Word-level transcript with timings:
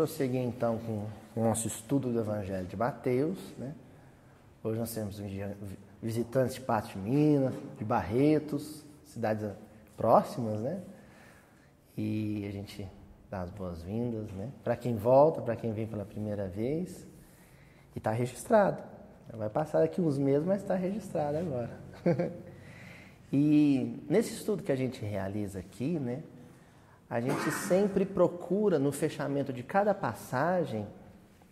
prosseguir 0.00 0.40
então 0.40 0.78
com 0.78 1.06
o 1.38 1.44
nosso 1.44 1.68
estudo 1.68 2.10
do 2.10 2.20
Evangelho 2.20 2.66
de 2.66 2.74
Mateus. 2.74 3.38
Né? 3.58 3.74
Hoje 4.64 4.78
nós 4.78 4.94
temos 4.94 5.20
visitantes 6.02 6.54
de 6.54 6.62
Patos 6.62 6.92
de 6.92 6.98
Minas, 6.98 7.54
de 7.76 7.84
Barretos, 7.84 8.82
cidades 9.04 9.46
próximas, 9.98 10.58
né? 10.60 10.80
E 11.98 12.46
a 12.48 12.50
gente 12.50 12.88
dá 13.30 13.42
as 13.42 13.50
boas-vindas, 13.50 14.32
né? 14.32 14.48
Para 14.64 14.74
quem 14.74 14.96
volta, 14.96 15.42
para 15.42 15.54
quem 15.54 15.70
vem 15.70 15.86
pela 15.86 16.06
primeira 16.06 16.48
vez. 16.48 17.06
E 17.94 17.98
está 17.98 18.10
registrado. 18.10 18.82
Vai 19.34 19.50
passar 19.50 19.80
daqui 19.80 20.00
uns 20.00 20.16
meses, 20.16 20.46
mas 20.46 20.62
está 20.62 20.76
registrado 20.76 21.36
agora. 21.36 21.78
e 23.30 24.02
nesse 24.08 24.32
estudo 24.32 24.62
que 24.62 24.72
a 24.72 24.76
gente 24.76 25.04
realiza 25.04 25.58
aqui, 25.58 25.98
né? 25.98 26.22
A 27.10 27.20
gente 27.20 27.50
sempre 27.50 28.06
procura 28.06 28.78
no 28.78 28.92
fechamento 28.92 29.52
de 29.52 29.64
cada 29.64 29.92
passagem, 29.92 30.86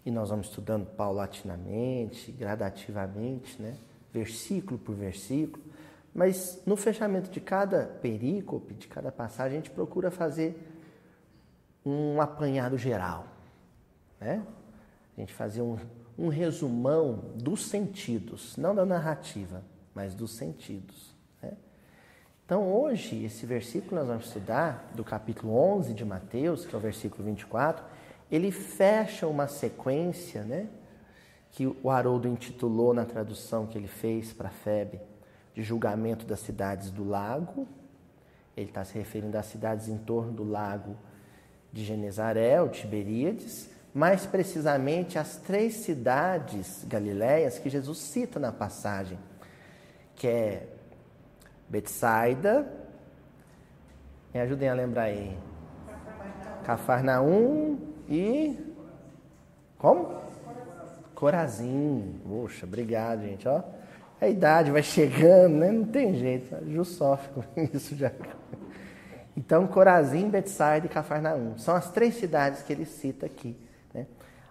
e 0.07 0.11
nós 0.11 0.31
vamos 0.31 0.47
estudando 0.47 0.87
paulatinamente, 0.87 2.31
gradativamente, 2.31 3.61
né? 3.61 3.77
versículo 4.13 4.79
por 4.79 4.95
versículo, 4.95 5.61
mas 6.15 6.63
no 6.65 6.77
fechamento 6.77 7.29
de 7.29 7.41
cada 7.41 7.87
perícope, 7.87 8.73
de 8.75 8.87
cada 8.87 9.11
passagem, 9.11 9.59
a 9.59 9.61
gente 9.61 9.71
procura 9.71 10.13
fazer 10.13 10.57
um 11.85 12.21
apanhado 12.21 12.79
geral. 12.79 13.27
Né? 14.21 14.47
A 15.17 15.21
gente 15.21 15.35
fazer 15.35 15.63
um, 15.63 15.77
um 16.17 16.29
resumão 16.29 17.33
dos 17.35 17.67
sentidos, 17.67 18.57
não 18.57 18.77
da 18.77 18.87
narrativa, 18.87 19.65
mas 19.93 20.15
dos 20.15 20.37
sentidos. 20.37 21.18
Então, 22.49 22.67
hoje, 22.67 23.27
esse 23.27 23.45
versículo 23.45 23.91
que 23.91 23.95
nós 23.95 24.07
vamos 24.07 24.25
estudar, 24.25 24.91
do 24.95 25.05
capítulo 25.05 25.55
11 25.55 25.93
de 25.93 26.03
Mateus, 26.03 26.65
que 26.65 26.75
é 26.75 26.79
o 26.79 26.81
versículo 26.81 27.23
24, 27.25 27.85
ele 28.33 28.51
fecha 28.51 29.27
uma 29.27 29.47
sequência, 29.47 30.45
né? 30.45 30.67
Que 31.53 31.67
o 31.67 31.91
Haroldo 31.91 32.27
intitulou 32.27 32.95
na 32.95 33.05
tradução 33.05 33.67
que 33.67 33.77
ele 33.77 33.87
fez 33.87 34.33
para 34.33 34.49
a 34.49 34.51
FEB, 34.51 34.99
de 35.55 35.63
julgamento 35.63 36.25
das 36.25 36.41
cidades 36.41 36.91
do 36.91 37.07
lago. 37.07 37.69
Ele 38.57 38.71
está 38.71 38.83
se 38.83 38.95
referindo 38.95 39.37
às 39.37 39.45
cidades 39.45 39.87
em 39.87 39.99
torno 39.99 40.33
do 40.33 40.45
lago 40.45 40.97
de 41.71 41.85
Genezaré, 41.85 42.63
ou 42.63 42.71
Tiberíades, 42.71 43.69
mais 43.93 44.25
precisamente 44.25 45.19
as 45.19 45.37
três 45.37 45.75
cidades 45.75 46.83
galileias 46.89 47.59
que 47.59 47.69
Jesus 47.69 47.99
cita 47.99 48.41
na 48.41 48.51
passagem, 48.51 49.19
que 50.17 50.27
é 50.27 50.78
Betsaida. 51.69 52.67
Me 54.33 54.41
ajudem 54.41 54.69
a 54.69 54.75
lembrar 54.75 55.05
aí. 55.05 55.37
Cafarnaum 56.65 57.79
e. 58.09 58.59
Como? 59.79 60.21
Corazim. 61.15 62.21
Poxa, 62.27 62.67
obrigado, 62.67 63.23
gente. 63.23 63.49
Ó, 63.49 63.63
a 64.21 64.29
idade 64.29 64.71
vai 64.71 64.83
chegando, 64.83 65.57
né? 65.57 65.71
Não 65.71 65.85
tem 65.85 66.15
jeito. 66.15 66.57
Ju 66.71 66.85
sofre 66.85 67.31
com 67.33 67.61
isso 67.75 67.97
já. 67.97 68.13
Então, 69.37 69.67
Corazim, 69.67 70.29
Betsaida 70.29 70.87
e 70.87 70.89
Cafarnaum. 70.89 71.57
São 71.59 71.75
as 71.77 71.91
três 71.91 72.17
cidades 72.17 72.63
que 72.63 72.73
ele 72.73 72.85
cita 72.85 73.27
aqui. 73.27 73.57
Né? 73.95 74.07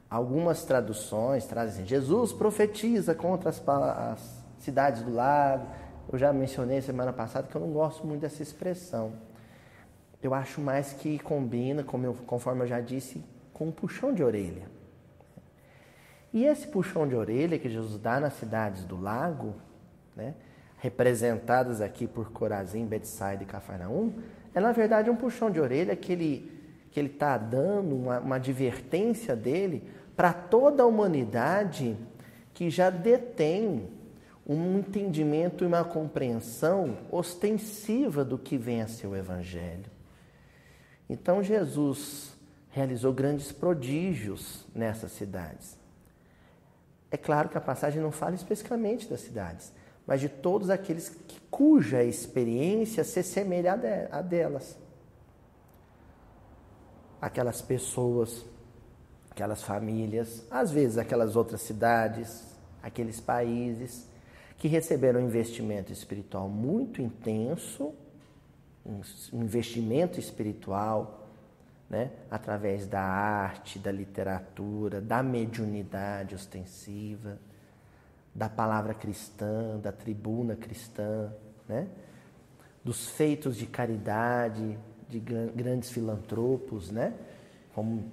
Algumas 0.09 0.63
traduções 0.63 1.45
trazem 1.45 1.85
Jesus 1.85 2.31
profetiza 2.31 3.13
contra 3.13 3.49
as, 3.49 3.61
as 3.67 4.43
cidades 4.59 5.01
do 5.03 5.13
lago. 5.13 5.67
Eu 6.11 6.17
já 6.17 6.31
mencionei 6.31 6.81
semana 6.81 7.11
passada 7.11 7.47
que 7.47 7.55
eu 7.55 7.61
não 7.61 7.71
gosto 7.71 8.05
muito 8.07 8.21
dessa 8.21 8.41
expressão. 8.41 9.13
Eu 10.23 10.33
acho 10.33 10.61
mais 10.61 10.93
que 10.93 11.19
combina, 11.19 11.85
eu, 12.03 12.13
conforme 12.25 12.63
eu 12.63 12.67
já 12.67 12.79
disse, 12.79 13.23
com 13.53 13.67
um 13.67 13.71
puxão 13.71 14.13
de 14.13 14.23
orelha. 14.23 14.63
E 16.33 16.45
esse 16.45 16.67
puxão 16.67 17.07
de 17.07 17.15
orelha 17.15 17.59
que 17.59 17.69
Jesus 17.69 17.99
dá 18.01 18.19
nas 18.19 18.33
cidades 18.33 18.83
do 18.85 18.99
lago, 18.99 19.55
né, 20.15 20.33
representadas 20.77 21.81
aqui 21.81 22.07
por 22.07 22.31
Corazim, 22.31 22.85
Betsaida 22.85 23.43
e 23.43 23.45
Cafarnaum, 23.45 24.13
é 24.53 24.59
na 24.59 24.71
verdade 24.71 25.09
um 25.09 25.15
puxão 25.15 25.49
de 25.49 25.59
orelha 25.59 25.95
que 25.95 26.11
ele 26.11 26.57
que 26.91 26.99
ele 26.99 27.09
está 27.09 27.37
dando 27.37 27.95
uma, 27.95 28.19
uma 28.19 28.35
advertência 28.37 29.35
dele 29.35 29.83
para 30.15 30.33
toda 30.33 30.81
a 30.81 30.85
humanidade 30.85 31.95
que 32.53 32.71
já 32.71 32.89
detém 32.89 33.87
um 34.47 34.79
entendimento 34.79 35.63
e 35.63 35.67
uma 35.67 35.83
compreensão 35.83 36.97
ostensiva 37.11 38.23
do 38.23 38.37
que 38.37 38.57
vem 38.57 38.81
a 38.81 38.87
ser 38.87 39.07
o 39.07 39.15
Evangelho. 39.15 39.91
Então 41.09 41.43
Jesus 41.43 42.33
realizou 42.69 43.11
grandes 43.11 43.51
prodígios 43.51 44.65
nessas 44.73 45.11
cidades. 45.11 45.77
É 47.11 47.17
claro 47.17 47.49
que 47.49 47.57
a 47.57 47.61
passagem 47.61 48.01
não 48.01 48.11
fala 48.11 48.35
especificamente 48.35 49.09
das 49.09 49.21
cidades, 49.21 49.73
mas 50.05 50.21
de 50.21 50.29
todos 50.29 50.69
aqueles 50.69 51.09
que, 51.09 51.41
cuja 51.51 52.03
experiência 52.03 53.03
se 53.03 53.23
semelha 53.23 53.73
a 54.11 54.21
delas. 54.21 54.77
Aquelas 57.19 57.61
pessoas, 57.61 58.45
aquelas 59.29 59.63
famílias, 59.63 60.45
às 60.49 60.71
vezes 60.71 60.97
aquelas 60.97 61.35
outras 61.35 61.61
cidades, 61.61 62.45
aqueles 62.81 63.19
países 63.19 64.07
que 64.57 64.67
receberam 64.67 65.21
um 65.21 65.25
investimento 65.25 65.93
espiritual 65.93 66.49
muito 66.49 67.01
intenso, 67.01 67.93
um 69.31 69.43
investimento 69.43 70.19
espiritual, 70.19 71.27
né, 71.89 72.11
através 72.29 72.87
da 72.87 73.01
arte, 73.01 73.79
da 73.79 73.91
literatura, 73.91 74.99
da 74.99 75.21
mediunidade 75.21 76.35
ostensiva, 76.35 77.37
da 78.33 78.49
palavra 78.49 78.93
cristã, 78.93 79.79
da 79.79 79.91
tribuna 79.91 80.55
cristã, 80.55 81.31
né, 81.67 81.87
dos 82.83 83.09
feitos 83.09 83.55
de 83.55 83.65
caridade 83.65 84.77
de 85.07 85.19
grandes 85.19 85.89
filantropos, 85.91 86.91
né, 86.91 87.13
como 87.73 88.11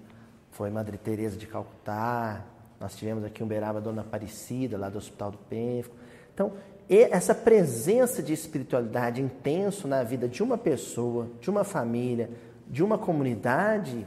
foi 0.51 0.71
Madre 0.71 0.99
Teresa 0.99 1.37
de 1.37 1.47
Calcutá, 1.47 2.45
nós 2.79 2.95
tivemos 2.97 3.25
aqui 3.25 3.43
em 3.43 3.47
Uberaba 3.47 3.79
a 3.79 3.83
Dona 3.83 4.03
Aparecida, 4.03 4.77
lá 4.77 4.89
do 4.89 4.99
Hospital 4.99 5.31
do 5.31 5.39
Pênfico. 5.39 5.97
Então, 6.35 6.53
essa 6.89 7.35
presença 7.35 8.23
de 8.23 8.33
espiritualidade 8.33 9.23
intenso 9.23 9.89
na 9.89 10.03
vida 10.03 10.29
de 10.29 10.43
uma 10.43 10.59
pessoa, 10.59 11.31
de 11.41 11.49
uma 11.49 11.65
família, 11.65 12.29
de 12.69 12.83
uma 12.83 12.99
comunidade, 12.99 14.07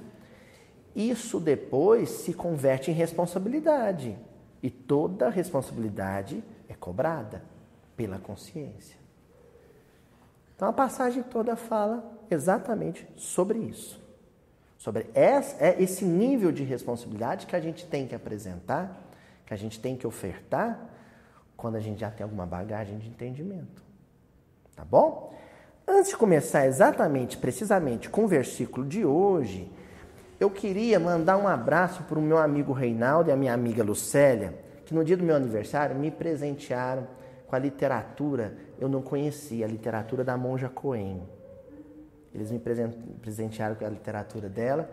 isso 0.95 1.39
depois 1.39 2.09
se 2.09 2.33
converte 2.33 2.91
em 2.91 2.93
responsabilidade. 2.93 4.17
E 4.61 4.69
toda 4.69 5.29
responsabilidade 5.29 6.43
é 6.67 6.73
cobrada 6.73 7.41
pela 7.95 8.19
consciência. 8.19 8.97
Então 10.55 10.67
a 10.67 10.73
passagem 10.73 11.23
toda 11.23 11.55
fala 11.55 12.19
exatamente 12.29 13.07
sobre 13.15 13.59
isso. 13.59 13.99
Sobre 14.77 15.07
é 15.15 15.81
esse 15.81 16.05
nível 16.05 16.51
de 16.51 16.63
responsabilidade 16.63 17.47
que 17.47 17.55
a 17.55 17.59
gente 17.59 17.85
tem 17.85 18.07
que 18.07 18.13
apresentar, 18.13 19.09
que 19.45 19.53
a 19.53 19.57
gente 19.57 19.79
tem 19.79 19.95
que 19.95 20.05
ofertar 20.05 20.96
quando 21.57 21.75
a 21.75 21.79
gente 21.79 21.99
já 21.99 22.09
tem 22.11 22.23
alguma 22.23 22.45
bagagem 22.45 22.97
de 22.97 23.09
entendimento. 23.09 23.83
Tá 24.75 24.85
bom? 24.85 25.33
Antes 25.87 26.11
de 26.11 26.17
começar 26.17 26.67
exatamente, 26.67 27.37
precisamente 27.37 28.09
com 28.09 28.25
o 28.25 28.27
versículo 28.27 28.85
de 28.85 29.03
hoje, 29.03 29.71
eu 30.39 30.51
queria 30.51 30.99
mandar 30.99 31.35
um 31.37 31.47
abraço 31.47 32.03
para 32.03 32.19
o 32.19 32.21
meu 32.21 32.37
amigo 32.37 32.71
Reinaldo 32.73 33.29
e 33.29 33.33
a 33.33 33.35
minha 33.35 33.53
amiga 33.53 33.83
Lucélia, 33.83 34.53
que 34.85 34.93
no 34.93 35.03
dia 35.03 35.17
do 35.17 35.23
meu 35.23 35.35
aniversário 35.35 35.95
me 35.95 36.11
presentearam 36.11 37.07
com 37.47 37.55
a 37.55 37.59
literatura, 37.59 38.55
eu 38.79 38.87
não 38.87 39.01
conhecia, 39.01 39.65
a 39.65 39.69
literatura 39.69 40.23
da 40.23 40.37
Monja 40.37 40.69
Coen. 40.69 41.23
Eles 42.35 42.51
me 42.51 42.61
presentearam 43.21 43.75
com 43.75 43.85
a 43.85 43.89
literatura 43.89 44.47
dela 44.47 44.89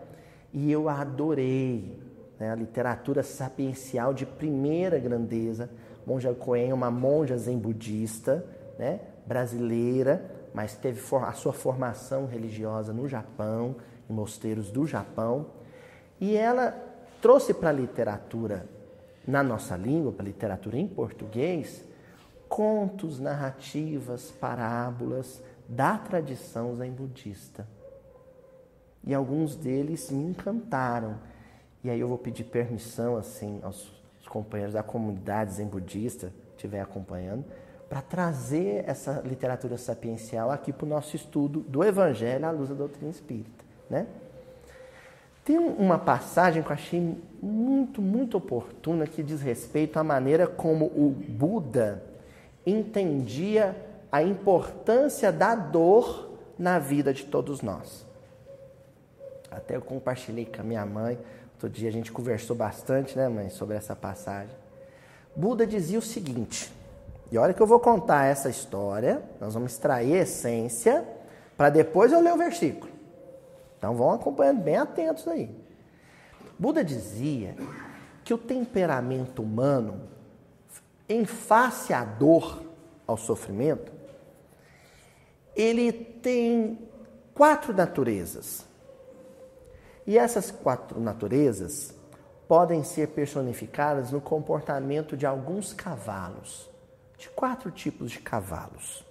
e 0.51 0.71
eu 0.71 0.89
adorei. 0.89 1.99
Né? 2.39 2.49
A 2.49 2.55
literatura 2.55 3.21
sapiencial 3.21 4.13
de 4.13 4.25
primeira 4.25 4.97
grandeza, 4.97 5.69
Monja 6.05 6.33
Coen 6.33 6.69
é 6.69 6.73
uma 6.73 6.91
monja 6.91 7.37
zen 7.37 7.57
budista, 7.57 8.45
né, 8.77 8.99
brasileira, 9.25 10.23
mas 10.53 10.75
teve 10.75 11.01
a 11.15 11.33
sua 11.33 11.51
formação 11.51 12.25
religiosa 12.25 12.93
no 12.93 13.07
Japão, 13.07 13.75
em 14.09 14.13
mosteiros 14.13 14.71
do 14.71 14.85
Japão, 14.85 15.47
e 16.19 16.35
ela 16.35 16.71
trouxe 17.21 17.53
para 17.53 17.69
a 17.69 17.73
literatura 17.73 18.67
na 19.27 19.41
nossa 19.41 19.75
língua, 19.75 20.11
para 20.11 20.23
a 20.23 20.27
literatura 20.27 20.77
em 20.77 20.87
português, 20.87 21.83
contos, 22.47 23.19
narrativas, 23.19 24.31
parábolas 24.31 25.41
da 25.67 25.97
tradição 25.97 26.75
zen 26.75 26.91
budista. 26.91 27.67
E 29.03 29.13
alguns 29.13 29.55
deles 29.55 30.09
me 30.09 30.23
encantaram. 30.23 31.17
E 31.83 31.89
aí 31.89 31.99
eu 31.99 32.07
vou 32.07 32.17
pedir 32.17 32.43
permissão 32.45 33.17
assim 33.17 33.59
aos 33.61 33.94
os 34.25 34.27
companheiros 34.27 34.73
da 34.73 34.81
comunidade 34.81 35.53
zen 35.53 35.67
budista 35.67 36.33
estiver 36.55 36.81
acompanhando, 36.81 37.45
para 37.87 38.01
trazer 38.01 38.83
essa 38.87 39.21
literatura 39.23 39.77
sapiencial 39.77 40.49
aqui 40.49 40.73
para 40.73 40.85
o 40.85 40.89
nosso 40.89 41.15
estudo 41.15 41.59
do 41.59 41.83
Evangelho 41.83 42.43
à 42.43 42.49
luz 42.49 42.69
da 42.69 42.75
doutrina 42.75 43.11
espírita. 43.11 43.63
Né? 43.87 44.07
Tem 45.43 45.59
uma 45.59 45.99
passagem 45.99 46.63
que 46.63 46.69
eu 46.69 46.73
achei 46.73 47.15
muito, 47.39 48.01
muito 48.01 48.37
oportuna 48.37 49.05
que 49.05 49.21
diz 49.21 49.41
respeito 49.41 49.99
à 49.99 50.03
maneira 50.03 50.47
como 50.47 50.85
o 50.85 51.11
Buda 51.11 52.01
entendia 52.65 53.75
a 54.11 54.23
importância 54.23 55.31
da 55.31 55.53
dor 55.53 56.31
na 56.57 56.79
vida 56.79 57.13
de 57.13 57.25
todos 57.25 57.61
nós. 57.61 58.07
Até 59.51 59.75
eu 59.75 59.81
compartilhei 59.81 60.45
com 60.45 60.61
a 60.61 60.63
minha 60.63 60.85
mãe, 60.85 61.19
outro 61.55 61.69
dia 61.69 61.89
a 61.89 61.91
gente 61.91 62.11
conversou 62.11 62.55
bastante, 62.55 63.17
né, 63.17 63.27
mãe, 63.27 63.49
sobre 63.49 63.75
essa 63.75 63.95
passagem. 63.95 64.55
Buda 65.35 65.65
dizia 65.65 65.99
o 65.99 66.01
seguinte, 66.01 66.71
e 67.31 67.37
olha 67.37 67.53
que 67.53 67.61
eu 67.61 67.67
vou 67.67 67.79
contar 67.79 68.25
essa 68.25 68.49
história, 68.49 69.21
nós 69.41 69.53
vamos 69.53 69.73
extrair 69.73 70.13
a 70.13 70.21
essência, 70.21 71.07
para 71.57 71.69
depois 71.69 72.11
eu 72.11 72.21
ler 72.21 72.33
o 72.33 72.37
versículo. 72.37 72.91
Então 73.77 73.95
vão 73.95 74.11
acompanhando 74.11 74.61
bem 74.61 74.77
atentos 74.77 75.27
aí. 75.27 75.49
Buda 76.57 76.83
dizia 76.83 77.55
que 78.23 78.33
o 78.33 78.37
temperamento 78.37 79.41
humano, 79.41 80.01
em 81.07 81.25
face 81.25 81.93
à 81.93 82.03
dor, 82.03 82.63
ao 83.05 83.17
sofrimento, 83.17 83.91
ele 85.55 85.91
tem 85.91 86.79
quatro 87.33 87.73
naturezas. 87.73 88.64
E 90.05 90.17
essas 90.17 90.51
quatro 90.51 90.99
naturezas 90.99 91.93
podem 92.47 92.83
ser 92.83 93.09
personificadas 93.09 94.11
no 94.11 94.21
comportamento 94.21 95.17
de 95.17 95.25
alguns 95.25 95.73
cavalos, 95.73 96.69
de 97.17 97.29
quatro 97.29 97.71
tipos 97.71 98.11
de 98.11 98.19
cavalos. 98.19 99.03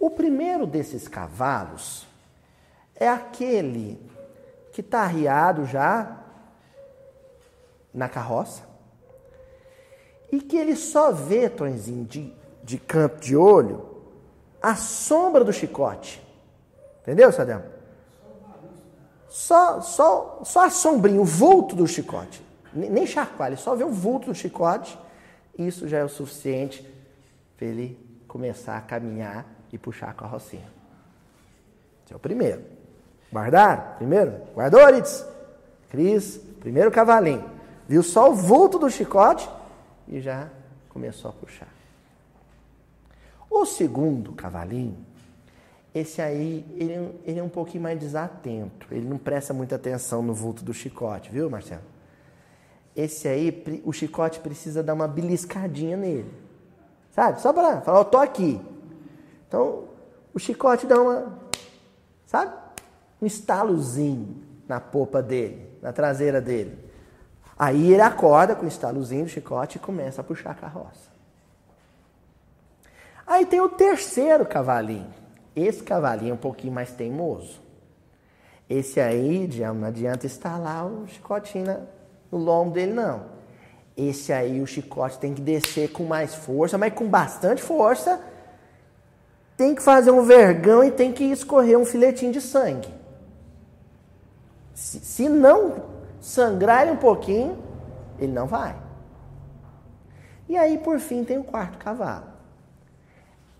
O 0.00 0.10
primeiro 0.10 0.66
desses 0.66 1.06
cavalos 1.06 2.06
é 2.96 3.08
aquele 3.08 4.00
que 4.72 4.80
está 4.80 5.02
arriado 5.02 5.64
já 5.66 6.24
na 7.92 8.08
carroça 8.08 8.62
e 10.32 10.40
que 10.40 10.56
ele 10.56 10.76
só 10.76 11.12
vê, 11.12 11.48
Tonzinho, 11.48 12.04
de, 12.04 12.34
de 12.62 12.78
canto 12.78 13.20
de 13.20 13.36
olho, 13.36 14.02
a 14.62 14.76
sombra 14.76 15.44
do 15.44 15.52
chicote. 15.52 16.22
Entendeu, 17.02 17.32
Sadel? 17.32 17.79
Só, 19.30 19.80
só, 19.80 20.40
só 20.44 20.66
a 20.66 20.70
sombrinha, 20.70 21.20
o 21.20 21.24
vulto 21.24 21.76
do 21.76 21.86
chicote. 21.86 22.42
Nem 22.74 23.06
chacoalha, 23.06 23.56
só 23.56 23.76
vê 23.76 23.84
o 23.84 23.90
vulto 23.90 24.26
do 24.26 24.34
chicote. 24.34 24.98
Isso 25.56 25.86
já 25.86 25.98
é 25.98 26.04
o 26.04 26.08
suficiente 26.08 26.84
para 27.56 27.66
ele 27.66 27.96
começar 28.26 28.76
a 28.76 28.80
caminhar 28.80 29.46
e 29.72 29.78
puxar 29.78 30.10
a 30.10 30.12
carrocinha. 30.12 30.68
Esse 32.04 32.12
é 32.12 32.16
o 32.16 32.18
primeiro. 32.18 32.62
Guardaram? 33.32 33.94
Primeiro? 33.96 34.32
Guardou, 34.52 34.80
Aritz? 34.80 35.24
Cris, 35.90 36.38
primeiro 36.58 36.90
cavalinho. 36.90 37.48
Viu 37.88 38.02
só 38.02 38.30
o 38.30 38.34
vulto 38.34 38.80
do 38.80 38.90
chicote 38.90 39.48
e 40.08 40.20
já 40.20 40.48
começou 40.88 41.30
a 41.30 41.34
puxar. 41.34 41.68
O 43.48 43.64
segundo 43.64 44.32
cavalinho, 44.32 45.06
esse 45.94 46.22
aí, 46.22 46.64
ele, 46.76 47.20
ele 47.24 47.40
é 47.40 47.42
um 47.42 47.48
pouquinho 47.48 47.82
mais 47.82 47.98
desatento. 47.98 48.86
Ele 48.90 49.08
não 49.08 49.18
presta 49.18 49.52
muita 49.52 49.74
atenção 49.74 50.22
no 50.22 50.32
vulto 50.32 50.62
do 50.62 50.72
chicote, 50.72 51.30
viu, 51.30 51.50
Marcelo? 51.50 51.82
Esse 52.94 53.26
aí, 53.26 53.82
o 53.84 53.92
chicote 53.92 54.40
precisa 54.40 54.82
dar 54.82 54.94
uma 54.94 55.08
beliscadinha 55.08 55.96
nele. 55.96 56.32
Sabe? 57.10 57.40
Só 57.40 57.52
para 57.52 57.80
falar, 57.80 57.98
eu 57.98 58.04
tô 58.04 58.18
aqui. 58.18 58.60
Então, 59.48 59.88
o 60.32 60.38
chicote 60.38 60.86
dá 60.86 61.00
uma, 61.00 61.38
sabe? 62.24 62.54
Um 63.20 63.26
estalozinho 63.26 64.42
na 64.68 64.80
popa 64.80 65.20
dele, 65.20 65.68
na 65.82 65.92
traseira 65.92 66.40
dele. 66.40 66.78
Aí 67.58 67.92
ele 67.92 68.00
acorda 68.00 68.54
com 68.54 68.64
o 68.64 68.68
estalozinho 68.68 69.24
do 69.24 69.30
chicote 69.30 69.76
e 69.76 69.80
começa 69.80 70.20
a 70.20 70.24
puxar 70.24 70.52
a 70.52 70.54
carroça. 70.54 71.10
Aí 73.26 73.44
tem 73.44 73.60
o 73.60 73.68
terceiro 73.68 74.46
cavalinho. 74.46 75.19
Esse 75.54 75.82
cavalinho 75.82 76.30
é 76.30 76.34
um 76.34 76.38
pouquinho 76.38 76.72
mais 76.72 76.92
teimoso. 76.92 77.60
Esse 78.68 79.00
aí, 79.00 79.48
não 79.74 79.88
adianta 79.88 80.26
estalar 80.26 80.86
o 80.86 81.06
chicotinho 81.08 81.88
no 82.30 82.38
lombo 82.38 82.70
dele, 82.70 82.92
não. 82.92 83.24
Esse 83.96 84.32
aí, 84.32 84.60
o 84.60 84.66
chicote 84.66 85.18
tem 85.18 85.34
que 85.34 85.40
descer 85.40 85.90
com 85.90 86.04
mais 86.04 86.34
força, 86.34 86.78
mas 86.78 86.94
com 86.94 87.08
bastante 87.08 87.60
força. 87.60 88.20
Tem 89.56 89.74
que 89.74 89.82
fazer 89.82 90.10
um 90.10 90.22
vergão 90.22 90.84
e 90.84 90.90
tem 90.90 91.12
que 91.12 91.24
escorrer 91.24 91.76
um 91.76 91.84
filetinho 91.84 92.32
de 92.32 92.40
sangue. 92.40 92.88
Se, 94.72 95.00
se 95.00 95.28
não 95.28 95.84
sangrar 96.20 96.86
um 96.86 96.96
pouquinho, 96.96 97.58
ele 98.18 98.32
não 98.32 98.46
vai. 98.46 98.76
E 100.48 100.56
aí, 100.56 100.78
por 100.78 100.98
fim, 100.98 101.24
tem 101.24 101.38
o 101.38 101.44
quarto 101.44 101.76
cavalo. 101.78 102.26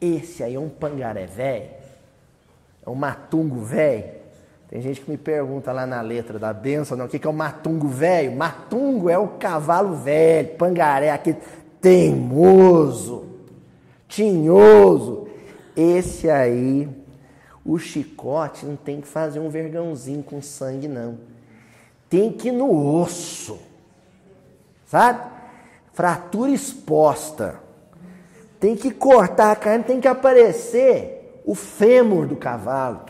Esse 0.00 0.42
aí 0.42 0.54
é 0.54 0.58
um 0.58 0.68
pangaré 0.68 1.26
velho, 1.26 1.70
é 2.84 2.90
um 2.90 2.94
matungo 2.94 3.60
velho. 3.60 4.20
Tem 4.68 4.80
gente 4.80 5.00
que 5.00 5.10
me 5.10 5.16
pergunta 5.16 5.72
lá 5.72 5.86
na 5.86 6.00
letra 6.00 6.38
da 6.38 6.52
benção, 6.52 6.96
não, 6.96 7.06
o 7.06 7.08
que 7.08 7.26
é 7.26 7.30
o 7.30 7.32
matungo 7.32 7.88
velho? 7.88 8.36
Matungo 8.36 9.08
é 9.08 9.18
o 9.18 9.28
cavalo 9.28 9.96
velho, 9.96 10.50
pangaré, 10.56 11.10
aquele 11.10 11.38
teimoso, 11.80 13.24
tinhoso. 14.06 15.28
Esse 15.76 16.30
aí, 16.30 16.88
o 17.64 17.78
chicote 17.78 18.64
não 18.64 18.76
tem 18.76 19.00
que 19.00 19.08
fazer 19.08 19.40
um 19.40 19.48
vergãozinho 19.48 20.22
com 20.22 20.40
sangue, 20.40 20.86
não. 20.86 21.18
Tem 22.08 22.32
que 22.32 22.48
ir 22.48 22.52
no 22.52 23.00
osso, 23.00 23.58
sabe? 24.86 25.20
Fratura 25.92 26.50
exposta 26.50 27.60
tem 28.60 28.76
que 28.76 28.90
cortar 28.90 29.50
a 29.50 29.56
carne, 29.56 29.82
tem 29.82 30.00
que 30.00 30.06
aparecer 30.06 31.19
o 31.50 31.54
fêmur 31.56 32.28
do 32.28 32.36
cavalo, 32.36 33.00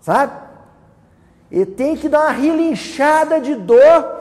sabe? 0.00 0.32
E 1.50 1.66
tem 1.66 1.94
que 1.94 2.08
dar 2.08 2.20
uma 2.20 2.30
relinchada 2.30 3.38
de 3.42 3.54
dor. 3.56 4.16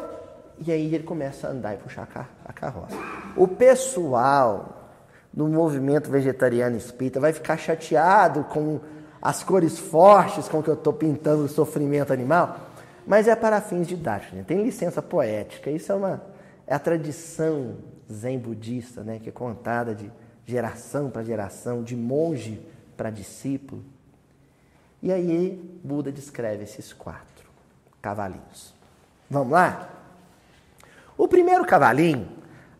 E 0.59 0.69
aí 0.69 0.93
ele 0.93 1.05
começa 1.05 1.47
a 1.47 1.51
andar 1.51 1.75
e 1.75 1.77
puxar 1.77 2.05
a 2.43 2.51
carroça. 2.51 2.97
O 3.37 3.47
pessoal 3.47 4.91
do 5.31 5.47
movimento 5.47 6.11
vegetariano 6.11 6.75
espírita 6.75 7.21
vai 7.21 7.31
ficar 7.31 7.55
chateado 7.55 8.43
com 8.43 8.81
as 9.21 9.45
cores 9.45 9.79
fortes 9.79 10.49
com 10.49 10.61
que 10.61 10.69
eu 10.69 10.73
estou 10.73 10.91
pintando 10.91 11.45
o 11.45 11.47
sofrimento 11.47 12.11
animal, 12.11 12.57
mas 13.05 13.29
é 13.29 13.35
para 13.37 13.61
fins 13.61 13.87
didáticos. 13.87 14.39
Né? 14.39 14.43
Tem 14.45 14.61
licença 14.61 15.01
poética. 15.01 15.71
Isso 15.71 15.89
é 15.89 15.95
uma 15.95 16.21
é 16.67 16.75
a 16.75 16.79
tradição 16.79 17.77
zen 18.11 18.37
budista, 18.37 19.03
né, 19.03 19.19
que 19.23 19.29
é 19.29 19.31
contada 19.31 19.95
de 19.95 20.11
geração 20.47 21.09
para 21.09 21.23
geração, 21.23 21.83
de 21.83 21.95
monge 21.95 22.59
para 22.95 23.11
discípulo. 23.11 23.83
E 25.03 25.11
aí 25.11 25.79
Buda 25.83 26.11
descreve 26.11 26.63
esses 26.63 26.93
quatro 26.93 27.49
cavalinhos. 28.01 28.73
Vamos 29.29 29.51
lá? 29.51 29.89
O 31.17 31.27
primeiro 31.27 31.65
cavalinho, 31.65 32.29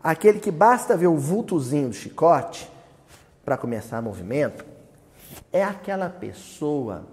aquele 0.02 0.40
que 0.40 0.50
basta 0.50 0.96
ver 0.96 1.08
o 1.08 1.18
vultozinho 1.18 1.90
do 1.90 1.94
chicote 1.94 2.72
para 3.44 3.58
começar 3.58 4.02
movimento, 4.02 4.66
é 5.52 5.62
aquela 5.62 6.10
pessoa 6.10 7.06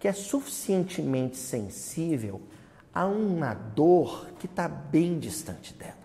que 0.00 0.08
é 0.08 0.12
suficientemente 0.12 1.36
sensível 1.36 2.40
a 2.94 3.06
uma 3.06 3.52
dor 3.52 4.28
que 4.38 4.46
está 4.46 4.66
bem 4.66 5.18
distante 5.18 5.74
dela. 5.74 5.97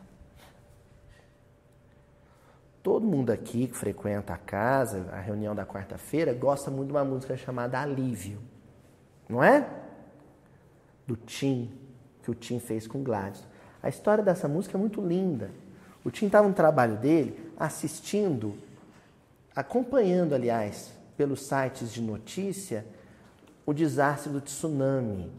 Todo 2.83 3.07
mundo 3.07 3.31
aqui 3.31 3.67
que 3.67 3.77
frequenta 3.77 4.33
a 4.33 4.37
casa, 4.37 5.07
a 5.13 5.19
reunião 5.21 5.55
da 5.55 5.65
quarta-feira, 5.65 6.33
gosta 6.33 6.69
muito 6.69 6.89
de 6.89 6.93
uma 6.93 7.05
música 7.05 7.37
chamada 7.37 7.79
Alívio. 7.79 8.39
Não 9.29 9.41
é? 9.41 9.65
Do 11.07 11.15
Tim, 11.15 11.71
que 12.21 12.29
o 12.29 12.35
Tim 12.35 12.59
fez 12.59 12.85
com 12.85 13.01
Gladys. 13.01 13.47
A 13.81 13.87
história 13.87 14.21
dessa 14.21 14.49
música 14.49 14.77
é 14.77 14.79
muito 14.79 14.99
linda. 14.99 15.49
O 16.03 16.11
Tim 16.11 16.25
estava 16.25 16.45
no 16.45 16.53
trabalho 16.53 16.97
dele, 16.97 17.53
assistindo, 17.57 18.57
acompanhando, 19.55 20.35
aliás, 20.35 20.91
pelos 21.15 21.41
sites 21.41 21.93
de 21.93 22.01
notícia, 22.01 22.85
o 23.65 23.73
desastre 23.73 24.29
do 24.29 24.41
tsunami 24.41 25.31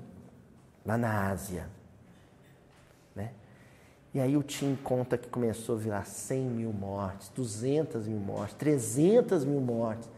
lá 0.84 0.96
na 0.96 1.28
Ásia. 1.28 1.68
E 4.14 4.20
aí 4.20 4.36
o 4.36 4.44
Tim 4.44 4.78
conta 4.82 5.18
que 5.18 5.28
começou 5.28 5.74
a 5.74 5.78
virar 5.78 6.04
100 6.04 6.40
mil 6.42 6.72
mortes, 6.72 7.28
200 7.34 8.06
mil 8.06 8.20
mortes, 8.20 8.54
300 8.54 9.44
mil 9.44 9.60
mortes. 9.60 10.08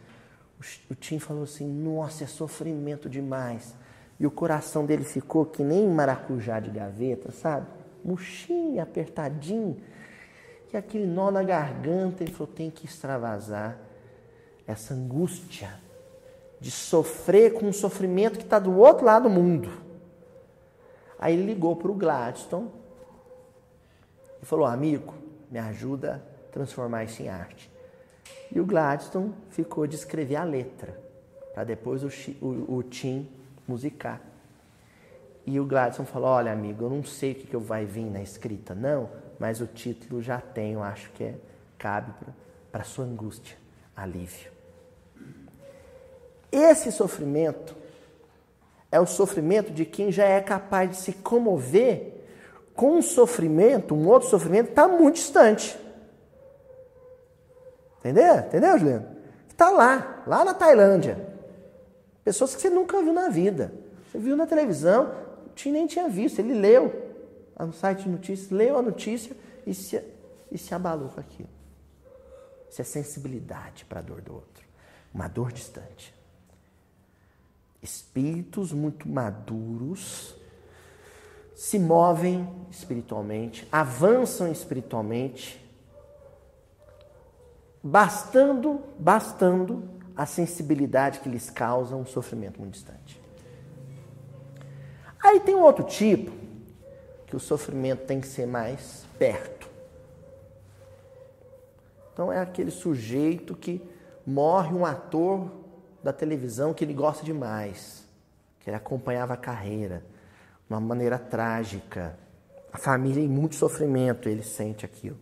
O 0.91 0.95
Tim 0.95 1.19
falou 1.19 1.45
assim: 1.45 1.67
Nossa, 1.67 2.25
é 2.25 2.27
sofrimento 2.27 3.09
demais. 3.09 3.75
E 4.21 4.27
o 4.27 4.31
coração 4.31 4.85
dele 4.85 5.03
ficou 5.03 5.47
que 5.47 5.63
nem 5.63 5.89
maracujá 5.89 6.61
de 6.61 6.71
gaveta, 6.71 7.33
sabe? 7.33 7.67
Murchinho, 8.05 8.83
apertadinho. 8.83 9.79
E 10.71 10.77
aquele 10.77 11.07
nó 11.07 11.31
na 11.31 11.43
garganta, 11.43 12.23
ele 12.23 12.33
falou: 12.33 12.53
tem 12.53 12.71
que 12.71 12.85
extravasar 12.85 13.79
essa 14.67 14.93
angústia 14.93 15.71
de 16.61 16.71
sofrer 16.71 17.55
com 17.55 17.67
um 17.67 17.73
sofrimento 17.73 18.39
que 18.39 18.45
está 18.45 18.59
do 18.59 18.77
outro 18.77 19.07
lado 19.07 19.23
do 19.23 19.31
mundo. 19.31 19.71
Aí 21.19 21.33
ele 21.33 21.45
ligou 21.45 21.77
para 21.77 21.91
o 21.91 21.95
Gladstone 21.95 22.69
e 24.43 24.47
falou: 24.47 24.67
Amigo, 24.67 25.15
me 25.51 25.59
ajuda 25.59 26.23
a 26.49 26.53
transformar 26.53 27.05
isso 27.05 27.23
em 27.23 27.29
arte. 27.29 27.71
E 28.51 28.61
o 28.61 28.65
Gladstone 28.65 29.35
ficou 29.51 29.87
de 29.87 29.97
escrever 29.97 30.37
a 30.37 30.45
letra, 30.45 30.99
para 31.55 31.65
depois 31.65 32.03
o, 32.03 32.11
o, 32.45 32.77
o 32.77 32.83
Tim 32.83 33.29
musicar. 33.67 34.21
E 35.45 35.59
o 35.61 35.65
Gladstone 35.65 36.09
falou: 36.09 36.29
Olha, 36.29 36.53
amigo, 36.53 36.85
eu 36.85 36.91
não 36.91 37.05
sei 37.05 37.33
o 37.33 37.35
que, 37.35 37.47
que 37.47 37.57
vai 37.57 37.85
vir 37.85 38.07
na 38.07 38.23
escrita, 38.23 38.75
não, 38.75 39.09
mas 39.39 39.61
o 39.61 39.67
título 39.67 40.23
já 40.23 40.41
tenho, 40.41 40.83
acho 40.83 41.11
que 41.11 41.25
é, 41.25 41.35
cabe 41.79 42.13
para 42.73 42.85
sua 42.85 43.05
angústia, 43.05 43.57
alívio. 43.97 44.51
Esse 46.51 46.91
sofrimento 46.91 47.77
é 48.91 49.01
o 49.01 49.07
sofrimento 49.07 49.73
de 49.73 49.85
quem 49.85 50.11
já 50.11 50.25
é 50.25 50.41
capaz 50.41 50.91
de 50.91 50.97
se 50.97 51.13
comover 51.13 52.16
com 52.77 52.99
um 52.99 53.03
sofrimento, 53.03 53.95
um 53.95 54.07
outro 54.07 54.29
sofrimento, 54.29 54.69
está 54.69 54.87
muito 54.87 55.15
distante. 55.17 55.77
Entendeu? 57.99 58.37
Entendeu, 58.37 58.79
Juliano? 58.79 59.17
Está 59.49 59.71
lá, 59.71 60.23
lá 60.27 60.45
na 60.45 60.53
Tailândia. 60.53 61.27
Pessoas 62.23 62.55
que 62.55 62.61
você 62.61 62.69
nunca 62.69 63.01
viu 63.03 63.15
na 63.15 63.31
vida. 63.31 63.73
Você 64.07 64.19
viu 64.19 64.37
na 64.37 64.47
televisão, 64.47 65.13
nem 65.65 65.87
tinha 65.87 66.09
visto, 66.09 66.39
ele 66.39 66.55
leu 66.55 67.07
no 67.59 67.73
site 67.73 68.03
de 68.03 68.11
notícias, 68.11 68.51
leu 68.51 68.77
a 68.77 68.83
notícia 68.83 69.35
e 69.67 69.73
se, 69.73 70.01
e 70.53 70.59
se 70.59 70.75
abalou 70.75 71.09
com 71.09 71.19
aquilo. 71.19 71.49
Isso 72.71 72.83
é 72.83 72.85
sensibilidade 72.85 73.87
para 73.87 74.01
a 74.01 74.03
dor 74.03 74.21
do 74.21 74.35
outro. 74.35 74.65
Uma 75.15 75.29
dor 75.29 75.51
distante. 75.51 76.15
Espíritos 77.83 78.73
muito 78.73 79.09
maduros 79.09 80.36
se 81.57 81.79
movem 81.79 82.47
espiritualmente, 82.71 83.67
avançam 83.73 84.53
espiritualmente, 84.53 85.59
bastando, 87.83 88.83
bastando 88.99 89.89
a 90.15 90.27
sensibilidade 90.27 91.21
que 91.21 91.31
lhes 91.31 91.49
causa 91.49 91.97
um 91.97 92.05
sofrimento 92.05 92.61
muito 92.61 92.75
distante. 92.75 93.19
Aí 95.19 95.41
tem 95.41 95.55
um 95.55 95.63
outro 95.63 95.83
tipo 95.85 96.31
que 97.27 97.35
o 97.35 97.41
sofrimento 97.41 98.05
tem 98.05 98.21
que 98.21 98.29
ser 98.29 98.47
mais 98.47 99.07
perto. 99.19 99.67
Então 102.13 102.31
é 102.31 102.39
aquele 102.39 102.71
sujeito 102.71 103.57
que 103.57 103.83
morre 104.27 104.75
um 104.75 104.85
ator 104.85 105.51
da 106.03 106.13
televisão 106.13 106.75
que 106.75 106.85
ele 106.85 106.93
gosta 106.93 107.25
demais, 107.25 108.07
que 108.61 108.69
ele 108.69 108.77
acompanhava 108.77 109.33
a 109.33 109.39
carreira 109.39 110.05
uma 110.69 110.81
maneira 110.81 111.19
trágica. 111.19 112.19
A 112.73 112.79
família 112.79 113.23
em 113.23 113.29
muito 113.29 113.55
sofrimento, 113.55 114.29
ele 114.29 114.43
sente 114.43 114.85
aquilo. 114.85 115.17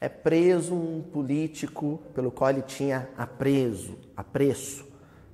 É 0.00 0.08
preso 0.08 0.74
um 0.74 1.02
político 1.02 2.00
pelo 2.14 2.30
qual 2.30 2.50
ele 2.50 2.62
tinha 2.62 3.08
apreso, 3.16 3.98
apreço. 4.16 4.86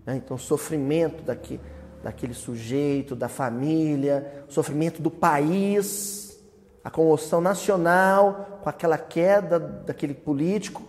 Né? 0.07 0.17
Então, 0.17 0.39
sofrimento 0.39 1.23
daqui, 1.23 1.61
daquele 2.03 2.33
sujeito, 2.33 3.15
da 3.15 3.29
família, 3.29 4.45
sofrimento 4.49 5.03
do 5.03 5.11
país, 5.11 6.39
a 6.83 6.91
comoção 6.91 7.41
nacional 7.41 8.61
com 8.63 8.69
aquela 8.69 8.97
queda 8.97 9.59
daquele 9.59 10.15
político, 10.15 10.83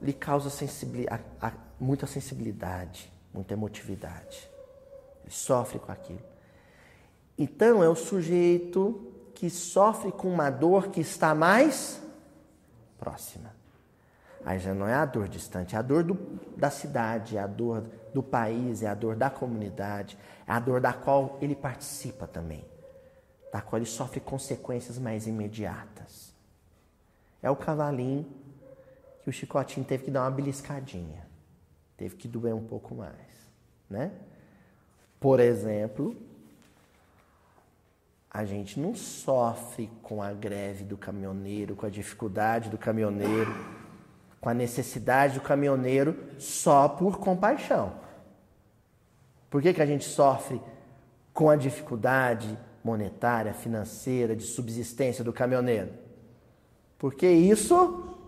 lhe 0.00 0.12
causa 0.12 0.50
sensibilidade, 0.50 1.22
muita 1.80 2.06
sensibilidade, 2.06 3.12
muita 3.32 3.54
emotividade. 3.54 4.48
Ele 5.24 5.32
sofre 5.32 5.78
com 5.78 5.90
aquilo. 5.90 6.35
Então 7.38 7.82
é 7.82 7.88
o 7.88 7.94
sujeito 7.94 9.12
que 9.34 9.50
sofre 9.50 10.10
com 10.10 10.28
uma 10.28 10.48
dor 10.48 10.88
que 10.88 11.00
está 11.00 11.34
mais 11.34 12.00
próxima. 12.98 13.54
Aí 14.44 14.58
já 14.58 14.72
não 14.72 14.86
é 14.86 14.94
a 14.94 15.04
dor 15.04 15.28
distante, 15.28 15.74
é 15.74 15.78
a 15.78 15.82
dor 15.82 16.04
do, 16.04 16.14
da 16.56 16.70
cidade, 16.70 17.36
é 17.36 17.40
a 17.40 17.46
dor 17.46 17.82
do 18.14 18.22
país, 18.22 18.82
é 18.82 18.86
a 18.86 18.94
dor 18.94 19.16
da 19.16 19.28
comunidade, 19.28 20.16
é 20.46 20.52
a 20.52 20.60
dor 20.60 20.80
da 20.80 20.92
qual 20.92 21.36
ele 21.42 21.54
participa 21.54 22.26
também, 22.26 22.64
da 23.52 23.60
qual 23.60 23.78
ele 23.78 23.90
sofre 23.90 24.20
consequências 24.20 24.98
mais 24.98 25.26
imediatas. 25.26 26.32
É 27.42 27.50
o 27.50 27.56
cavalinho 27.56 28.24
que 29.22 29.30
o 29.30 29.32
chicotinho 29.32 29.84
teve 29.84 30.04
que 30.04 30.10
dar 30.12 30.22
uma 30.22 30.30
beliscadinha, 30.30 31.26
teve 31.96 32.14
que 32.14 32.28
doer 32.28 32.54
um 32.54 32.64
pouco 32.64 32.94
mais, 32.94 33.50
né? 33.90 34.12
Por 35.18 35.40
exemplo, 35.40 36.16
a 38.36 38.44
gente 38.44 38.78
não 38.78 38.94
sofre 38.94 39.90
com 40.02 40.22
a 40.22 40.30
greve 40.30 40.84
do 40.84 40.98
caminhoneiro, 40.98 41.74
com 41.74 41.86
a 41.86 41.88
dificuldade 41.88 42.68
do 42.68 42.76
caminhoneiro, 42.76 43.50
com 44.38 44.50
a 44.50 44.52
necessidade 44.52 45.36
do 45.36 45.40
caminhoneiro 45.40 46.14
só 46.38 46.86
por 46.86 47.18
compaixão. 47.18 47.94
Por 49.48 49.62
que, 49.62 49.72
que 49.72 49.80
a 49.80 49.86
gente 49.86 50.04
sofre 50.04 50.60
com 51.32 51.48
a 51.48 51.56
dificuldade 51.56 52.58
monetária, 52.84 53.54
financeira, 53.54 54.36
de 54.36 54.42
subsistência 54.42 55.24
do 55.24 55.32
caminhoneiro? 55.32 55.94
Porque 56.98 57.26
isso 57.26 58.18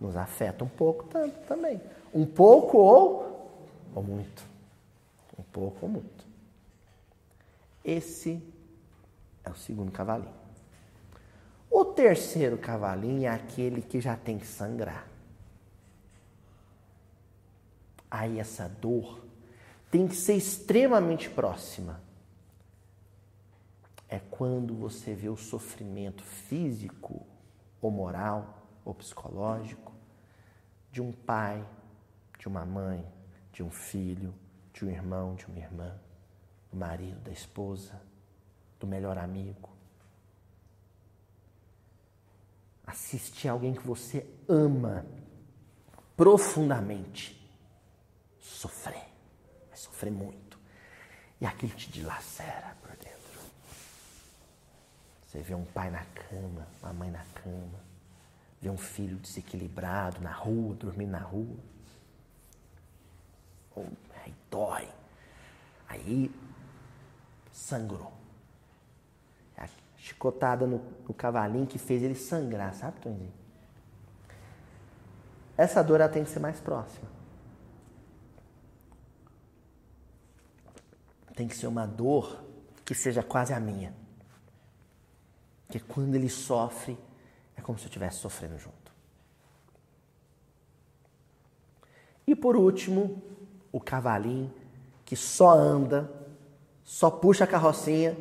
nos 0.00 0.14
afeta 0.14 0.62
um 0.62 0.68
pouco 0.68 1.08
também. 1.48 1.80
Um 2.14 2.24
pouco 2.24 2.78
ou, 2.78 3.50
ou 3.96 4.02
muito. 4.04 4.44
Um 5.36 5.42
pouco 5.42 5.86
ou 5.86 5.88
muito. 5.88 6.24
Esse 7.84 8.40
é 9.44 9.50
o 9.50 9.54
segundo 9.56 9.90
cavalinho. 9.90 10.34
O 11.70 11.84
terceiro 11.84 12.58
cavalinho 12.58 13.24
é 13.24 13.28
aquele 13.28 13.80
que 13.80 14.00
já 14.00 14.16
tem 14.16 14.38
que 14.38 14.46
sangrar. 14.46 15.06
Aí 18.10 18.40
essa 18.40 18.68
dor 18.68 19.24
tem 19.90 20.08
que 20.08 20.16
ser 20.16 20.34
extremamente 20.34 21.30
próxima. 21.30 22.00
É 24.08 24.18
quando 24.18 24.74
você 24.74 25.14
vê 25.14 25.28
o 25.28 25.36
sofrimento 25.36 26.24
físico, 26.24 27.24
ou 27.80 27.90
moral, 27.90 28.66
ou 28.84 28.92
psicológico 28.92 29.92
de 30.90 31.00
um 31.00 31.12
pai, 31.12 31.64
de 32.38 32.48
uma 32.48 32.64
mãe, 32.64 33.04
de 33.52 33.62
um 33.62 33.70
filho, 33.70 34.34
de 34.72 34.84
um 34.84 34.90
irmão, 34.90 35.34
de 35.34 35.46
uma 35.46 35.58
irmã, 35.58 35.94
do 36.70 36.76
marido, 36.76 37.20
da 37.20 37.30
esposa, 37.30 38.00
do 38.80 38.86
melhor 38.86 39.18
amigo. 39.18 39.68
Assistir 42.86 43.48
alguém 43.48 43.74
que 43.74 43.86
você 43.86 44.26
ama 44.48 45.06
profundamente 46.16 47.38
sofrer, 48.40 49.06
vai 49.68 49.76
sofrer 49.76 50.10
muito. 50.10 50.58
E 51.40 51.46
aquilo 51.46 51.72
te 51.74 51.90
dilacera 51.90 52.76
por 52.82 52.90
dentro. 52.96 53.40
Você 55.26 55.40
vê 55.40 55.54
um 55.54 55.64
pai 55.64 55.90
na 55.90 56.04
cama, 56.04 56.66
uma 56.82 56.92
mãe 56.92 57.10
na 57.10 57.24
cama, 57.34 57.78
vê 58.60 58.68
um 58.68 58.76
filho 58.76 59.16
desequilibrado 59.18 60.20
na 60.20 60.32
rua, 60.32 60.74
dormindo 60.74 61.12
na 61.12 61.20
rua. 61.20 61.56
Aí 64.24 64.34
dói. 64.50 64.88
Aí 65.88 66.30
sangrou 67.52 68.19
chicotada 70.00 70.66
no, 70.66 70.80
no 71.06 71.12
cavalinho 71.12 71.66
que 71.66 71.78
fez 71.78 72.02
ele 72.02 72.14
sangrar, 72.14 72.74
sabe, 72.74 72.98
Tonzinho? 73.00 73.32
Essa 75.56 75.82
dor 75.82 76.00
ela 76.00 76.08
tem 76.08 76.24
que 76.24 76.30
ser 76.30 76.40
mais 76.40 76.58
próxima. 76.58 77.06
Tem 81.36 81.46
que 81.46 81.54
ser 81.54 81.66
uma 81.66 81.86
dor 81.86 82.42
que 82.84 82.94
seja 82.94 83.22
quase 83.22 83.52
a 83.52 83.60
minha. 83.60 83.94
Porque 85.66 85.80
quando 85.80 86.14
ele 86.14 86.30
sofre, 86.30 86.98
é 87.54 87.60
como 87.60 87.78
se 87.78 87.84
eu 87.84 87.88
estivesse 87.88 88.18
sofrendo 88.18 88.58
junto. 88.58 88.90
E 92.26 92.34
por 92.34 92.56
último, 92.56 93.22
o 93.70 93.80
cavalinho 93.80 94.52
que 95.04 95.14
só 95.14 95.50
anda, 95.50 96.10
só 96.84 97.10
puxa 97.10 97.44
a 97.44 97.46
carrocinha 97.46 98.16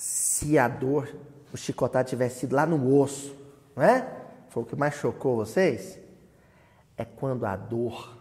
se 0.00 0.56
a 0.58 0.66
dor, 0.66 1.14
o 1.52 1.58
chicotado 1.58 2.08
tivesse 2.08 2.40
sido 2.40 2.56
lá 2.56 2.64
no 2.64 2.98
osso, 2.98 3.36
não 3.76 3.82
é? 3.82 4.28
Foi 4.48 4.62
o 4.62 4.66
que 4.66 4.74
mais 4.74 4.94
chocou 4.94 5.36
vocês? 5.36 5.98
É 6.96 7.04
quando 7.04 7.44
a 7.44 7.54
dor 7.54 8.16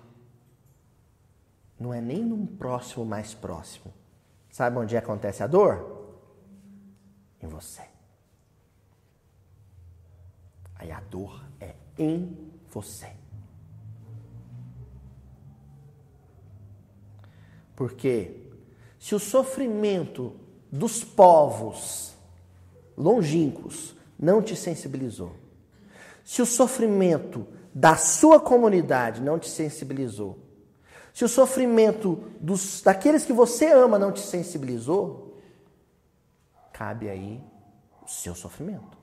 não 1.79 1.93
é 1.93 2.01
nem 2.01 2.21
num 2.21 2.45
próximo 2.45 3.05
mais 3.05 3.33
próximo. 3.33 3.93
Sabe 4.51 4.77
onde 4.77 4.97
acontece 4.97 5.41
a 5.41 5.47
dor? 5.47 6.17
Em 7.41 7.47
você. 7.47 7.83
Aí 10.75 10.91
a 10.91 10.99
dor 10.99 11.41
é 11.61 11.75
em 11.97 12.51
você. 12.67 13.13
Porque 17.73 18.51
se 18.99 19.15
o 19.15 19.19
sofrimento 19.19 20.48
dos 20.71 21.03
povos 21.03 22.13
longínquos 22.97 23.95
não 24.17 24.41
te 24.41 24.55
sensibilizou, 24.55 25.35
se 26.23 26.41
o 26.41 26.45
sofrimento 26.45 27.47
da 27.73 27.95
sua 27.95 28.39
comunidade 28.39 29.21
não 29.21 29.39
te 29.39 29.49
sensibilizou, 29.49 30.37
se 31.13 31.23
o 31.25 31.29
sofrimento 31.29 32.15
dos, 32.39 32.81
daqueles 32.81 33.25
que 33.25 33.33
você 33.33 33.71
ama 33.71 33.97
não 33.97 34.11
te 34.11 34.21
sensibilizou, 34.21 35.37
cabe 36.71 37.09
aí 37.09 37.43
o 38.03 38.07
seu 38.07 38.35
sofrimento 38.35 38.99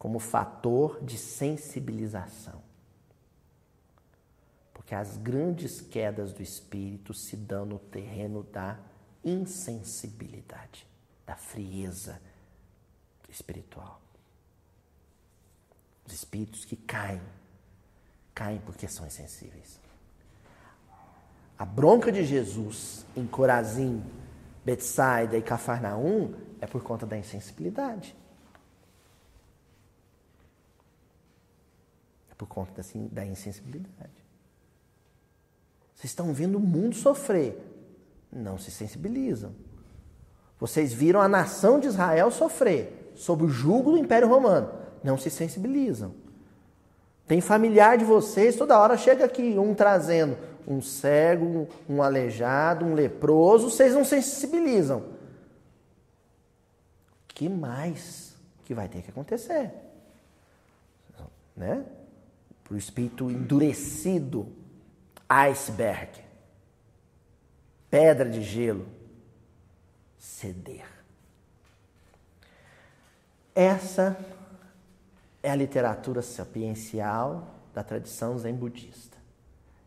como 0.00 0.18
fator 0.18 0.98
de 1.04 1.18
sensibilização. 1.18 2.62
Porque 4.72 4.94
as 4.94 5.18
grandes 5.18 5.82
quedas 5.82 6.32
do 6.32 6.42
espírito 6.42 7.12
se 7.12 7.36
dão 7.36 7.66
no 7.66 7.78
terreno 7.78 8.42
da 8.42 8.78
insensibilidade, 9.24 10.86
da 11.26 11.36
frieza 11.36 12.20
espiritual. 13.28 14.00
Os 16.06 16.12
espíritos 16.12 16.64
que 16.64 16.76
caem, 16.76 17.20
caem 18.34 18.60
porque 18.60 18.88
são 18.88 19.06
insensíveis. 19.06 19.78
A 21.56 21.64
bronca 21.64 22.10
de 22.10 22.24
Jesus 22.24 23.04
em 23.14 23.26
Corazim, 23.26 24.02
Betsaida 24.64 25.36
e 25.36 25.42
Cafarnaum 25.42 26.34
é 26.60 26.66
por 26.66 26.82
conta 26.82 27.06
da 27.06 27.16
insensibilidade. 27.16 28.16
É 32.30 32.34
por 32.34 32.48
conta 32.48 32.80
assim, 32.80 33.08
da 33.08 33.24
insensibilidade. 33.24 34.20
Vocês 35.94 36.10
estão 36.10 36.32
vendo 36.32 36.56
o 36.56 36.60
mundo 36.60 36.96
sofrer, 36.96 37.58
não 38.32 38.58
se 38.58 38.70
sensibilizam. 38.70 39.52
Vocês 40.58 40.92
viram 40.92 41.20
a 41.20 41.28
nação 41.28 41.80
de 41.80 41.86
Israel 41.86 42.30
sofrer 42.30 43.12
sob 43.14 43.44
o 43.44 43.48
jugo 43.48 43.92
do 43.92 43.98
Império 43.98 44.28
Romano, 44.28 44.70
não 45.02 45.16
se 45.18 45.30
sensibilizam. 45.30 46.14
Tem 47.26 47.40
familiar 47.40 47.96
de 47.96 48.04
vocês, 48.04 48.56
toda 48.56 48.78
hora 48.78 48.96
chega 48.96 49.24
aqui 49.24 49.58
um 49.58 49.74
trazendo 49.74 50.36
um 50.66 50.80
cego, 50.80 51.68
um 51.88 52.02
aleijado, 52.02 52.84
um 52.84 52.94
leproso, 52.94 53.70
vocês 53.70 53.92
não 53.94 54.04
sensibilizam. 54.04 55.04
que 57.28 57.48
mais 57.48 58.36
que 58.64 58.74
vai 58.74 58.88
ter 58.88 59.02
que 59.02 59.10
acontecer? 59.10 59.72
Né? 61.56 61.84
Para 62.62 62.74
o 62.74 62.76
espírito 62.76 63.30
endurecido, 63.30 64.46
iceberg, 65.28 66.20
pedra 67.90 68.28
de 68.28 68.42
gelo, 68.42 68.86
ceder. 70.18 70.86
Essa 73.54 74.16
é 75.42 75.50
a 75.50 75.56
literatura 75.56 76.22
sapiencial 76.22 77.54
da 77.74 77.82
tradição 77.82 78.38
zen 78.38 78.54
budista. 78.54 79.18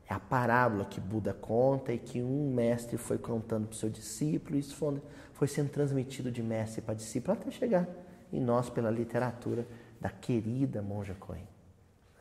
É 0.08 0.14
a 0.14 0.20
parábola 0.20 0.86
que 0.86 1.00
Buda 1.00 1.34
conta 1.34 1.94
e 1.94 1.98
que 1.98 2.22
um 2.22 2.54
mestre 2.54 2.98
foi 2.98 3.18
contando 3.18 3.68
para 3.68 3.74
o 3.74 3.78
seu 3.78 3.90
discípulo, 3.90 4.58
e 4.58 4.60
isso 4.60 4.76
foi, 4.76 5.02
foi 5.34 5.48
sendo 5.48 5.70
transmitido 5.70 6.30
de 6.30 6.44
mestre 6.44 6.82
para 6.82 6.94
discípulo 6.94 7.38
até 7.38 7.50
chegar 7.52 7.88
em 8.32 8.42
nós 8.42 8.70
pela 8.70 8.92
literatura 8.92 9.66
da 10.02 10.10
querida 10.10 10.82
Monja 10.82 11.16
Coen. 11.20 11.48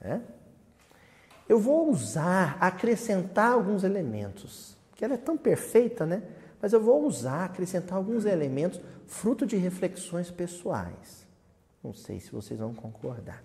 Né? 0.00 0.22
Eu 1.48 1.58
vou 1.58 1.90
usar, 1.90 2.56
acrescentar 2.60 3.52
alguns 3.52 3.82
elementos, 3.82 4.76
que 5.02 5.06
ela 5.06 5.14
é 5.14 5.18
tão 5.18 5.36
perfeita, 5.36 6.06
né? 6.06 6.22
Mas 6.60 6.72
eu 6.72 6.80
vou 6.80 7.04
usar, 7.04 7.46
acrescentar 7.46 7.98
alguns 7.98 8.24
elementos 8.24 8.80
fruto 9.04 9.44
de 9.44 9.56
reflexões 9.56 10.30
pessoais. 10.30 11.26
Não 11.82 11.92
sei 11.92 12.20
se 12.20 12.30
vocês 12.30 12.60
vão 12.60 12.72
concordar. 12.72 13.42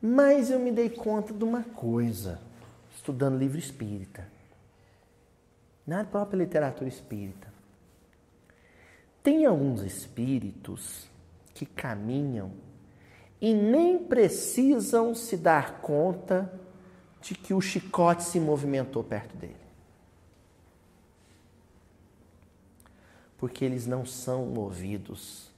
Mas 0.00 0.50
eu 0.50 0.58
me 0.58 0.72
dei 0.72 0.88
conta 0.88 1.34
de 1.34 1.44
uma 1.44 1.62
coisa 1.62 2.40
estudando 2.96 3.36
livro 3.36 3.58
espírita, 3.58 4.26
na 5.86 6.04
própria 6.04 6.38
literatura 6.38 6.88
espírita. 6.88 7.52
Tem 9.22 9.44
alguns 9.44 9.82
espíritos 9.82 11.06
que 11.52 11.66
caminham 11.66 12.50
e 13.42 13.52
nem 13.52 13.98
precisam 13.98 15.14
se 15.14 15.36
dar 15.36 15.82
conta 15.82 16.50
de 17.20 17.34
que 17.34 17.52
o 17.52 17.60
chicote 17.60 18.22
se 18.22 18.40
movimentou 18.40 19.04
perto 19.04 19.36
dele. 19.36 19.59
Porque 23.40 23.64
eles 23.64 23.86
não 23.86 24.04
são 24.04 24.44
movidos 24.44 25.50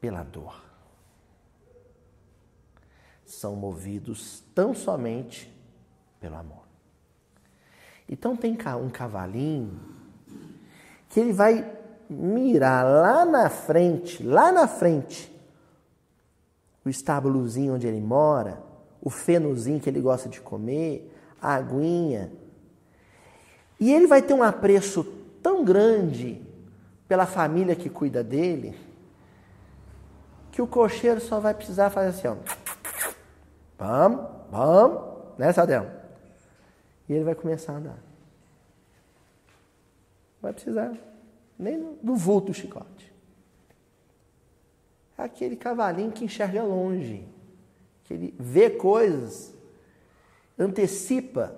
pela 0.00 0.24
dor. 0.24 0.60
São 3.24 3.54
movidos 3.54 4.42
tão 4.56 4.74
somente 4.74 5.48
pelo 6.18 6.34
amor. 6.34 6.64
Então 8.08 8.36
tem 8.36 8.58
um 8.82 8.90
cavalinho 8.90 9.78
que 11.08 11.20
ele 11.20 11.32
vai 11.32 11.78
mirar 12.10 12.84
lá 12.84 13.24
na 13.24 13.48
frente, 13.48 14.20
lá 14.20 14.50
na 14.50 14.66
frente, 14.66 15.32
o 16.84 16.88
estábulozinho 16.88 17.74
onde 17.74 17.86
ele 17.86 18.00
mora, 18.00 18.60
o 19.00 19.10
fenozinho 19.10 19.78
que 19.78 19.88
ele 19.88 20.00
gosta 20.00 20.28
de 20.28 20.40
comer, 20.40 21.14
a 21.40 21.54
aguinha. 21.54 22.32
E 23.78 23.92
ele 23.92 24.08
vai 24.08 24.20
ter 24.20 24.34
um 24.34 24.42
apreço 24.42 25.04
tão 25.40 25.64
grande 25.64 26.47
pela 27.08 27.26
família 27.26 27.74
que 27.74 27.88
cuida 27.88 28.22
dele, 28.22 28.78
que 30.52 30.60
o 30.60 30.66
cocheiro 30.66 31.20
só 31.20 31.40
vai 31.40 31.54
precisar 31.54 31.88
fazer 31.88 32.08
assim, 32.08 32.28
ó. 32.28 32.36
Vamos, 33.78 34.26
vamos, 34.50 35.38
né, 35.38 35.52
Sadel? 35.52 35.90
E 37.08 37.14
ele 37.14 37.24
vai 37.24 37.34
começar 37.34 37.72
a 37.72 37.76
andar. 37.76 37.98
Não 40.34 40.42
vai 40.42 40.52
precisar 40.52 40.92
nem 41.58 41.96
do 42.02 42.14
vulto 42.14 42.52
chicote. 42.52 43.12
É 45.16 45.22
aquele 45.22 45.56
cavalinho 45.56 46.12
que 46.12 46.24
enxerga 46.24 46.62
longe, 46.62 47.26
que 48.04 48.14
ele 48.14 48.34
vê 48.38 48.70
coisas, 48.70 49.52
antecipa 50.58 51.52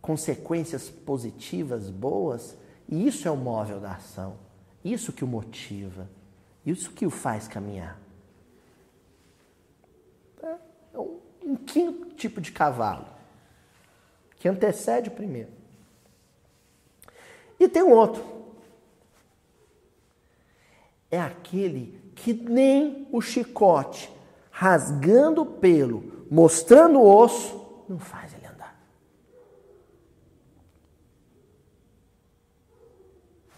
consequências 0.00 0.90
positivas, 0.90 1.88
boas, 1.90 2.56
e 2.88 3.06
isso 3.06 3.26
é 3.26 3.30
o 3.30 3.36
móvel 3.36 3.80
da 3.80 3.92
ação. 3.92 4.36
Isso 4.84 5.12
que 5.12 5.24
o 5.24 5.26
motiva. 5.26 6.08
Isso 6.64 6.92
que 6.92 7.06
o 7.06 7.10
faz 7.10 7.48
caminhar. 7.48 7.98
É 10.42 10.98
um, 10.98 11.56
quinto 11.56 12.14
tipo 12.14 12.40
de 12.40 12.52
cavalo 12.52 13.06
que 14.36 14.48
antecede 14.48 15.08
o 15.08 15.12
primeiro. 15.12 15.50
E 17.58 17.68
tem 17.68 17.82
um 17.82 17.92
outro. 17.92 18.22
É 21.10 21.20
aquele 21.20 21.98
que 22.14 22.32
nem 22.32 23.08
o 23.10 23.20
chicote, 23.20 24.12
rasgando 24.50 25.42
o 25.42 25.46
pelo, 25.46 26.26
mostrando 26.30 26.98
o 26.98 27.16
osso, 27.16 27.84
não 27.88 27.98
faz 27.98 28.34
ele 28.34 28.46
andar. 28.46 28.78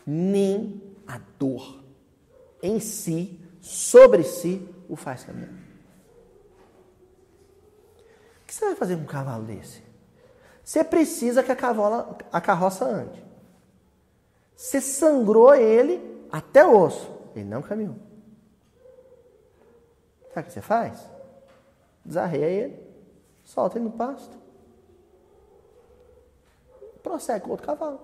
Nem 0.06 0.80
a 1.06 1.20
dor 1.38 1.82
em 2.62 2.80
si, 2.80 3.40
sobre 3.60 4.22
si, 4.22 4.66
o 4.88 4.96
faz 4.96 5.24
caminhar. 5.24 5.50
O 8.42 8.46
que 8.46 8.54
você 8.54 8.66
vai 8.66 8.74
fazer 8.76 8.96
com 8.96 9.02
um 9.02 9.06
cavalo 9.06 9.44
desse? 9.44 9.82
Você 10.62 10.82
precisa 10.82 11.42
que 11.42 11.52
a, 11.52 11.56
cavola, 11.56 12.16
a 12.32 12.40
carroça 12.40 12.84
ande. 12.84 13.24
Você 14.56 14.80
sangrou 14.80 15.54
ele 15.54 16.26
até 16.30 16.66
o 16.66 16.76
osso. 16.76 17.10
Ele 17.34 17.44
não 17.44 17.62
caminhou. 17.62 17.96
Sabe 20.32 20.40
o 20.40 20.44
que 20.44 20.52
você 20.52 20.60
faz? 20.60 21.08
Desarreia 22.04 22.46
ele, 22.46 22.86
solta 23.44 23.78
ele 23.78 23.84
no 23.84 23.92
pasto. 23.92 24.36
Prossegue 27.02 27.44
com 27.44 27.50
outro 27.50 27.66
cavalo. 27.66 28.00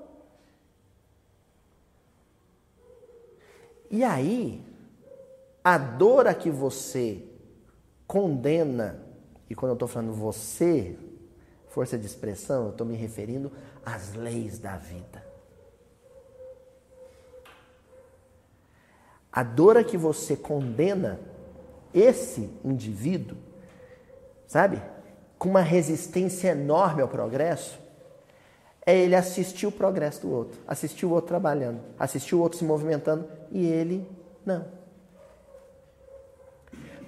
E 3.92 4.02
aí, 4.02 4.64
a 5.62 5.76
dor 5.76 6.26
a 6.26 6.32
que 6.32 6.50
você 6.50 7.22
condena, 8.06 9.04
e 9.50 9.54
quando 9.54 9.72
eu 9.72 9.74
estou 9.74 9.86
falando 9.86 10.14
você, 10.14 10.98
força 11.68 11.98
de 11.98 12.06
expressão, 12.06 12.64
eu 12.64 12.70
estou 12.70 12.86
me 12.86 12.96
referindo 12.96 13.52
às 13.84 14.14
leis 14.14 14.58
da 14.58 14.78
vida. 14.78 15.22
A 19.30 19.42
dor 19.42 19.76
a 19.76 19.84
que 19.84 19.98
você 19.98 20.36
condena 20.36 21.20
esse 21.92 22.50
indivíduo, 22.64 23.36
sabe, 24.46 24.82
com 25.38 25.50
uma 25.50 25.60
resistência 25.60 26.52
enorme 26.52 27.02
ao 27.02 27.08
progresso, 27.08 27.78
é 28.84 28.96
ele 28.96 29.14
assistir 29.14 29.66
o 29.66 29.72
progresso 29.72 30.22
do 30.22 30.30
outro, 30.32 30.60
assistir 30.66 31.06
o 31.06 31.10
outro 31.10 31.28
trabalhando, 31.28 31.80
assistir 31.98 32.34
o 32.34 32.40
outro 32.40 32.58
se 32.58 32.64
movimentando 32.64 33.26
e 33.50 33.64
ele 33.64 34.06
não. 34.44 34.64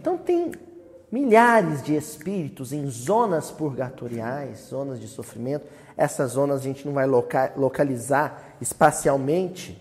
Então 0.00 0.16
tem 0.16 0.52
milhares 1.10 1.82
de 1.82 1.96
espíritos 1.96 2.72
em 2.72 2.88
zonas 2.90 3.50
purgatoriais, 3.50 4.66
zonas 4.68 5.00
de 5.00 5.08
sofrimento. 5.08 5.66
Essas 5.96 6.32
zonas 6.32 6.60
a 6.60 6.62
gente 6.62 6.86
não 6.86 6.92
vai 6.92 7.06
localizar 7.06 8.56
espacialmente, 8.60 9.80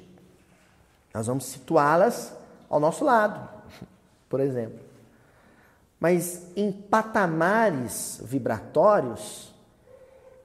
nós 1.13 1.27
vamos 1.27 1.45
situá-las 1.45 2.33
ao 2.69 2.79
nosso 2.79 3.03
lado, 3.05 3.47
por 4.27 4.39
exemplo. 4.39 4.79
Mas 5.99 6.47
em 6.55 6.71
patamares 6.71 8.19
vibratórios 8.23 9.52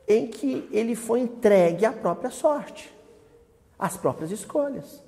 em 0.09 0.27
que 0.27 0.67
ele 0.73 0.97
foi 0.97 1.21
entregue 1.21 1.85
à 1.85 1.93
própria 1.93 2.31
sorte, 2.31 2.93
às 3.79 3.97
próprias 3.97 4.31
escolhas. 4.31 5.05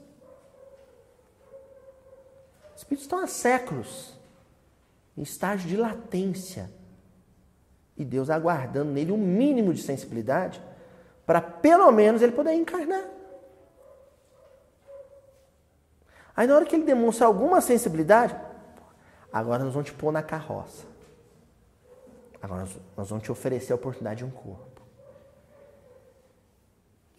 Os 2.75 2.83
espíritos 2.83 3.05
estão 3.05 3.19
há 3.19 3.27
séculos 3.27 4.15
em 5.17 5.23
estágio 5.23 5.69
de 5.69 5.77
latência. 5.77 6.71
E 7.97 8.05
Deus 8.05 8.31
aguardando 8.31 8.91
nele 8.93 9.13
um 9.13 9.19
mínimo 9.19 9.73
de 9.73 9.83
sensibilidade 9.83 10.63
para 11.27 11.41
pelo 11.41 11.91
menos 11.91 12.23
ele 12.23 12.33
poder 12.33 12.55
encarnar. 12.55 13.05
Aí 16.35 16.47
na 16.47 16.55
hora 16.55 16.65
que 16.65 16.75
ele 16.75 16.85
demonstra 16.85 17.27
alguma 17.27 17.61
sensibilidade, 17.61 18.35
agora 19.33 19.63
nós 19.65 19.75
vamos 19.75 19.91
te 19.91 19.95
pôr 19.95 20.13
na 20.13 20.23
carroça. 20.23 20.87
Agora 22.41 22.67
nós 22.97 23.09
vamos 23.11 23.23
te 23.23 23.31
oferecer 23.31 23.73
a 23.73 23.77
oportunidade 23.77 24.19
de 24.19 24.25
um 24.25 24.31
corpo. 24.31 24.70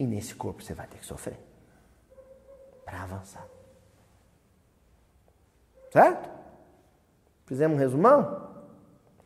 E 0.02 0.06
nesse 0.06 0.34
corpo 0.34 0.60
você 0.60 0.74
vai 0.74 0.84
ter 0.88 0.98
que 0.98 1.06
sofrer 1.06 1.38
para 2.84 3.04
avançar. 3.04 3.46
Certo? 5.92 6.28
Fizemos 7.46 7.76
um 7.76 7.78
resumão? 7.78 8.50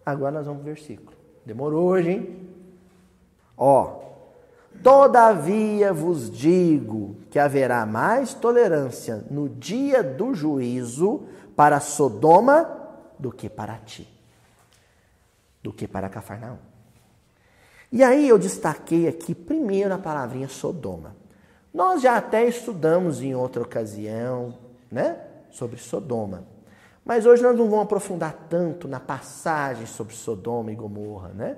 Agora 0.05 0.33
nós 0.33 0.45
vamos 0.45 0.61
para 0.61 0.71
o 0.71 0.75
versículo. 0.75 1.17
Demorou 1.47 1.87
hoje, 1.87 2.11
hein? 2.11 2.51
Ó, 3.57 4.03
Todavia 4.83 5.95
vos 5.95 6.31
digo 6.31 7.17
que 7.31 7.39
haverá 7.39 7.87
mais 7.87 8.35
tolerância 8.35 9.25
no 9.31 9.49
dia 9.49 10.03
do 10.03 10.35
juízo 10.35 11.27
para 11.57 11.81
Sodoma 11.81 12.71
do 13.19 13.33
que 13.33 13.49
para 13.49 13.79
ti, 13.79 14.07
do 15.62 15.73
que 15.73 15.89
para 15.89 16.11
Cafarnaum. 16.11 16.59
E 17.97 18.05
aí 18.05 18.29
eu 18.29 18.39
destaquei 18.39 19.09
aqui 19.09 19.35
primeiro 19.35 19.95
a 19.95 19.97
palavrinha 19.97 20.49
Sodoma. 20.49 21.17
Nós 21.73 22.03
já 22.03 22.19
até 22.19 22.47
estudamos 22.47 23.23
em 23.23 23.35
outra 23.35 23.63
ocasião, 23.63 24.59
né, 24.91 25.19
sobre 25.49 25.79
Sodoma. 25.79 26.45
Mas 27.03 27.25
hoje 27.25 27.43
nós 27.43 27.57
não 27.57 27.71
vamos 27.71 27.85
aprofundar 27.85 28.49
tanto 28.51 28.87
na 28.87 29.01
passagem 29.01 29.87
sobre 29.87 30.15
Sodoma 30.15 30.71
e 30.71 30.75
Gomorra, 30.75 31.31
né? 31.31 31.57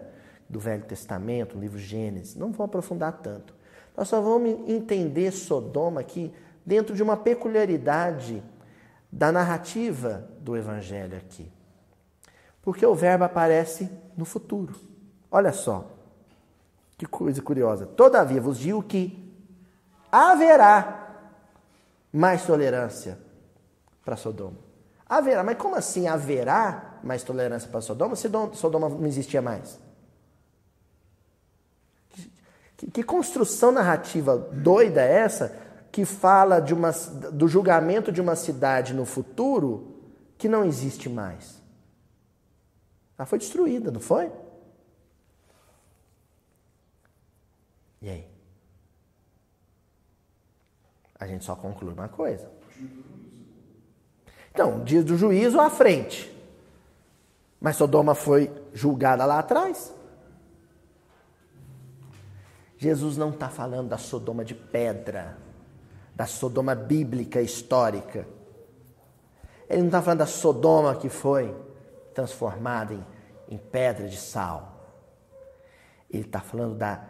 do 0.49 0.61
Velho 0.61 0.85
Testamento, 0.85 1.57
no 1.57 1.61
livro 1.61 1.77
Gênesis. 1.77 2.37
Não 2.37 2.53
vou 2.53 2.67
aprofundar 2.67 3.15
tanto. 3.15 3.53
Nós 3.97 4.07
só 4.07 4.21
vamos 4.21 4.61
entender 4.69 5.33
Sodoma 5.33 6.03
aqui 6.03 6.33
dentro 6.65 6.95
de 6.95 7.03
uma 7.03 7.17
peculiaridade 7.17 8.45
da 9.11 9.33
narrativa 9.33 10.31
do 10.39 10.57
Evangelho 10.57 11.17
aqui. 11.17 11.51
Porque 12.63 12.87
o 12.87 12.95
verbo 12.95 13.25
aparece 13.25 13.91
no 14.17 14.25
futuro. 14.25 14.77
Olha 15.33 15.53
só, 15.53 15.98
que 16.99 17.07
coisa 17.07 17.41
curiosa. 17.41 17.87
Todavia 17.87 18.41
vos 18.41 18.59
digo 18.59 18.83
que 18.83 19.33
haverá 20.11 21.23
mais 22.13 22.45
tolerância 22.45 23.17
para 24.05 24.17
Sodoma. 24.17 24.59
Haverá, 25.09 25.45
mas 25.45 25.57
como 25.57 25.77
assim 25.77 26.09
haverá 26.09 26.99
mais 27.03 27.23
tolerância 27.23 27.71
para 27.71 27.81
Sodoma 27.81 28.17
se 28.17 28.29
Sodoma 28.55 28.89
não 28.89 29.07
existia 29.07 29.41
mais? 29.41 29.79
Que, 32.77 32.91
que 32.91 33.03
construção 33.03 33.71
narrativa 33.71 34.37
doida 34.37 35.01
é 35.01 35.13
essa 35.13 35.57
que 35.93 36.05
fala 36.05 36.61
de 36.61 36.75
uma, 36.75 36.91
do 37.33 37.47
julgamento 37.47 38.11
de 38.11 38.21
uma 38.21 38.37
cidade 38.37 38.93
no 38.93 39.07
futuro 39.07 39.97
que 40.37 40.49
não 40.49 40.65
existe 40.65 41.09
mais? 41.09 41.63
Ela 43.17 43.27
foi 43.27 43.39
destruída, 43.39 43.91
não 43.91 44.01
foi? 44.01 44.31
E 48.01 48.09
aí? 48.09 48.27
A 51.19 51.27
gente 51.27 51.45
só 51.45 51.57
conclui 51.57 51.93
uma 51.93 52.09
coisa. 52.09 52.51
Então, 54.53 54.83
dia 54.85 55.03
do 55.03 55.17
juízo 55.17 55.61
à 55.61 55.69
frente. 55.69 56.35
Mas 57.61 57.77
Sodoma 57.77 58.15
foi 58.15 58.51
julgada 58.73 59.25
lá 59.25 59.41
atrás. 59.41 59.93
Jesus 62.77 63.17
não 63.17 63.31
está 63.31 63.49
falando 63.49 63.89
da 63.89 63.99
Sodoma 63.99 64.45
de 64.45 64.55
pedra, 64.55 65.37
da 66.15 66.27
Sodoma 66.27 66.77
bíblica 66.77 67.43
histórica. 67.43 68.27
Ele 69.69 69.81
não 69.81 69.89
está 69.89 70.01
falando 70.01 70.21
da 70.21 70.27
Sodoma 70.27 70.95
que 70.95 71.09
foi 71.09 71.55
transformada 72.15 72.95
em, 72.95 73.05
em 73.49 73.59
pedra 73.59 74.09
de 74.09 74.17
sal. 74.17 74.77
Ele 76.09 76.23
está 76.23 76.41
falando 76.41 76.77
da, 76.77 77.05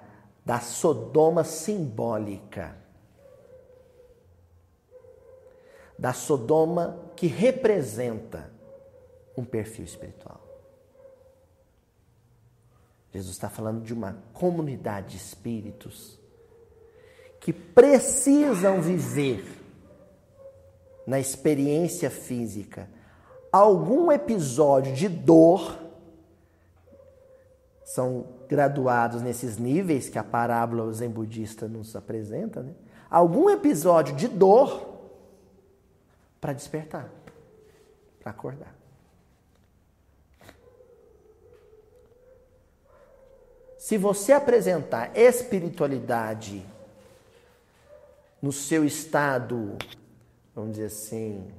da 0.48 0.60
Sodoma 0.60 1.44
simbólica. 1.44 2.74
Da 5.98 6.14
Sodoma 6.14 7.12
que 7.14 7.26
representa 7.26 8.50
um 9.36 9.44
perfil 9.44 9.84
espiritual. 9.84 10.40
Jesus 13.12 13.34
está 13.34 13.50
falando 13.50 13.82
de 13.82 13.92
uma 13.92 14.22
comunidade 14.32 15.08
de 15.08 15.16
espíritos 15.18 16.18
que 17.40 17.52
precisam 17.52 18.80
viver 18.80 19.44
na 21.06 21.20
experiência 21.20 22.08
física 22.08 22.88
algum 23.52 24.10
episódio 24.10 24.94
de 24.94 25.10
dor. 25.10 25.78
São 27.88 28.26
graduados 28.46 29.22
nesses 29.22 29.56
níveis 29.56 30.10
que 30.10 30.18
a 30.18 30.22
parábola 30.22 30.92
zen 30.92 31.08
budista 31.08 31.66
nos 31.66 31.96
apresenta, 31.96 32.62
né? 32.62 32.74
Algum 33.08 33.48
episódio 33.48 34.14
de 34.14 34.28
dor 34.28 34.98
para 36.38 36.52
despertar, 36.52 37.10
para 38.20 38.30
acordar. 38.30 38.76
Se 43.78 43.96
você 43.96 44.34
apresentar 44.34 45.16
espiritualidade 45.16 46.66
no 48.42 48.52
seu 48.52 48.84
estado, 48.84 49.78
vamos 50.54 50.72
dizer 50.72 50.88
assim, 50.88 51.50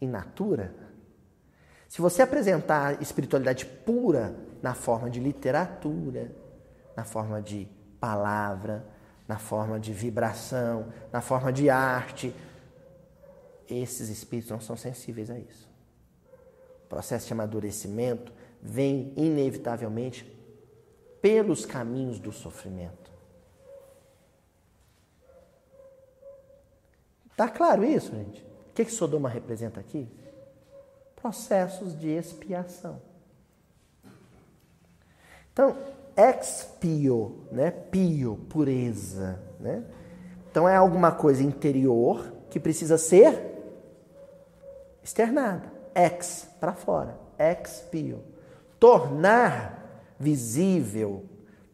in 0.00 0.08
natura, 0.08 0.74
se 1.90 2.00
você 2.00 2.22
apresentar 2.22 3.02
espiritualidade 3.02 3.66
pura 3.66 4.47
na 4.62 4.74
forma 4.74 5.08
de 5.10 5.20
literatura, 5.20 6.32
na 6.96 7.04
forma 7.04 7.40
de 7.40 7.68
palavra, 8.00 8.84
na 9.26 9.38
forma 9.38 9.78
de 9.78 9.92
vibração, 9.92 10.92
na 11.12 11.20
forma 11.20 11.52
de 11.52 11.68
arte, 11.68 12.34
esses 13.68 14.08
espíritos 14.08 14.50
não 14.50 14.60
são 14.60 14.76
sensíveis 14.76 15.30
a 15.30 15.38
isso. 15.38 15.68
O 16.84 16.88
processo 16.88 17.26
de 17.26 17.32
amadurecimento 17.34 18.32
vem 18.62 19.12
inevitavelmente 19.16 20.24
pelos 21.20 21.66
caminhos 21.66 22.18
do 22.18 22.32
sofrimento. 22.32 23.08
Tá 27.36 27.48
claro 27.48 27.84
isso, 27.84 28.10
gente? 28.10 28.42
O 28.70 28.74
que, 28.74 28.84
que 28.84 28.90
Sodoma 28.90 29.28
representa 29.28 29.78
aqui? 29.78 30.08
Processos 31.14 31.96
de 31.98 32.08
expiação. 32.08 33.00
Então, 35.58 35.76
expio, 36.16 37.48
né? 37.50 37.72
Pio, 37.72 38.36
pureza, 38.48 39.40
né? 39.58 39.82
Então 40.48 40.68
é 40.68 40.76
alguma 40.76 41.10
coisa 41.10 41.42
interior 41.42 42.32
que 42.48 42.60
precisa 42.60 42.96
ser 42.96 43.56
externada. 45.02 45.64
Ex, 45.96 46.48
para 46.60 46.74
fora. 46.74 47.18
Expio. 47.36 48.22
Tornar 48.78 50.14
visível, 50.16 51.24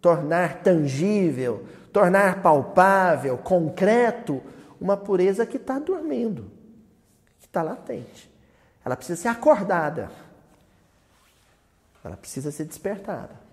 tornar 0.01 0.63
tangível, 0.63 1.67
tornar 1.93 2.41
palpável, 2.41 3.37
concreto, 3.37 4.43
uma 4.81 4.97
pureza 4.97 5.45
que 5.45 5.59
está 5.59 5.79
dormindo, 5.79 6.51
que 7.39 7.49
está 7.49 7.63
latente. 7.63 8.33
Ela 8.83 8.97
precisa 8.97 9.21
ser 9.21 9.29
acordada. 9.29 10.11
Ela 12.03 12.17
precisa 12.17 12.51
ser 12.51 12.65
despertada. 12.65 13.44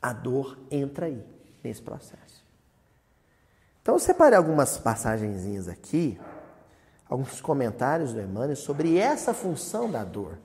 A 0.00 0.12
dor 0.12 0.58
entra 0.70 1.06
aí, 1.06 1.22
nesse 1.62 1.82
processo. 1.82 2.46
Então 3.82 3.94
eu 3.94 3.98
separei 3.98 4.36
algumas 4.36 4.76
passagenzinhas 4.78 5.68
aqui, 5.68 6.20
alguns 7.08 7.40
comentários 7.40 8.12
do 8.12 8.20
Emmanuel 8.20 8.54
sobre 8.54 8.98
essa 8.98 9.32
função 9.32 9.90
da 9.90 10.04
dor. 10.04 10.38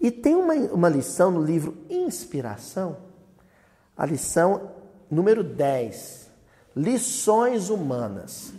E 0.00 0.10
tem 0.10 0.34
uma, 0.34 0.54
uma 0.54 0.88
lição 0.88 1.30
no 1.30 1.42
livro 1.42 1.76
Inspiração, 1.88 2.96
a 3.96 4.04
lição 4.04 4.72
número 5.10 5.44
10, 5.44 6.30
Lições 6.74 7.68
Humanas. 7.68 8.52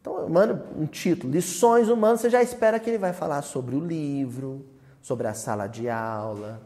Então, 0.00 0.28
mano, 0.28 0.62
um 0.76 0.86
título, 0.86 1.32
Lições 1.32 1.88
Humanas, 1.88 2.20
você 2.20 2.30
já 2.30 2.42
espera 2.42 2.80
que 2.80 2.88
ele 2.88 2.98
vai 2.98 3.12
falar 3.12 3.42
sobre 3.42 3.76
o 3.76 3.80
livro, 3.80 4.64
sobre 5.02 5.26
a 5.26 5.34
sala 5.34 5.66
de 5.66 5.88
aula, 5.88 6.62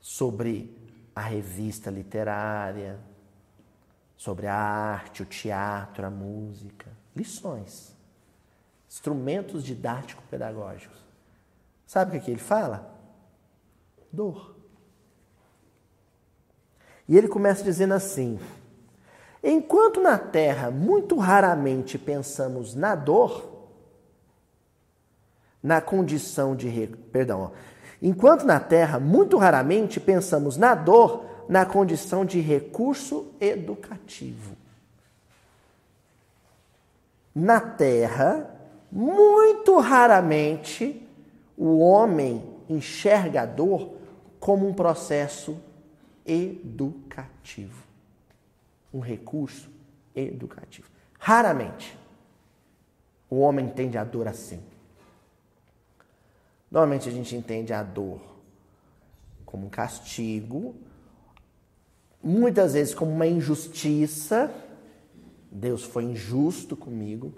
sobre 0.00 0.76
a 1.20 1.22
revista 1.22 1.90
literária, 1.90 2.98
sobre 4.16 4.46
a 4.46 4.54
arte, 4.54 5.22
o 5.22 5.26
teatro, 5.26 6.06
a 6.06 6.10
música. 6.10 6.86
Lições. 7.14 7.94
Instrumentos 8.88 9.62
didático-pedagógicos. 9.62 10.98
Sabe 11.86 12.16
o 12.16 12.20
que, 12.20 12.30
ele 12.30 12.40
fala? 12.40 12.90
Dor. 14.10 14.56
E 17.06 17.18
ele 17.18 17.28
começa 17.28 17.62
dizendo 17.62 17.92
assim: 17.92 18.40
Enquanto 19.42 20.00
na 20.00 20.16
Terra 20.16 20.70
muito 20.70 21.18
raramente 21.18 21.98
pensamos 21.98 22.74
na 22.74 22.94
dor, 22.94 23.68
na 25.62 25.82
condição 25.82 26.56
de. 26.56 26.86
Perdão. 27.12 27.52
Enquanto 28.02 28.44
na 28.44 28.58
Terra 28.58 28.98
muito 28.98 29.36
raramente 29.36 30.00
pensamos 30.00 30.56
na 30.56 30.74
dor 30.74 31.24
na 31.48 31.66
condição 31.66 32.24
de 32.24 32.40
recurso 32.40 33.32
educativo. 33.40 34.56
Na 37.34 37.60
Terra, 37.60 38.48
muito 38.90 39.78
raramente 39.78 41.06
o 41.56 41.78
homem 41.80 42.42
enxerga 42.68 43.42
a 43.42 43.46
dor 43.46 43.96
como 44.38 44.66
um 44.66 44.72
processo 44.72 45.60
educativo, 46.24 47.82
um 48.94 49.00
recurso 49.00 49.68
educativo. 50.14 50.88
Raramente 51.18 51.98
o 53.28 53.40
homem 53.40 53.66
entende 53.66 53.98
a 53.98 54.04
dor 54.04 54.26
assim. 54.26 54.60
Normalmente 56.70 57.08
a 57.08 57.12
gente 57.12 57.34
entende 57.34 57.72
a 57.72 57.82
dor 57.82 58.20
como 59.44 59.66
um 59.66 59.70
castigo, 59.70 60.76
muitas 62.22 62.74
vezes 62.74 62.94
como 62.94 63.10
uma 63.10 63.26
injustiça. 63.26 64.54
Deus 65.50 65.82
foi 65.82 66.04
injusto 66.04 66.76
comigo, 66.76 67.32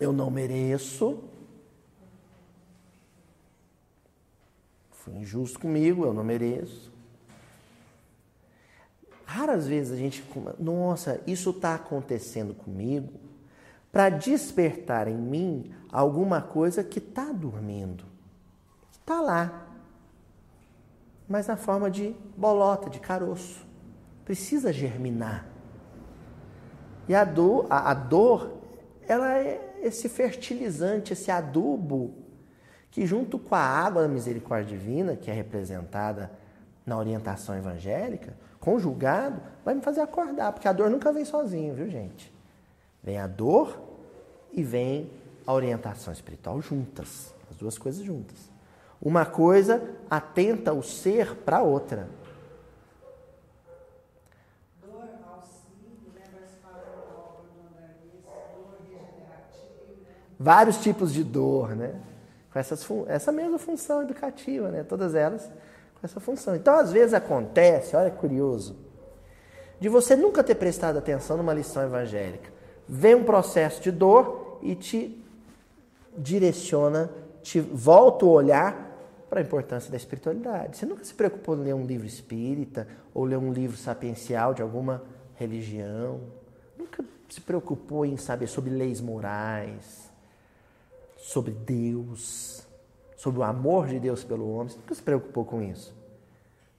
eu 0.00 0.12
não 0.12 0.30
mereço. 0.30 1.22
Foi 4.90 5.14
injusto 5.14 5.60
comigo, 5.60 6.04
eu 6.04 6.12
não 6.12 6.24
mereço. 6.24 6.90
Raras 9.24 9.68
vezes 9.68 9.92
a 9.92 9.96
gente, 9.96 10.24
nossa, 10.58 11.20
isso 11.26 11.50
está 11.50 11.76
acontecendo 11.76 12.52
comigo 12.54 13.12
para 13.92 14.08
despertar 14.08 15.06
em 15.06 15.16
mim 15.16 15.70
alguma 15.92 16.40
coisa 16.40 16.82
que 16.82 16.98
está 16.98 17.30
dormindo. 17.30 18.07
Está 19.08 19.22
lá. 19.22 19.66
Mas 21.26 21.46
na 21.46 21.56
forma 21.56 21.90
de 21.90 22.14
bolota, 22.36 22.90
de 22.90 23.00
caroço. 23.00 23.66
Precisa 24.22 24.70
germinar. 24.70 25.46
E 27.08 27.14
a 27.14 27.24
dor, 27.24 27.66
a, 27.70 27.90
a 27.90 27.94
dor, 27.94 28.58
ela 29.08 29.32
é 29.38 29.78
esse 29.80 30.10
fertilizante, 30.10 31.14
esse 31.14 31.30
adubo 31.30 32.16
que 32.90 33.06
junto 33.06 33.38
com 33.38 33.54
a 33.54 33.60
água 33.60 34.02
da 34.02 34.08
misericórdia 34.08 34.76
divina, 34.76 35.16
que 35.16 35.30
é 35.30 35.34
representada 35.34 36.30
na 36.84 36.98
orientação 36.98 37.56
evangélica, 37.56 38.36
conjugado, 38.60 39.40
vai 39.64 39.74
me 39.74 39.80
fazer 39.80 40.02
acordar, 40.02 40.52
porque 40.52 40.68
a 40.68 40.72
dor 40.72 40.90
nunca 40.90 41.10
vem 41.14 41.24
sozinho, 41.24 41.72
viu, 41.72 41.88
gente? 41.88 42.30
Vem 43.02 43.16
a 43.16 43.26
dor 43.26 43.80
e 44.52 44.62
vem 44.62 45.10
a 45.46 45.52
orientação 45.54 46.12
espiritual 46.12 46.60
juntas, 46.60 47.34
as 47.50 47.56
duas 47.56 47.78
coisas 47.78 48.04
juntas. 48.04 48.57
Uma 49.00 49.24
coisa 49.24 49.82
atenta 50.10 50.72
o 50.72 50.82
ser 50.82 51.36
para 51.36 51.62
outra. 51.62 51.96
Né? 52.02 52.08
Vários 60.38 60.78
tipos 60.78 61.12
de 61.12 61.24
dor, 61.24 61.74
né? 61.74 62.00
com 62.52 62.58
essas, 62.58 62.86
essa 63.08 63.32
mesma 63.32 63.58
função 63.58 64.02
educativa, 64.02 64.70
né? 64.70 64.82
todas 64.82 65.14
elas 65.14 65.50
com 66.00 66.04
essa 66.04 66.20
função. 66.20 66.54
Então, 66.54 66.74
às 66.78 66.92
vezes 66.92 67.12
acontece, 67.12 67.96
olha 67.96 68.10
que 68.10 68.18
curioso, 68.18 68.76
de 69.80 69.88
você 69.88 70.16
nunca 70.16 70.42
ter 70.42 70.54
prestado 70.54 70.96
atenção 70.96 71.36
numa 71.36 71.52
lição 71.52 71.82
evangélica. 71.82 72.50
Vem 72.88 73.16
um 73.16 73.24
processo 73.24 73.82
de 73.82 73.90
dor 73.90 74.58
e 74.62 74.74
te 74.74 75.24
direciona, 76.16 77.10
te 77.42 77.60
volta 77.60 78.24
o 78.24 78.30
olhar 78.30 78.87
para 79.28 79.40
a 79.40 79.42
importância 79.42 79.90
da 79.90 79.96
espiritualidade. 79.96 80.76
Você 80.76 80.86
nunca 80.86 81.04
se 81.04 81.14
preocupou 81.14 81.56
em 81.56 81.64
ler 81.64 81.74
um 81.74 81.84
livro 81.84 82.06
espírita 82.06 82.88
ou 83.12 83.24
ler 83.24 83.38
um 83.38 83.52
livro 83.52 83.76
sapiencial 83.76 84.54
de 84.54 84.62
alguma 84.62 85.02
religião. 85.34 86.20
Nunca 86.76 87.04
se 87.28 87.40
preocupou 87.40 88.04
em 88.04 88.16
saber 88.16 88.46
sobre 88.46 88.70
leis 88.70 89.00
morais 89.00 90.08
sobre 91.18 91.52
Deus, 91.52 92.66
sobre 93.16 93.40
o 93.40 93.42
amor 93.42 93.88
de 93.88 93.98
Deus 93.98 94.24
pelo 94.24 94.50
homem. 94.50 94.68
Você 94.68 94.78
nunca 94.78 94.94
se 94.94 95.02
preocupou 95.02 95.44
com 95.44 95.60
isso. 95.60 95.94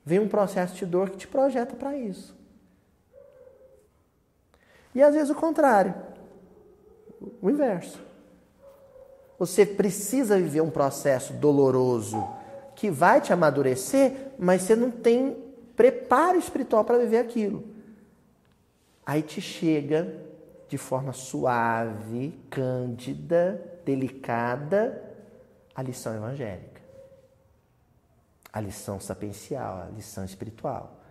Vem 0.03 0.19
um 0.19 0.27
processo 0.27 0.73
de 0.75 0.85
dor 0.85 1.09
que 1.09 1.17
te 1.17 1.27
projeta 1.27 1.75
para 1.75 1.95
isso. 1.95 2.35
E 4.95 5.03
às 5.03 5.13
vezes 5.13 5.29
o 5.29 5.35
contrário, 5.35 5.93
o 7.41 7.49
inverso. 7.49 8.01
Você 9.37 9.65
precisa 9.65 10.37
viver 10.37 10.61
um 10.61 10.71
processo 10.71 11.33
doloroso 11.33 12.27
que 12.79 12.89
vai 12.89 13.19
te 13.19 13.33
amadurecer, 13.33 14.31
mas 14.39 14.61
você 14.61 14.73
não 14.73 14.89
tem 14.89 15.35
preparo 15.75 16.39
espiritual 16.39 16.85
para 16.85 16.97
viver 16.97 17.17
aquilo. 17.17 17.65
Aí 19.05 19.21
te 19.21 19.41
chega 19.41 20.15
de 20.69 20.77
forma 20.77 21.11
suave, 21.11 22.39
cândida, 22.49 23.61
delicada 23.83 25.03
a 25.75 25.81
lição 25.81 26.15
evangélica, 26.15 26.79
a 28.53 28.61
lição 28.61 28.97
sapiencial, 28.97 29.81
a 29.81 29.89
lição 29.93 30.23
espiritual. 30.23 31.01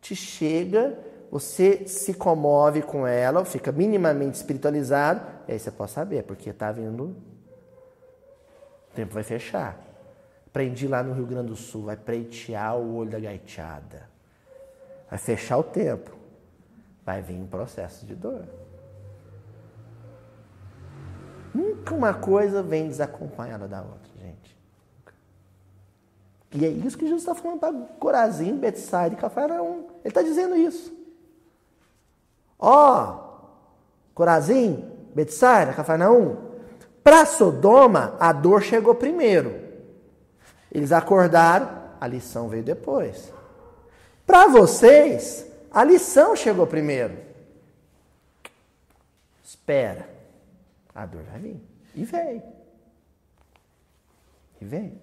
Te 0.00 0.16
chega, 0.16 0.98
você 1.30 1.86
se 1.86 2.14
comove 2.14 2.80
com 2.80 3.06
ela, 3.06 3.44
fica 3.44 3.70
minimamente 3.70 4.38
espiritualizado, 4.38 5.20
e 5.46 5.52
aí 5.52 5.58
você 5.58 5.70
pode 5.70 5.90
saber, 5.90 6.22
porque 6.22 6.48
está 6.48 6.72
vindo. 6.72 7.14
O 8.90 8.94
tempo 8.94 9.12
vai 9.12 9.22
fechar. 9.22 9.87
Aprendi 10.48 10.88
lá 10.88 11.02
no 11.02 11.12
Rio 11.12 11.26
Grande 11.26 11.48
do 11.48 11.56
Sul, 11.56 11.84
vai 11.84 11.96
preitear 11.96 12.74
o 12.78 12.96
olho 12.96 13.10
da 13.10 13.20
gaiteada. 13.20 14.08
Vai 15.10 15.18
fechar 15.18 15.58
o 15.58 15.62
tempo. 15.62 16.16
Vai 17.04 17.20
vir 17.20 17.34
um 17.34 17.46
processo 17.46 18.06
de 18.06 18.14
dor. 18.14 18.44
Nunca 21.54 21.94
uma 21.94 22.14
coisa 22.14 22.62
vem 22.62 22.88
desacompanhada 22.88 23.68
da 23.68 23.82
outra, 23.82 24.10
gente. 24.18 24.56
E 26.54 26.64
é 26.64 26.68
isso 26.68 26.96
que 26.96 27.04
Jesus 27.04 27.20
está 27.20 27.34
falando 27.34 27.60
para 27.60 27.72
Corazim, 27.98 28.56
Betsaida 28.56 29.14
e 29.14 29.18
Cafarnaum. 29.18 29.86
Ele 30.00 30.08
está 30.08 30.22
dizendo 30.22 30.56
isso. 30.56 30.96
Ó, 32.58 33.04
oh, 33.04 34.14
Corazim, 34.14 34.82
Betsaida, 35.14 35.74
Cafarnaum, 35.74 36.36
para 37.04 37.26
Sodoma 37.26 38.16
a 38.18 38.32
dor 38.32 38.62
chegou 38.62 38.94
primeiro. 38.94 39.67
Eles 40.70 40.92
acordaram, 40.92 41.68
a 42.00 42.06
lição 42.06 42.48
veio 42.48 42.62
depois. 42.62 43.32
Para 44.26 44.46
vocês, 44.48 45.46
a 45.70 45.82
lição 45.82 46.36
chegou 46.36 46.66
primeiro. 46.66 47.16
Espera. 49.42 50.08
A 50.94 51.06
dor 51.06 51.22
vai 51.30 51.40
vir. 51.40 51.60
E 51.94 52.04
vem. 52.04 52.42
E 54.60 54.64
vem. 54.64 55.00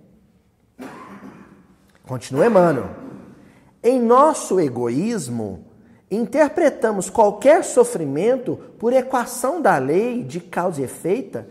Continua 2.08 2.45
Emmanuel. 2.45 2.89
Em 3.84 3.99
nosso 3.99 4.60
egoísmo, 4.60 5.65
interpretamos 6.10 7.10
qualquer 7.10 7.63
sofrimento 7.63 8.58
por 8.80 8.93
equação 8.93 9.62
da 9.62 9.78
lei 9.78 10.23
de 10.23 10.39
causa 10.39 10.82
e 10.82 10.84
efeito, 10.84 11.43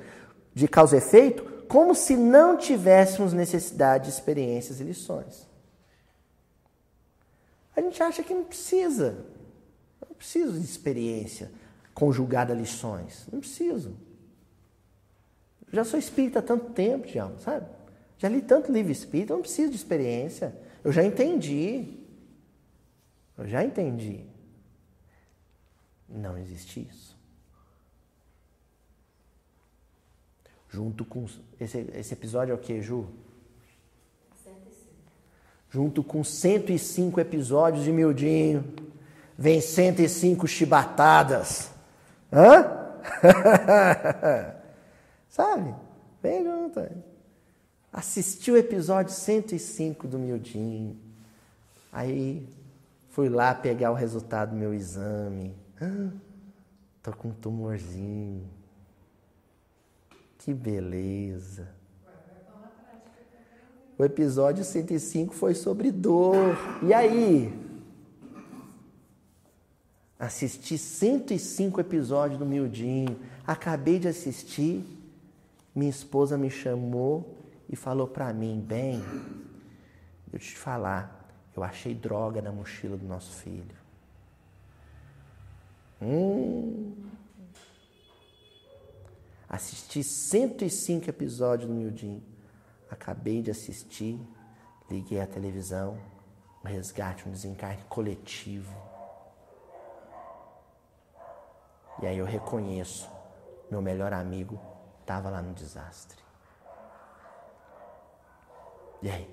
de 0.53 0.69
causa 0.69 0.97
e 0.97 0.99
efeito, 0.99 1.45
como 1.69 1.95
se 1.95 2.17
não 2.17 2.57
tivéssemos 2.57 3.33
necessidade 3.33 4.05
de 4.05 4.11
experiências 4.11 4.81
e 4.81 4.85
lições. 4.85 5.47
A 7.77 7.81
gente 7.81 8.03
acha 8.03 8.23
que 8.23 8.33
não 8.33 8.45
precisa. 8.45 9.25
Não 10.09 10.15
precisa 10.15 10.53
de 10.53 10.65
experiência. 10.65 11.51
conjugada 11.93 12.53
a 12.53 12.57
lições. 12.57 13.27
Não 13.33 13.39
preciso. 13.39 13.97
Já 15.73 15.85
sou 15.85 15.99
espírita 15.99 16.41
há 16.41 16.43
tanto 16.43 16.73
tempo, 16.73 17.07
Tiago, 17.07 17.39
sabe? 17.41 17.67
Já 18.19 18.29
li 18.29 18.43
tanto 18.43 18.73
livro 18.73 18.91
espírita, 18.91 19.33
eu 19.33 19.37
não 19.37 19.43
preciso 19.43 19.71
de 19.71 19.77
experiência. 19.77 20.55
Eu 20.83 20.93
já 20.93 21.05
entendi. 21.05 21.99
Eu 23.37 23.47
já 23.47 23.65
entendi. 23.65 24.25
Não 26.09 26.39
existe 26.39 26.87
isso. 26.89 27.14
Junto 30.75 31.05
com. 31.05 31.25
Esse, 31.61 31.87
esse 31.95 32.15
episódio 32.15 32.51
é 32.51 32.55
o 32.57 32.59
que, 32.59 32.83
Ju? 32.83 33.07
105. 34.43 34.67
Junto 35.71 36.03
com 36.03 36.25
105 36.25 37.21
episódios 37.21 37.85
de 37.85 37.93
Mildinho, 37.93 38.65
vem 39.39 39.61
105 39.61 40.49
chibatadas. 40.49 41.71
Hã? 42.33 42.91
Sabe? 45.31 45.77
Vem 46.21 46.43
junto. 46.43 46.81
Assisti 47.93 48.51
o 48.51 48.57
episódio 48.57 49.13
105 49.13 50.09
do 50.09 50.19
Mildinho. 50.19 50.99
Aí 51.93 52.49
fui 53.11 53.29
lá 53.29 53.55
pegar 53.55 53.93
o 53.93 53.95
resultado 53.95 54.51
do 54.51 54.57
meu 54.57 54.75
exame. 54.75 55.55
Ah, 55.81 56.11
tô 57.01 57.13
com 57.13 57.29
um 57.29 57.33
tumorzinho. 57.33 58.43
Que 60.45 60.53
beleza. 60.53 61.69
O 63.97 64.05
episódio 64.05 64.63
105 64.63 65.35
foi 65.35 65.55
sobre 65.55 65.91
dor. 65.91 66.55
E 66.83 66.93
aí? 66.93 67.51
Assisti 70.19 70.77
105 70.77 71.81
episódios 71.81 72.39
do 72.39 72.45
Mildinho. 72.45 73.19
Acabei 73.47 73.99
de 73.99 74.07
assistir 74.07 74.85
minha 75.75 75.91
esposa 75.91 76.37
me 76.37 76.51
chamou 76.51 77.39
e 77.67 77.75
falou 77.75 78.07
para 78.07 78.31
mim: 78.35 78.61
Bem, 78.61 79.03
eu 80.31 80.39
te 80.39 80.57
falar, 80.57 81.27
eu 81.57 81.63
achei 81.65 81.95
droga 81.95 82.43
na 82.43 82.53
mochila 82.53 82.99
do 82.99 83.07
nosso 83.07 83.33
filho. 83.33 83.75
Hum. 86.03 87.14
Assisti 89.55 90.03
105 90.03 91.09
episódios 91.09 91.69
do 91.69 91.75
Mildinho. 91.75 92.21
Acabei 92.91 93.41
de 93.41 93.53
assistir, 93.53 94.21
liguei 94.91 95.21
a 95.21 95.29
televisão, 95.29 95.97
um 96.65 96.67
resgate, 96.67 97.29
um 97.29 97.31
desencarne 97.31 97.85
coletivo. 97.89 98.75
E 102.03 102.07
aí 102.09 102.19
eu 102.19 102.25
reconheço 102.25 103.09
meu 103.71 103.81
melhor 103.81 104.13
amigo 104.13 104.61
estava 105.01 105.31
lá 105.31 105.41
no 105.41 105.55
desastre. 105.55 106.19
E 109.03 109.09
aí? 109.09 109.31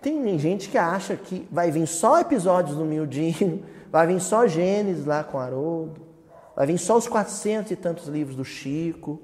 Tem 0.00 0.38
gente 0.38 0.70
que 0.70 0.78
acha 0.78 1.16
que 1.16 1.46
vai 1.52 1.70
vir 1.70 1.86
só 1.86 2.18
episódios 2.18 2.78
do 2.78 2.84
Mildinho, 2.86 3.62
vai 3.92 4.06
vir 4.06 4.20
só 4.22 4.46
Gênesis 4.46 5.04
lá 5.04 5.22
com 5.22 5.38
Haroldo, 5.38 6.13
vai 6.54 6.66
vir 6.66 6.78
só 6.78 6.96
os 6.96 7.08
400 7.08 7.72
e 7.72 7.76
tantos 7.76 8.06
livros 8.06 8.36
do 8.36 8.44
Chico, 8.44 9.20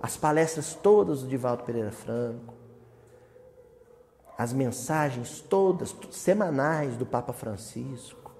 as 0.00 0.16
palestras 0.16 0.74
todas 0.74 1.22
do 1.22 1.28
Divaldo 1.28 1.64
Pereira 1.64 1.90
Franco, 1.90 2.54
as 4.36 4.52
mensagens 4.52 5.40
todas 5.40 5.94
semanais 6.10 6.96
do 6.96 7.06
Papa 7.06 7.32
Francisco, 7.32 8.32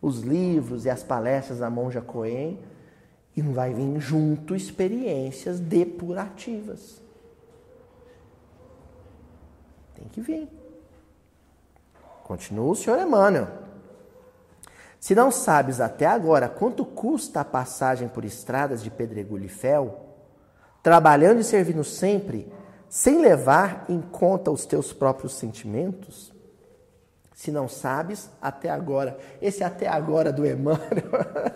os 0.00 0.20
livros 0.20 0.84
e 0.84 0.90
as 0.90 1.02
palestras 1.02 1.58
da 1.58 1.70
Monja 1.70 2.00
Coen 2.00 2.58
e 3.36 3.42
não 3.42 3.52
vai 3.52 3.72
vir 3.72 3.98
junto 4.00 4.54
experiências 4.54 5.58
depurativas. 5.58 7.02
Tem 9.94 10.06
que 10.08 10.20
vir. 10.20 10.48
Continua 12.22 12.70
o 12.70 12.74
senhor 12.74 12.98
Emmanuel. 13.00 13.63
Se 15.04 15.14
não 15.14 15.30
sabes 15.30 15.82
até 15.82 16.06
agora 16.06 16.48
quanto 16.48 16.82
custa 16.82 17.42
a 17.42 17.44
passagem 17.44 18.08
por 18.08 18.24
estradas 18.24 18.82
de 18.82 18.90
pedregulho 18.90 19.44
e 19.44 19.50
fel, 19.50 20.06
trabalhando 20.82 21.40
e 21.40 21.44
servindo 21.44 21.84
sempre, 21.84 22.50
sem 22.88 23.20
levar 23.20 23.84
em 23.86 24.00
conta 24.00 24.50
os 24.50 24.64
teus 24.64 24.94
próprios 24.94 25.34
sentimentos, 25.34 26.32
se 27.34 27.52
não 27.52 27.68
sabes 27.68 28.30
até 28.40 28.70
agora, 28.70 29.18
esse 29.42 29.62
até 29.62 29.86
agora 29.86 30.32
do 30.32 30.46
Emmanuel 30.46 30.80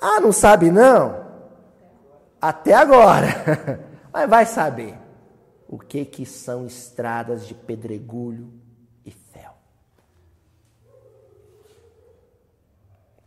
Ah, 0.00 0.20
não 0.20 0.30
sabe 0.30 0.70
não? 0.70 1.26
Até 2.40 2.74
agora. 2.74 3.26
Mas 4.14 4.30
vai 4.30 4.46
saber 4.46 4.96
o 5.66 5.80
que 5.80 6.04
que 6.04 6.24
são 6.24 6.64
estradas 6.64 7.44
de 7.44 7.54
pedregulho 7.54 8.52
e 9.04 9.10
fel. 9.10 9.56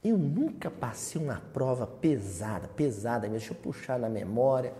Eu 0.04 0.18
nunca 0.18 0.72
passei 0.72 1.22
uma 1.22 1.42
prova 1.54 1.86
pesada, 1.86 2.68
pesada 2.70 3.28
mesmo. 3.28 3.40
Deixa 3.40 3.54
eu 3.54 3.58
puxar 3.58 4.00
na 4.00 4.10
memória. 4.10 4.74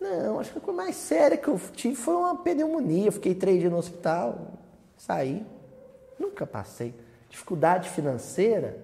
Não, 0.00 0.38
acho 0.38 0.52
que 0.52 0.58
a 0.58 0.60
coisa 0.60 0.82
mais 0.82 0.96
séria 0.96 1.36
que 1.36 1.48
eu 1.48 1.58
tive 1.72 1.96
foi 1.96 2.14
uma 2.14 2.36
pneumonia. 2.36 3.10
Fiquei 3.10 3.34
três 3.34 3.58
dias 3.58 3.72
no 3.72 3.78
hospital, 3.78 4.52
saí. 4.96 5.44
Nunca 6.18 6.46
passei. 6.46 6.94
Dificuldade 7.28 7.90
financeira, 7.90 8.78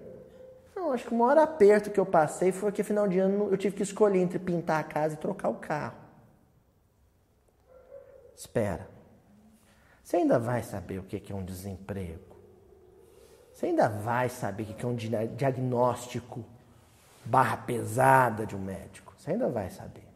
não, 0.81 0.93
acho 0.93 1.07
que 1.07 1.15
o 1.15 1.17
maior 1.17 1.37
aperto 1.37 1.91
que 1.91 2.01
eu 2.01 2.07
passei 2.07 2.51
foi 2.51 2.73
que 2.73 2.83
final 2.83 3.07
de 3.07 3.19
ano 3.19 3.49
eu 3.51 3.57
tive 3.59 3.77
que 3.77 3.83
escolher 3.83 4.19
entre 4.19 4.39
pintar 4.39 4.81
a 4.81 4.83
casa 4.83 5.15
e 5.15 5.19
trocar 5.19 5.51
o 5.51 5.55
carro. 5.55 5.95
Espera. 8.35 8.89
Você 10.03 10.17
ainda 10.17 10.39
vai 10.39 10.63
saber 10.63 10.99
o 10.99 11.03
que 11.03 11.31
é 11.31 11.37
um 11.37 11.45
desemprego. 11.45 12.30
Você 13.61 13.67
ainda 13.67 13.91
vai 13.91 14.31
saber 14.31 14.63
o 14.63 14.67
que 14.69 14.87
é 14.87 14.89
um 14.89 14.97
diagnóstico 14.97 16.43
barra 17.23 17.59
pesada 17.59 18.47
de 18.47 18.57
um 18.57 18.59
médico. 18.59 19.13
Você 19.19 19.33
ainda 19.33 19.51
vai 19.51 19.69
saber. 19.69 20.09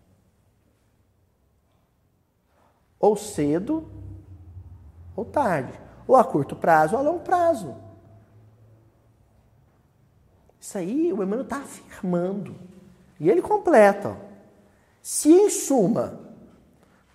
Ou 2.99 3.15
cedo, 3.19 3.87
ou 5.15 5.27
tarde. 5.27 5.79
Ou 6.09 6.17
a 6.17 6.25
curto 6.25 6.57
prazo, 6.57 6.95
ou 6.95 7.01
a 7.01 7.03
longo 7.03 7.21
prazo. 7.21 7.77
Isso 10.59 10.79
aí 10.79 11.13
o 11.13 11.17
Emmanuel 11.17 11.43
está 11.43 11.59
afirmando. 11.59 12.57
E 13.21 13.29
ele 13.29 13.43
completa. 13.43 14.09
Ó. 14.09 14.17
Se 15.03 15.31
em 15.31 15.51
suma 15.51 16.19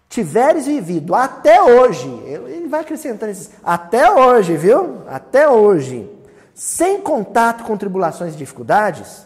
tiveres 0.08 0.68
vivido 0.68 1.16
até 1.16 1.60
hoje, 1.60 2.08
ele 2.08 2.68
vai 2.68 2.82
acrescentando 2.82 3.32
esses, 3.32 3.52
até 3.64 4.12
hoje, 4.12 4.56
viu? 4.56 5.08
Até 5.08 5.50
hoje, 5.50 6.19
sem 6.60 7.02
contato 7.02 7.64
com 7.64 7.76
tribulações 7.78 8.34
e 8.34 8.38
dificuldades, 8.38 9.26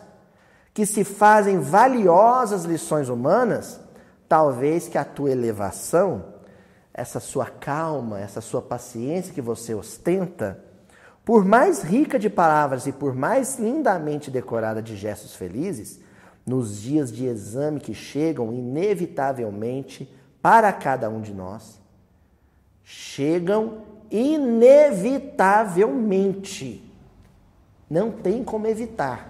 que 0.71 0.85
se 0.85 1.03
fazem 1.03 1.59
valiosas 1.59 2.63
lições 2.63 3.09
humanas, 3.09 3.79
talvez 4.29 4.87
que 4.87 4.99
a 4.99 5.03
tua 5.03 5.31
elevação, 5.31 6.25
essa 6.93 7.19
sua 7.19 7.47
calma, 7.47 8.19
essa 8.19 8.39
sua 8.39 8.61
paciência 8.61 9.33
que 9.33 9.41
você 9.41 9.73
ostenta, 9.73 10.63
por 11.25 11.43
mais 11.43 11.81
rica 11.81 12.19
de 12.19 12.29
palavras 12.29 12.85
e 12.85 12.91
por 12.91 13.15
mais 13.15 13.57
lindamente 13.57 14.29
decorada 14.29 14.79
de 14.79 14.95
gestos 14.95 15.35
felizes, 15.35 15.99
nos 16.45 16.79
dias 16.79 17.11
de 17.11 17.25
exame 17.25 17.79
que 17.79 17.95
chegam 17.95 18.53
inevitavelmente 18.53 20.07
para 20.39 20.71
cada 20.71 21.09
um 21.09 21.19
de 21.19 21.33
nós, 21.33 21.81
chegam 22.83 23.79
inevitavelmente. 24.11 26.82
Não 27.93 28.11
tem 28.11 28.43
como 28.43 28.65
evitar. 28.65 29.29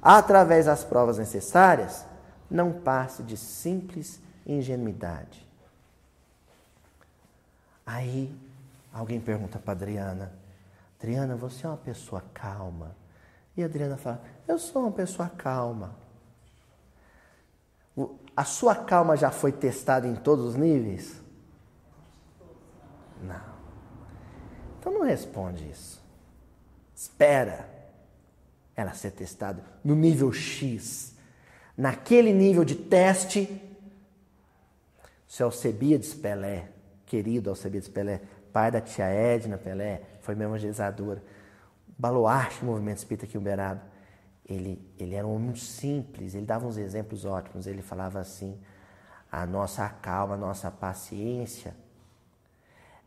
Através 0.00 0.66
das 0.66 0.84
provas 0.84 1.18
necessárias, 1.18 2.06
não 2.50 2.72
passe 2.72 3.22
de 3.22 3.36
simples 3.36 4.20
ingenuidade. 4.46 5.46
Aí 7.84 8.34
Alguém 8.92 9.20
pergunta 9.20 9.58
para 9.58 9.72
Adriana: 9.72 10.32
Adriana, 10.98 11.36
você 11.36 11.64
é 11.64 11.68
uma 11.68 11.76
pessoa 11.76 12.22
calma? 12.34 12.96
E 13.56 13.62
a 13.62 13.66
Adriana 13.66 13.96
fala: 13.96 14.22
Eu 14.46 14.58
sou 14.58 14.82
uma 14.82 14.92
pessoa 14.92 15.28
calma. 15.28 15.94
A 18.36 18.44
sua 18.44 18.74
calma 18.74 19.16
já 19.16 19.30
foi 19.30 19.52
testada 19.52 20.06
em 20.06 20.14
todos 20.14 20.44
os 20.44 20.56
níveis? 20.56 21.20
Não. 23.22 23.50
Então 24.78 24.92
não 24.92 25.02
responde 25.02 25.68
isso. 25.68 25.99
Espera 27.00 27.66
ela 28.76 28.92
ser 28.92 29.12
testada 29.12 29.64
no 29.82 29.94
nível 29.94 30.30
X. 30.34 31.16
Naquele 31.74 32.30
nível 32.30 32.62
de 32.62 32.74
teste, 32.74 33.58
seu 35.26 35.46
Alcebiades 35.46 36.12
Pelé, 36.12 36.68
querido 37.06 37.48
Alcebiades 37.48 37.88
Pelé, 37.88 38.20
pai 38.52 38.70
da 38.70 38.82
tia 38.82 39.06
Edna 39.06 39.56
Pelé, 39.56 40.02
foi 40.20 40.34
minha 40.34 40.46
evangelizadora. 40.46 41.22
baluarte 41.96 42.60
do 42.60 42.66
movimento 42.66 42.98
espírita 42.98 43.24
aqui 43.24 43.38
em 43.38 43.40
Uberaba. 43.40 43.80
Ele, 44.44 44.78
ele 44.98 45.14
era 45.14 45.26
um 45.26 45.34
homem 45.34 45.54
simples, 45.54 46.34
ele 46.34 46.44
dava 46.44 46.66
uns 46.66 46.76
exemplos 46.76 47.24
ótimos. 47.24 47.66
Ele 47.66 47.80
falava 47.80 48.20
assim: 48.20 48.60
a 49.32 49.46
nossa 49.46 49.88
calma, 49.88 50.34
a 50.34 50.38
nossa 50.38 50.70
paciência 50.70 51.74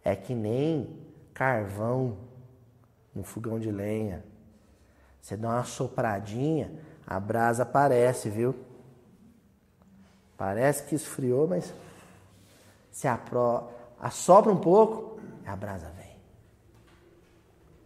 é 0.03 0.15
que 0.15 0.33
nem 0.33 0.99
carvão 1.31 2.32
no 3.15 3.23
fogão 3.23 3.59
de 3.59 3.71
lenha. 3.71 4.23
Você 5.21 5.37
dá 5.37 5.49
uma 5.49 5.63
sopradinha, 5.63 6.71
a 7.05 7.19
brasa 7.19 7.63
aparece, 7.63 8.29
viu? 8.29 8.55
Parece 10.35 10.83
que 10.83 10.95
esfriou, 10.95 11.47
mas 11.47 11.73
se 12.91 13.07
apro... 13.07 13.69
assopra 13.99 14.51
um 14.51 14.59
pouco, 14.59 15.19
a 15.45 15.55
brasa 15.55 15.89
vem. 15.97 16.17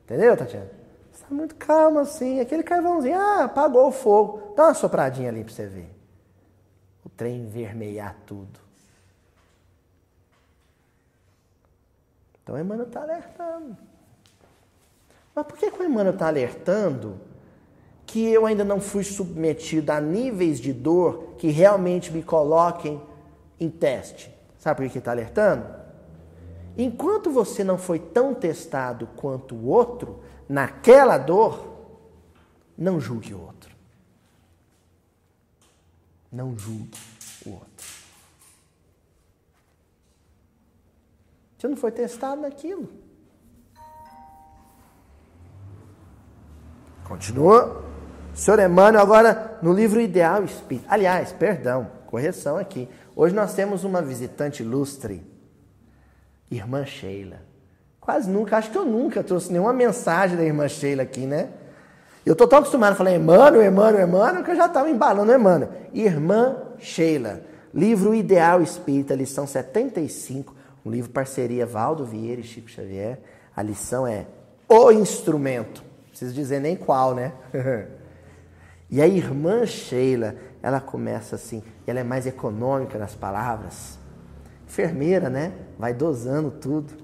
Entendeu, 0.04 0.36
Tatiana? 0.38 0.72
Você 1.12 1.24
está 1.24 1.36
muito 1.36 1.56
calmo 1.56 2.00
assim, 2.00 2.40
aquele 2.40 2.64
carvãozinho, 2.64 3.20
ah, 3.20 3.44
apagou 3.44 3.88
o 3.88 3.92
fogo. 3.92 4.54
Dá 4.56 4.66
uma 4.66 4.74
sopradinha 4.74 5.30
ali 5.30 5.44
para 5.44 5.54
você 5.54 5.68
ver. 5.68 5.94
O 7.04 7.10
trem 7.10 7.48
vermelhar 7.48 8.16
tudo. 8.26 8.60
Então 12.42 12.58
Emmanuel 12.58 12.88
está 12.88 13.02
alertando. 13.02 13.78
Mas 15.38 15.46
por 15.46 15.56
que, 15.56 15.70
que 15.70 15.80
o 15.80 15.86
Emmanuel 15.86 16.16
está 16.16 16.30
alertando 16.30 17.22
que 18.08 18.28
eu 18.28 18.48
ainda 18.48 18.64
não 18.64 18.82
fui 18.82 19.04
submetido 19.04 19.92
a 19.92 20.02
níveis 20.02 20.60
de 20.60 20.74
dor 20.74 21.36
que 21.38 21.50
realmente 21.50 22.12
me 22.12 22.24
coloquem 22.24 23.00
em 23.60 23.70
teste? 23.70 24.36
Sabe 24.58 24.82
por 24.82 24.92
que 24.92 24.98
está 24.98 25.12
alertando? 25.12 25.64
Enquanto 26.76 27.30
você 27.30 27.64
não 27.64 27.78
foi 27.78 28.00
tão 28.00 28.34
testado 28.34 29.08
quanto 29.16 29.54
o 29.54 29.68
outro, 29.68 30.24
naquela 30.50 31.20
dor, 31.20 31.68
não 32.76 33.00
julgue 33.00 33.36
o 33.36 33.40
outro. 33.40 33.76
Não 36.32 36.58
julgue 36.58 36.98
o 37.46 37.52
outro. 37.52 37.88
Você 41.60 41.68
não 41.68 41.78
foi 41.78 41.92
testado 41.92 42.42
naquilo. 42.42 43.06
Continua. 47.18 47.84
Senhor 48.32 48.60
Emmanuel, 48.60 49.02
agora 49.02 49.58
no 49.64 49.74
livro 49.74 50.00
Ideal 50.00 50.44
Espírito. 50.44 50.86
Aliás, 50.88 51.32
perdão, 51.32 51.88
correção 52.06 52.58
aqui. 52.58 52.88
Hoje 53.16 53.34
nós 53.34 53.56
temos 53.56 53.84
uma 53.84 54.04
visitante 54.04 54.62
ilustre, 54.62 55.26
irmã 56.52 56.86
Sheila. 56.86 57.38
Quase 58.00 58.30
nunca, 58.30 58.58
acho 58.58 58.70
que 58.70 58.78
eu 58.78 58.86
nunca 58.86 59.24
trouxe 59.24 59.52
nenhuma 59.52 59.74
mensagem 59.74 60.38
da 60.38 60.44
irmã 60.44 60.68
Sheila 60.68 61.02
aqui, 61.02 61.22
né? 61.22 61.50
Eu 62.24 62.34
estou 62.34 62.48
tão 62.48 62.60
acostumado 62.60 62.94
a 62.94 62.96
falar 62.96 63.14
Emmanuel, 63.14 63.66
Emmanuel, 63.66 64.08
Emmanuel, 64.08 64.44
que 64.44 64.52
eu 64.52 64.56
já 64.56 64.68
estava 64.68 64.88
embalando 64.88 65.34
Emmanuel. 65.34 65.72
Irmã 65.92 66.56
Sheila, 66.78 67.42
livro 67.74 68.14
Ideal 68.14 68.62
Espírita, 68.62 69.16
lição 69.16 69.48
75, 69.48 70.56
um 70.86 70.92
livro 70.92 71.10
parceria 71.10 71.66
Valdo 71.66 72.06
Vieira 72.06 72.42
e 72.42 72.44
Chico 72.44 72.70
Xavier. 72.70 73.20
A 73.56 73.64
lição 73.64 74.06
é 74.06 74.28
O 74.70 74.92
Instrumento 74.92 75.87
preciso 76.18 76.34
dizer 76.34 76.60
nem 76.60 76.76
qual, 76.76 77.14
né? 77.14 77.32
e 78.90 79.00
a 79.00 79.08
irmã 79.08 79.68
Sheila, 79.68 80.36
ela 80.64 80.82
começa 80.82 81.36
assim, 81.36 81.62
ela 81.86 82.00
é 82.00 82.04
mais 82.04 82.26
econômica 82.26 82.98
nas 82.98 83.14
palavras. 83.14 84.00
Enfermeira, 84.66 85.30
né? 85.30 85.54
Vai 85.78 85.94
dosando 85.94 86.50
tudo. 86.50 86.96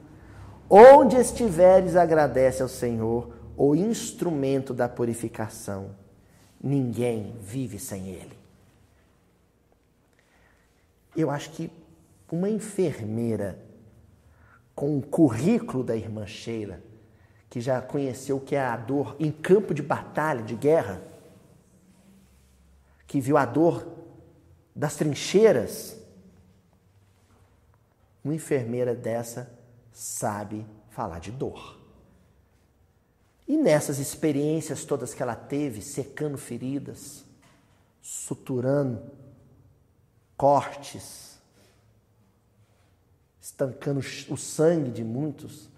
Onde 0.68 1.16
estiveres, 1.16 1.96
agradece 1.96 2.64
ao 2.64 2.68
Senhor, 2.68 3.36
o 3.56 3.76
instrumento 3.76 4.74
da 4.74 4.90
purificação. 4.90 5.92
Ninguém 6.62 7.36
vive 7.40 7.78
sem 7.78 8.08
ele. 8.08 8.36
Eu 11.16 11.30
acho 11.30 11.52
que 11.52 11.70
uma 12.32 12.50
enfermeira 12.50 13.60
com 14.74 14.98
o 14.98 15.02
currículo 15.04 15.84
da 15.84 15.96
irmã 15.96 16.26
Sheila, 16.26 16.80
que 17.54 17.62
já 17.62 17.80
conheceu 17.80 18.38
o 18.38 18.42
que 18.42 18.56
é 18.56 18.66
a 18.66 18.76
dor 18.76 19.16
em 19.20 19.32
campo 19.32 19.76
de 19.76 19.84
batalha, 19.84 20.42
de 20.42 20.56
guerra, 20.56 21.04
que 23.06 23.22
viu 23.22 23.38
a 23.38 23.46
dor 23.46 23.88
das 24.76 24.96
trincheiras, 24.96 25.96
uma 28.24 28.34
enfermeira 28.34 28.96
dessa 28.96 29.54
sabe 29.92 30.66
falar 30.90 31.20
de 31.20 31.30
dor. 31.32 31.78
E 33.48 33.56
nessas 33.56 34.00
experiências 34.00 34.84
todas 34.84 35.14
que 35.14 35.22
ela 35.22 35.36
teve, 35.36 35.80
secando 35.80 36.40
feridas, 36.40 37.24
suturando 38.02 39.00
cortes, 40.36 41.38
estancando 43.40 44.00
o 44.00 44.38
sangue 44.38 44.90
de 44.90 45.04
muitos, 45.04 45.72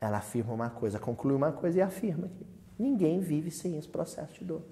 ela 0.00 0.18
afirma 0.18 0.52
uma 0.52 0.70
coisa, 0.70 0.98
conclui 0.98 1.34
uma 1.34 1.52
coisa 1.52 1.78
e 1.78 1.82
afirma 1.82 2.28
que 2.28 2.46
ninguém 2.78 3.20
vive 3.20 3.50
sem 3.50 3.76
esse 3.76 3.88
processo 3.88 4.32
de 4.34 4.44
dor. 4.44 4.62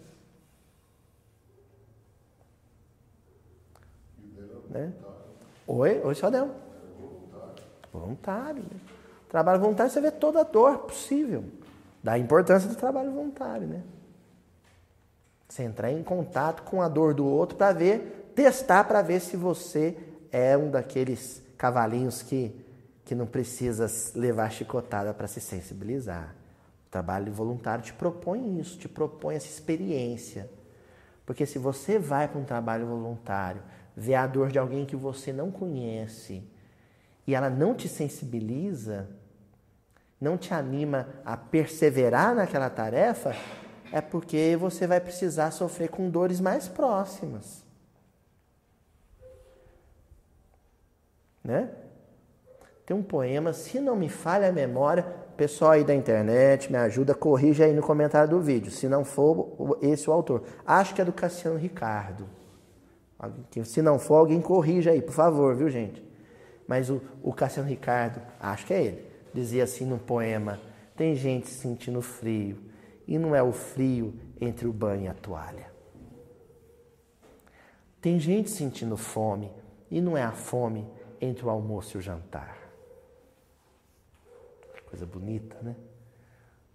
Né? 4.70 4.92
Oi? 5.66 6.00
Oi, 6.02 6.14
só 6.14 6.30
deu. 6.30 6.50
Voluntário. 7.92 8.62
Né? 8.62 8.80
Trabalho 9.28 9.60
voluntário, 9.60 9.92
você 9.92 10.00
vê 10.00 10.10
toda 10.10 10.40
a 10.40 10.44
dor 10.44 10.78
possível. 10.78 11.44
Da 12.02 12.18
importância 12.18 12.68
do 12.68 12.76
trabalho 12.76 13.12
voluntário, 13.12 13.66
né? 13.66 13.82
Você 15.48 15.62
entrar 15.62 15.90
em 15.90 16.02
contato 16.02 16.62
com 16.62 16.80
a 16.80 16.88
dor 16.88 17.12
do 17.12 17.26
outro 17.26 17.56
para 17.56 17.72
ver, 17.72 18.32
testar 18.34 18.84
para 18.84 19.02
ver 19.02 19.20
se 19.20 19.36
você 19.36 19.96
é 20.30 20.56
um 20.56 20.70
daqueles 20.70 21.42
cavalinhos 21.56 22.22
que 22.22 22.54
que 23.08 23.14
não 23.14 23.26
precisa 23.26 23.86
levar 24.14 24.52
chicotada 24.52 25.14
para 25.14 25.26
se 25.26 25.40
sensibilizar. 25.40 26.34
O 26.86 26.90
trabalho 26.90 27.32
voluntário 27.32 27.82
te 27.82 27.94
propõe 27.94 28.60
isso, 28.60 28.78
te 28.78 28.86
propõe 28.86 29.34
essa 29.34 29.46
experiência. 29.46 30.50
Porque 31.24 31.46
se 31.46 31.58
você 31.58 31.98
vai 31.98 32.28
para 32.28 32.38
um 32.38 32.44
trabalho 32.44 32.86
voluntário, 32.86 33.62
vê 33.96 34.14
a 34.14 34.26
dor 34.26 34.50
de 34.50 34.58
alguém 34.58 34.84
que 34.84 34.94
você 34.94 35.32
não 35.32 35.50
conhece 35.50 36.42
e 37.26 37.34
ela 37.34 37.48
não 37.48 37.74
te 37.74 37.88
sensibiliza, 37.88 39.08
não 40.20 40.36
te 40.36 40.52
anima 40.52 41.08
a 41.24 41.34
perseverar 41.34 42.34
naquela 42.34 42.68
tarefa, 42.68 43.34
é 43.90 44.02
porque 44.02 44.54
você 44.60 44.86
vai 44.86 45.00
precisar 45.00 45.50
sofrer 45.50 45.88
com 45.88 46.10
dores 46.10 46.40
mais 46.40 46.68
próximas. 46.68 47.64
Né? 51.42 51.70
Tem 52.88 52.96
um 52.96 53.02
poema, 53.02 53.52
se 53.52 53.78
não 53.80 53.94
me 53.94 54.08
falha 54.08 54.48
a 54.48 54.52
memória, 54.52 55.02
pessoal 55.36 55.72
aí 55.72 55.84
da 55.84 55.94
internet, 55.94 56.72
me 56.72 56.78
ajuda, 56.78 57.14
corrija 57.14 57.66
aí 57.66 57.74
no 57.74 57.82
comentário 57.82 58.30
do 58.30 58.40
vídeo, 58.40 58.70
se 58.70 58.88
não 58.88 59.04
for 59.04 59.76
esse 59.82 60.08
o 60.08 60.12
autor. 60.14 60.44
Acho 60.64 60.94
que 60.94 61.02
é 61.02 61.04
do 61.04 61.12
Cassiano 61.12 61.58
Ricardo. 61.58 62.26
Se 63.62 63.82
não 63.82 63.98
for, 63.98 64.14
alguém 64.14 64.40
corrija 64.40 64.90
aí, 64.90 65.02
por 65.02 65.12
favor, 65.12 65.54
viu 65.54 65.68
gente? 65.68 66.02
Mas 66.66 66.88
o, 66.88 67.02
o 67.22 67.30
Cassiano 67.30 67.68
Ricardo, 67.68 68.22
acho 68.40 68.64
que 68.64 68.72
é 68.72 68.82
ele, 68.82 69.06
dizia 69.34 69.64
assim 69.64 69.84
no 69.84 69.98
poema: 69.98 70.58
tem 70.96 71.14
gente 71.14 71.50
sentindo 71.50 72.00
frio, 72.00 72.56
e 73.06 73.18
não 73.18 73.36
é 73.36 73.42
o 73.42 73.52
frio 73.52 74.14
entre 74.40 74.66
o 74.66 74.72
banho 74.72 75.04
e 75.04 75.08
a 75.08 75.14
toalha. 75.14 75.70
Tem 78.00 78.18
gente 78.18 78.48
sentindo 78.48 78.96
fome, 78.96 79.52
e 79.90 80.00
não 80.00 80.16
é 80.16 80.22
a 80.22 80.32
fome 80.32 80.88
entre 81.20 81.44
o 81.44 81.50
almoço 81.50 81.94
e 81.94 81.98
o 81.98 82.00
jantar. 82.00 82.57
Coisa 84.88 85.04
bonita, 85.04 85.56
né? 85.62 85.76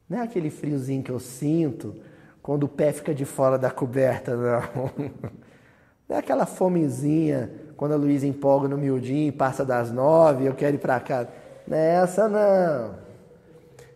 Não 0.08 0.20
é 0.20 0.22
aquele 0.22 0.52
friozinho 0.52 1.02
que 1.02 1.10
eu 1.10 1.20
sinto 1.20 1.96
quando 2.44 2.66
o 2.66 2.68
pé 2.68 2.94
fica 2.94 3.14
de 3.14 3.26
fora 3.26 3.58
da 3.58 3.72
coberta, 3.72 4.36
não. 4.36 4.92
Não 6.08 6.18
é 6.18 6.20
aquela 6.20 6.46
fomezinha 6.46 7.50
quando 7.78 7.94
a 7.94 7.96
Luísa 7.96 8.28
empolga 8.28 8.68
no 8.68 8.78
miudinho 8.78 9.30
e 9.30 9.32
passa 9.32 9.64
das 9.64 9.90
nove, 9.90 10.46
eu 10.46 10.54
quero 10.54 10.76
ir 10.76 10.80
para 10.80 11.00
casa. 11.00 11.30
Não 11.66 11.78
é 11.78 11.96
essa, 11.96 12.28
não. 12.28 12.96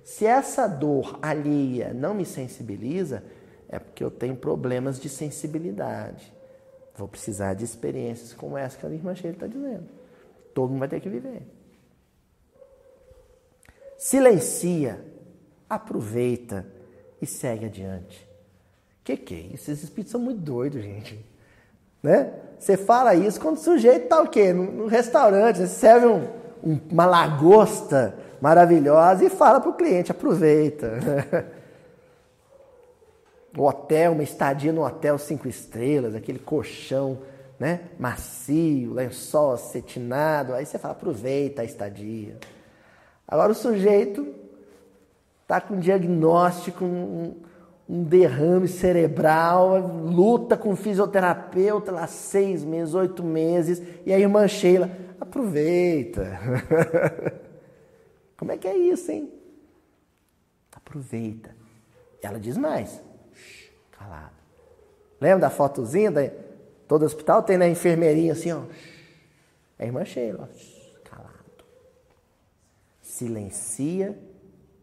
Se 0.05 0.26
essa 0.26 0.68
dor 0.68 1.20
alheia 1.22 1.93
não 1.93 2.13
me 2.13 2.26
sensibiliza, 2.26 3.24
é 3.68 3.78
porque 3.78 4.01
eu 4.01 4.09
tenho 4.09 4.38
problemas 4.38 4.99
de 5.01 5.09
sensibilidade. 5.09 6.34
Vou 6.95 7.09
precisar 7.09 7.53
de 7.53 7.65
experiências 7.65 8.34
como 8.34 8.57
essa 8.57 8.78
que 8.78 8.86
a 8.86 8.89
irmã 8.89 9.13
Sheila 9.13 9.36
está 9.36 9.47
dizendo. 9.47 9.89
Todo 10.53 10.70
mundo 10.70 10.80
vai 10.80 10.88
ter 10.88 11.01
que 11.01 11.09
viver 11.09 11.43
silencia, 13.97 15.03
aproveita 15.69 16.65
e 17.21 17.25
segue 17.25 17.65
adiante. 17.65 18.27
O 19.01 19.03
que, 19.03 19.17
que 19.17 19.33
é 19.33 19.39
isso? 19.53 19.71
Esses 19.71 19.83
espíritos 19.85 20.11
são 20.11 20.21
muito 20.21 20.41
doidos, 20.41 20.81
gente. 20.83 21.25
Né? 22.01 22.31
Você 22.59 22.77
fala 22.77 23.15
isso 23.15 23.39
quando 23.39 23.57
o 23.57 23.59
sujeito 23.59 24.03
está 24.03 24.21
o 24.21 24.27
quê? 24.27 24.53
No, 24.53 24.87
restaurante, 24.87 25.57
você 25.57 25.67
serve 25.67 26.07
um, 26.07 26.27
um, 26.63 26.79
uma 26.91 27.05
lagosta 27.05 28.15
maravilhosa 28.39 29.25
e 29.25 29.29
fala 29.29 29.59
para 29.59 29.69
o 29.69 29.73
cliente, 29.73 30.11
aproveita. 30.11 30.99
um 33.57 33.63
hotel, 33.63 34.11
uma 34.11 34.23
estadia 34.23 34.71
no 34.71 34.85
hotel 34.85 35.17
cinco 35.17 35.47
estrelas, 35.47 36.13
aquele 36.13 36.39
colchão 36.39 37.19
né, 37.59 37.81
macio, 37.97 38.93
lençol 38.93 39.53
acetinado. 39.53 40.53
Aí 40.53 40.65
você 40.65 40.77
fala, 40.77 40.93
aproveita 40.93 41.63
a 41.63 41.65
estadia. 41.65 42.37
Agora 43.28 43.51
o 43.51 43.55
sujeito 43.55 44.34
está 45.41 45.59
com 45.59 45.75
um 45.75 45.80
diagnóstico, 45.80 46.86
um, 46.86 47.36
um 47.89 48.03
derrame 48.03 48.67
cerebral, 48.67 49.78
luta 49.78 50.55
com 50.55 50.75
fisioterapeuta 50.75 51.91
lá 51.91 52.07
seis 52.07 52.63
meses, 52.63 52.93
oito 52.93 53.23
meses, 53.23 53.82
e 54.05 54.13
a 54.13 54.19
irmã 54.19 54.47
Sheila, 54.47 54.89
aproveita. 55.19 56.39
Como 58.38 58.51
é 58.51 58.57
que 58.57 58.67
é 58.67 58.78
isso, 58.78 59.11
hein? 59.11 59.32
Aproveita. 60.71 61.55
Ela 62.21 62.39
diz 62.39 62.57
mais. 62.57 63.01
Calado. 63.91 64.36
Lembra 65.19 65.39
da 65.39 65.49
fotozinha 65.49 66.11
da 66.11 66.30
todo 66.88 67.03
hospital? 67.03 67.41
Tem 67.43 67.57
na 67.57 67.67
enfermeirinha 67.67 68.34
assim, 68.34 68.51
ó. 68.51 68.61
A 69.80 69.86
irmã 69.86 70.05
Sheila, 70.05 70.43
ó. 70.43 71.09
Calado. 71.09 71.36
Silencia 73.08 74.20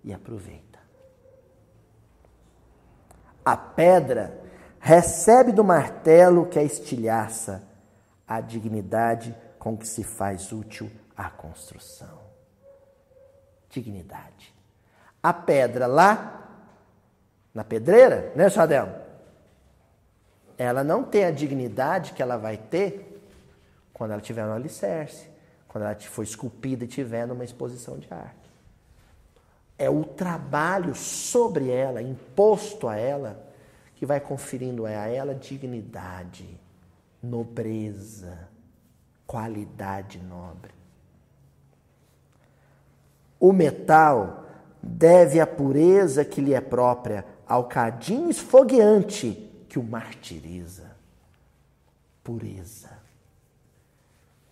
e 0.02 0.12
aproveita. 0.12 0.78
A 3.44 3.54
pedra 3.54 4.40
recebe 4.80 5.52
do 5.52 5.62
martelo 5.62 6.46
que 6.46 6.58
a 6.58 6.62
estilhaça 6.62 7.62
a 8.26 8.40
dignidade 8.40 9.36
com 9.58 9.76
que 9.76 9.86
se 9.86 10.02
faz 10.02 10.50
útil 10.52 10.90
a 11.14 11.28
construção. 11.28 12.18
Dignidade. 13.68 14.54
A 15.22 15.32
pedra 15.32 15.86
lá 15.86 16.48
na 17.52 17.62
pedreira, 17.62 18.32
né, 18.34 18.48
Chadel? 18.48 18.88
Ela 20.56 20.82
não 20.82 21.04
tem 21.04 21.26
a 21.26 21.30
dignidade 21.30 22.14
que 22.14 22.22
ela 22.22 22.38
vai 22.38 22.56
ter 22.56 23.22
quando 23.92 24.12
ela 24.12 24.20
tiver 24.22 24.46
no 24.46 24.54
alicerce, 24.54 25.33
quando 25.74 25.86
ela 25.86 25.96
for 25.96 26.22
esculpida 26.22 26.84
e 26.84 26.86
tiver 26.86 27.26
numa 27.26 27.42
exposição 27.42 27.98
de 27.98 28.06
arte. 28.08 28.48
É 29.76 29.90
o 29.90 30.04
trabalho 30.04 30.94
sobre 30.94 31.68
ela, 31.68 32.00
imposto 32.00 32.86
a 32.86 32.96
ela, 32.96 33.44
que 33.96 34.06
vai 34.06 34.20
conferindo 34.20 34.86
a 34.86 34.90
ela 34.90 35.34
dignidade, 35.34 36.48
nobreza, 37.20 38.48
qualidade 39.26 40.20
nobre. 40.20 40.70
O 43.40 43.52
metal 43.52 44.46
deve 44.80 45.40
a 45.40 45.46
pureza 45.46 46.24
que 46.24 46.40
lhe 46.40 46.54
é 46.54 46.60
própria 46.60 47.26
ao 47.48 47.64
cadinho 47.64 48.30
esfogueante 48.30 49.50
que 49.68 49.76
o 49.76 49.82
martiriza. 49.82 50.94
Pureza. 52.22 53.03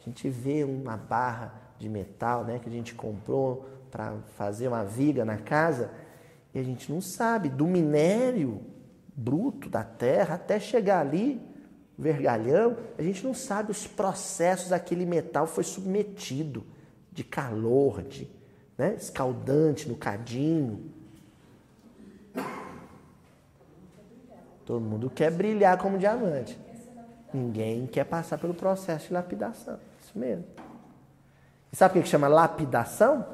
A 0.02 0.04
gente 0.08 0.28
vê 0.28 0.64
uma 0.64 0.96
barra 0.96 1.54
de 1.78 1.88
metal 1.88 2.44
né, 2.44 2.58
que 2.58 2.68
a 2.68 2.72
gente 2.72 2.92
comprou 2.92 3.68
para 3.88 4.14
fazer 4.36 4.66
uma 4.66 4.84
viga 4.84 5.24
na 5.24 5.36
casa 5.36 5.92
e 6.52 6.58
a 6.58 6.62
gente 6.62 6.90
não 6.90 7.00
sabe 7.00 7.48
do 7.48 7.66
minério 7.66 8.60
bruto 9.14 9.68
da 9.70 9.84
terra 9.84 10.34
até 10.34 10.58
chegar 10.58 11.00
ali, 11.00 11.40
vergalhão, 11.96 12.76
a 12.98 13.02
gente 13.02 13.24
não 13.24 13.32
sabe 13.32 13.70
os 13.70 13.86
processos 13.86 14.70
daquele 14.70 15.06
metal 15.06 15.46
foi 15.46 15.62
submetido 15.62 16.64
de 17.12 17.22
calor, 17.22 18.02
de 18.02 18.28
né, 18.76 18.96
escaldante 18.98 19.88
no 19.88 19.96
cadinho. 19.96 20.90
Todo 24.64 24.80
mundo 24.80 25.10
quer 25.10 25.30
brilhar 25.30 25.78
como 25.78 25.96
diamante. 25.96 26.58
Ninguém 27.32 27.86
quer 27.86 28.04
passar 28.04 28.38
pelo 28.38 28.54
processo 28.54 29.08
de 29.08 29.12
lapidação. 29.12 29.78
Isso 30.12 30.18
mesmo. 30.18 30.44
E 31.72 31.76
sabe 31.76 31.98
o 31.98 32.02
que 32.02 32.08
chama 32.08 32.28
lapidação? 32.28 33.26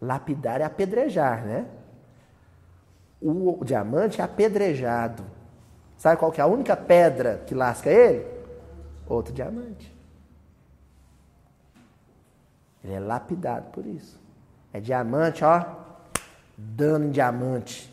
Lapidar 0.00 0.62
é 0.62 0.64
apedrejar, 0.64 1.44
né? 1.44 1.66
O, 3.20 3.62
diamante 3.64 4.20
é 4.20 4.24
apedrejado. 4.24 5.22
Sabe 5.98 6.16
qual 6.16 6.32
que 6.32 6.40
é 6.40 6.44
a 6.44 6.46
única 6.46 6.76
pedra 6.76 7.42
que 7.46 7.54
lasca 7.54 7.90
ele? 7.90 8.26
Outro 9.06 9.32
diamante. 9.32 9.94
Ele 12.82 12.94
é 12.94 12.98
lapidado 13.00 13.70
por 13.70 13.86
isso. 13.86 14.18
É 14.72 14.80
diamante, 14.80 15.44
ó, 15.44 15.64
dano 16.56 17.04
em 17.04 17.10
diamante. 17.10 17.92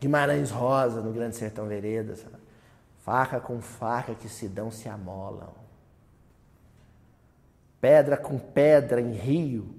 Guimarães 0.00 0.50
Rosa, 0.50 1.02
no 1.02 1.12
Grande 1.12 1.36
Sertão 1.36 1.66
Veredas. 1.66 2.24
Faca 3.08 3.40
com 3.40 3.58
faca 3.62 4.14
que 4.14 4.28
se 4.28 4.46
dão 4.46 4.70
se 4.70 4.86
amolam. 4.86 5.54
Pedra 7.80 8.18
com 8.18 8.38
pedra 8.38 9.00
em 9.00 9.12
rio 9.12 9.74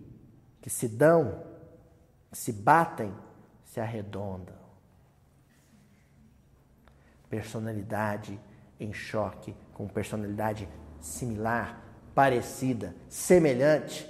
que 0.60 0.68
se 0.68 0.88
dão, 0.88 1.44
se 2.32 2.52
batem, 2.52 3.14
se 3.64 3.80
arredondam. 3.80 4.56
Personalidade 7.30 8.40
em 8.80 8.92
choque 8.92 9.56
com 9.76 9.88
personalidade 9.88 10.68
similar, 11.00 11.84
parecida, 12.16 12.96
semelhante, 13.08 14.10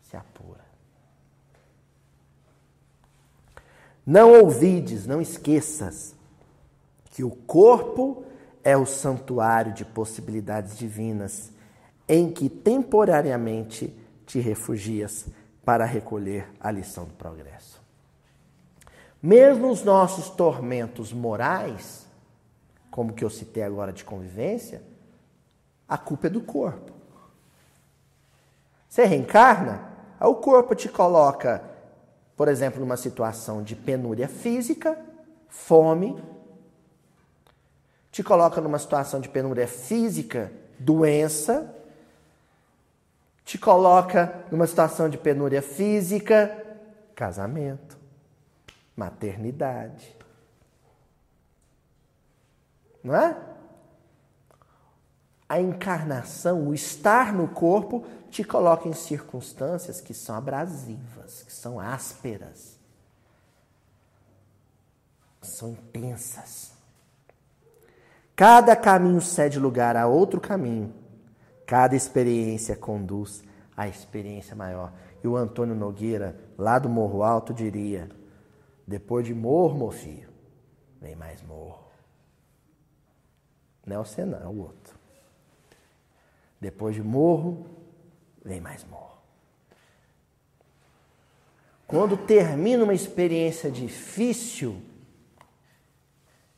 se 0.00 0.16
apura. 0.16 0.64
Não 4.06 4.40
ouvides, 4.40 5.06
não 5.06 5.20
esqueças 5.20 6.16
que 7.12 7.22
o 7.22 7.30
corpo 7.30 8.24
é 8.64 8.76
o 8.76 8.84
santuário 8.84 9.72
de 9.72 9.84
possibilidades 9.84 10.76
divinas 10.76 11.52
em 12.08 12.32
que 12.32 12.48
temporariamente 12.48 13.96
te 14.26 14.40
refugias 14.40 15.26
para 15.64 15.84
recolher 15.84 16.48
a 16.58 16.72
lição 16.72 17.04
do 17.04 17.14
progresso. 17.14 17.80
Mesmo 19.22 19.70
os 19.70 19.84
nossos 19.84 20.28
tormentos 20.28 21.12
morais, 21.12 22.08
como 22.90 23.12
que 23.12 23.24
eu 23.24 23.30
citei 23.30 23.62
agora 23.62 23.92
de 23.92 24.02
convivência, 24.02 24.82
a 25.88 25.96
culpa 25.96 26.26
é 26.26 26.30
do 26.30 26.40
corpo. 26.40 26.90
Você 28.88 29.04
reencarna, 29.04 29.92
o 30.20 30.34
corpo 30.34 30.74
te 30.74 30.88
coloca 30.88 31.72
por 32.42 32.48
exemplo, 32.48 32.80
numa 32.80 32.96
situação 32.96 33.62
de 33.62 33.76
penúria 33.76 34.26
física, 34.26 34.98
fome, 35.48 36.16
te 38.12 38.22
coloca 38.22 38.60
numa 38.60 38.78
situação 38.78 39.20
de 39.20 39.28
penúria 39.30 39.66
física, 39.66 40.52
doença, 40.78 41.74
te 43.42 43.56
coloca 43.56 44.44
numa 44.50 44.66
situação 44.66 45.08
de 45.08 45.16
penúria 45.16 45.62
física, 45.62 46.64
casamento, 47.14 47.98
maternidade. 48.94 50.14
Não 53.02 53.16
é? 53.16 53.34
A 55.48 55.58
encarnação, 55.58 56.68
o 56.68 56.74
estar 56.74 57.32
no 57.32 57.48
corpo, 57.48 58.06
te 58.30 58.44
coloca 58.44 58.88
em 58.88 58.92
circunstâncias 58.92 60.02
que 60.02 60.12
são 60.12 60.36
abrasivas, 60.36 61.42
que 61.42 61.52
são 61.52 61.80
ásperas, 61.80 62.78
são 65.40 65.70
intensas. 65.70 66.71
Cada 68.42 68.74
caminho 68.74 69.20
cede 69.20 69.60
lugar 69.60 69.96
a 69.96 70.08
outro 70.08 70.40
caminho. 70.40 70.92
Cada 71.64 71.94
experiência 71.94 72.74
conduz 72.74 73.40
à 73.76 73.86
experiência 73.86 74.56
maior. 74.56 74.92
E 75.22 75.28
o 75.28 75.36
Antônio 75.36 75.76
Nogueira, 75.76 76.36
lá 76.58 76.76
do 76.80 76.88
Morro 76.88 77.22
Alto, 77.22 77.54
diria: 77.54 78.08
depois 78.84 79.24
de 79.24 79.32
morro, 79.32 79.78
meu 79.78 79.92
filho, 79.92 80.28
vem 81.00 81.14
mais 81.14 81.40
morro. 81.40 81.84
Não 83.86 83.94
é 83.94 83.98
o 84.00 84.04
Senão, 84.04 84.42
é 84.42 84.48
o 84.48 84.58
outro. 84.58 84.98
Depois 86.60 86.96
de 86.96 87.02
morro, 87.02 87.64
vem 88.44 88.60
mais 88.60 88.82
morro. 88.82 89.18
Quando 91.86 92.16
termina 92.16 92.82
uma 92.82 92.92
experiência 92.92 93.70
difícil, 93.70 94.82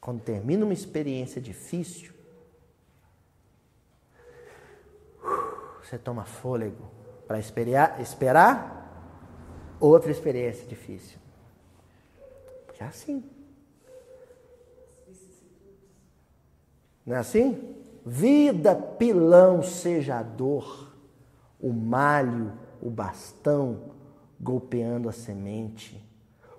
quando 0.05 0.21
termina 0.21 0.67
uma 0.67 0.75
experiência 0.75 1.41
difícil, 1.41 2.13
você 5.83 5.97
toma 5.97 6.27
fôlego 6.27 6.91
para 7.27 7.39
esperar, 7.39 7.99
esperar 8.03 9.17
outra 9.81 10.11
experiência 10.11 10.67
difícil. 10.67 11.19
É 12.79 12.85
assim. 12.85 13.25
Não 17.07 17.17
é 17.17 17.19
assim? 17.21 17.75
Vida 18.05 18.77
pilão 18.77 19.63
seja 19.63 20.19
a 20.19 20.23
dor 20.23 20.95
o 21.59 21.73
malho, 21.73 22.53
o 22.83 22.91
bastão 22.91 23.93
golpeando 24.39 25.09
a 25.09 25.13
semente, 25.13 26.07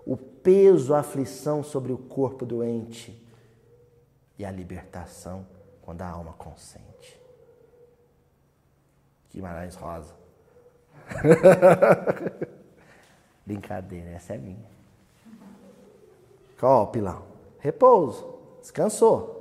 o 0.04 0.18
peso, 0.18 0.96
a 0.96 1.02
aflição 1.02 1.62
sobre 1.62 1.94
o 1.94 1.98
corpo 2.00 2.44
doente 2.44 3.24
e 4.38 4.46
a 4.46 4.52
libertação 4.52 5.46
quando 5.82 6.02
a 6.02 6.10
alma 6.10 6.34
consente. 6.34 7.22
Guimarães 9.32 9.76
Rosa. 9.76 10.16
Brincadeira, 13.46 14.10
essa 14.12 14.34
é 14.34 14.38
minha. 14.38 14.76
Qual, 16.60 16.88
Pilão? 16.88 17.26
Repouso. 17.60 18.40
Descansou. 18.62 19.36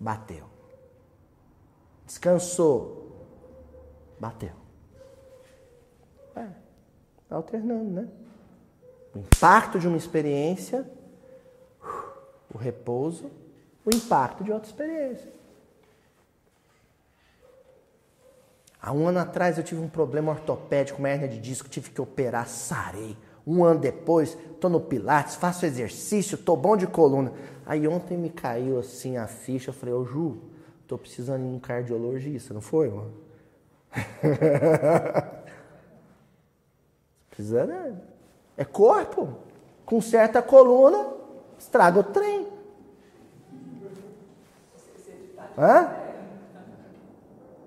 Bateu. 0.00 0.46
Descansou. 2.04 3.26
Bateu. 4.18 4.54
É, 6.34 6.48
tá 7.28 7.36
alternando, 7.36 7.90
né? 7.90 8.08
O 9.14 9.18
impacto 9.18 9.78
de 9.78 9.86
uma 9.86 9.96
experiência, 9.96 10.90
o 12.52 12.58
repouso, 12.58 13.30
o 13.84 13.94
impacto 13.94 14.42
de 14.44 14.52
outra 14.52 14.68
experiência. 14.68 15.32
Há 18.80 18.92
um 18.92 19.08
ano 19.08 19.18
atrás 19.18 19.58
eu 19.58 19.64
tive 19.64 19.80
um 19.80 19.88
problema 19.88 20.30
ortopédico, 20.30 20.98
uma 20.98 21.08
hernia 21.08 21.28
de 21.28 21.40
disco, 21.40 21.68
tive 21.68 21.90
que 21.90 22.00
operar, 22.00 22.48
sarei. 22.48 23.16
Um 23.46 23.64
ano 23.64 23.80
depois, 23.80 24.38
estou 24.52 24.70
no 24.70 24.80
Pilates, 24.80 25.34
faço 25.36 25.66
exercício, 25.66 26.36
estou 26.36 26.56
bom 26.56 26.76
de 26.76 26.86
coluna. 26.86 27.32
Aí 27.64 27.88
ontem 27.88 28.16
me 28.16 28.30
caiu 28.30 28.78
assim 28.78 29.16
a 29.16 29.26
ficha, 29.26 29.70
eu 29.70 29.74
falei, 29.74 29.94
ô 29.94 30.04
Ju, 30.04 30.38
estou 30.82 30.96
precisando 30.98 31.44
ir 31.44 31.48
num 31.48 31.58
cardiologista, 31.58 32.54
não 32.54 32.60
foi, 32.60 32.88
mano? 32.88 33.12
Precisa, 37.30 37.66
né? 37.66 38.00
É 38.56 38.64
corpo. 38.64 39.36
Com 39.84 40.00
certa 40.00 40.40
coluna, 40.40 41.15
estraga 41.58 42.00
o 42.00 42.02
trem. 42.02 42.46
Hã? 45.58 45.90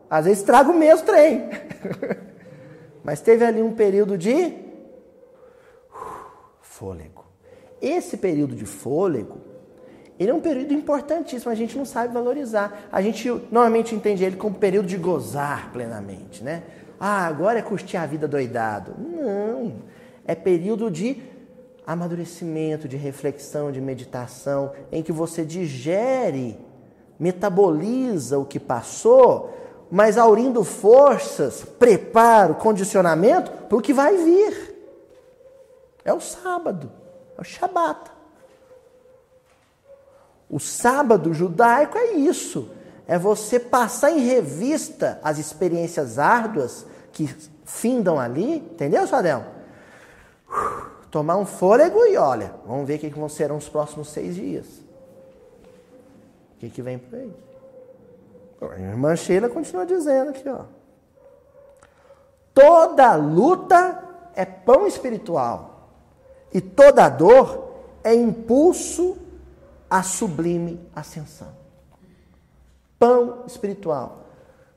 Às 0.09 0.25
vezes 0.25 0.39
estraga 0.39 0.69
o 0.69 0.77
mesmo 0.77 1.05
trem. 1.05 1.49
Mas 3.03 3.21
teve 3.21 3.45
ali 3.45 3.61
um 3.61 3.73
período 3.73 4.17
de 4.17 4.55
fôlego. 6.61 7.25
Esse 7.81 8.17
período 8.17 8.55
de 8.55 8.65
fôlego, 8.65 9.39
ele 10.19 10.31
é 10.31 10.33
um 10.33 10.41
período 10.41 10.73
importantíssimo, 10.73 11.51
a 11.51 11.55
gente 11.55 11.77
não 11.77 11.85
sabe 11.85 12.13
valorizar. 12.13 12.87
A 12.91 13.01
gente 13.01 13.29
normalmente 13.51 13.95
entende 13.95 14.23
ele 14.23 14.35
como 14.35 14.55
período 14.55 14.87
de 14.87 14.97
gozar 14.97 15.71
plenamente, 15.71 16.43
né? 16.43 16.63
Ah, 16.99 17.25
agora 17.25 17.59
é 17.59 17.61
curtir 17.61 17.95
a 17.95 18.05
vida 18.05 18.27
doidado. 18.27 18.93
Não, 18.97 19.75
é 20.25 20.35
período 20.35 20.91
de 20.91 21.21
amadurecimento, 21.89 22.87
de 22.87 22.95
reflexão, 22.95 23.71
de 23.71 23.81
meditação, 23.81 24.73
em 24.91 25.01
que 25.01 25.11
você 25.11 25.43
digere, 25.43 26.63
metaboliza 27.19 28.37
o 28.37 28.45
que 28.45 28.59
passou, 28.59 29.51
mas 29.89 30.15
aurindo 30.15 30.63
forças, 30.63 31.63
preparo, 31.63 32.53
condicionamento 32.53 33.49
para 33.51 33.75
o 33.75 33.81
que 33.81 33.91
vai 33.91 34.15
vir. 34.17 34.75
É 36.05 36.13
o 36.13 36.21
sábado, 36.21 36.91
é 37.35 37.41
o 37.41 37.43
Shabat. 37.43 38.11
O 40.47 40.59
sábado 40.59 41.33
judaico 41.33 41.97
é 41.97 42.13
isso. 42.13 42.69
É 43.07 43.17
você 43.17 43.59
passar 43.59 44.11
em 44.11 44.19
revista 44.19 45.19
as 45.23 45.39
experiências 45.39 46.19
árduas 46.19 46.85
que 47.11 47.27
findam 47.65 48.19
ali, 48.19 48.57
entendeu, 48.57 49.07
Sadel? 49.07 49.43
Tomar 51.11 51.37
um 51.37 51.45
fôlego 51.45 52.05
e 52.05 52.17
olha, 52.17 52.53
vamos 52.65 52.87
ver 52.87 52.95
o 52.95 52.99
que 52.99 53.09
vão 53.09 53.29
ser 53.29 53.51
os 53.51 53.67
próximos 53.67 54.09
seis 54.09 54.35
dias. 54.35 54.67
O 56.55 56.59
que, 56.59 56.69
que 56.69 56.81
vem 56.81 56.99
por 56.99 57.17
aí? 57.17 57.33
A 58.61 58.79
irmã 58.79 59.15
Sheila 59.15 59.49
continua 59.49 59.85
dizendo 59.85 60.29
aqui, 60.29 60.47
ó. 60.47 60.65
Toda 62.53 63.15
luta 63.15 64.03
é 64.35 64.45
pão 64.45 64.85
espiritual. 64.85 65.89
E 66.53 66.59
toda 66.59 67.07
dor 67.09 67.69
é 68.03 68.13
impulso 68.13 69.17
à 69.89 70.03
sublime 70.03 70.79
ascensão. 70.95 71.49
Pão 72.97 73.43
espiritual. 73.47 74.25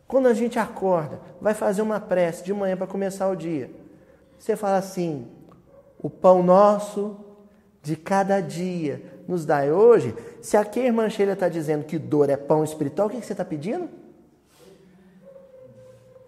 Quando 0.06 0.28
a 0.28 0.34
gente 0.34 0.58
acorda, 0.58 1.20
vai 1.40 1.54
fazer 1.54 1.82
uma 1.82 1.98
prece 1.98 2.44
de 2.44 2.52
manhã 2.52 2.76
para 2.76 2.86
começar 2.86 3.28
o 3.28 3.34
dia. 3.34 3.70
Você 4.38 4.54
fala 4.54 4.76
assim: 4.76 5.26
o 6.02 6.10
pão 6.10 6.42
nosso 6.42 7.16
de 7.82 7.96
cada 7.96 8.40
dia 8.40 9.22
nos 9.26 9.46
dai 9.46 9.70
hoje. 9.70 10.14
Se 10.42 10.56
aqui 10.56 10.80
a 10.80 10.84
irmã 10.84 11.08
Sheila 11.08 11.32
está 11.32 11.48
dizendo 11.48 11.84
que 11.84 11.98
dor 11.98 12.28
é 12.28 12.36
pão 12.36 12.64
espiritual, 12.64 13.08
o 13.08 13.10
que, 13.10 13.22
você 13.22 13.32
está 13.32 13.44
pedindo? 13.44 13.88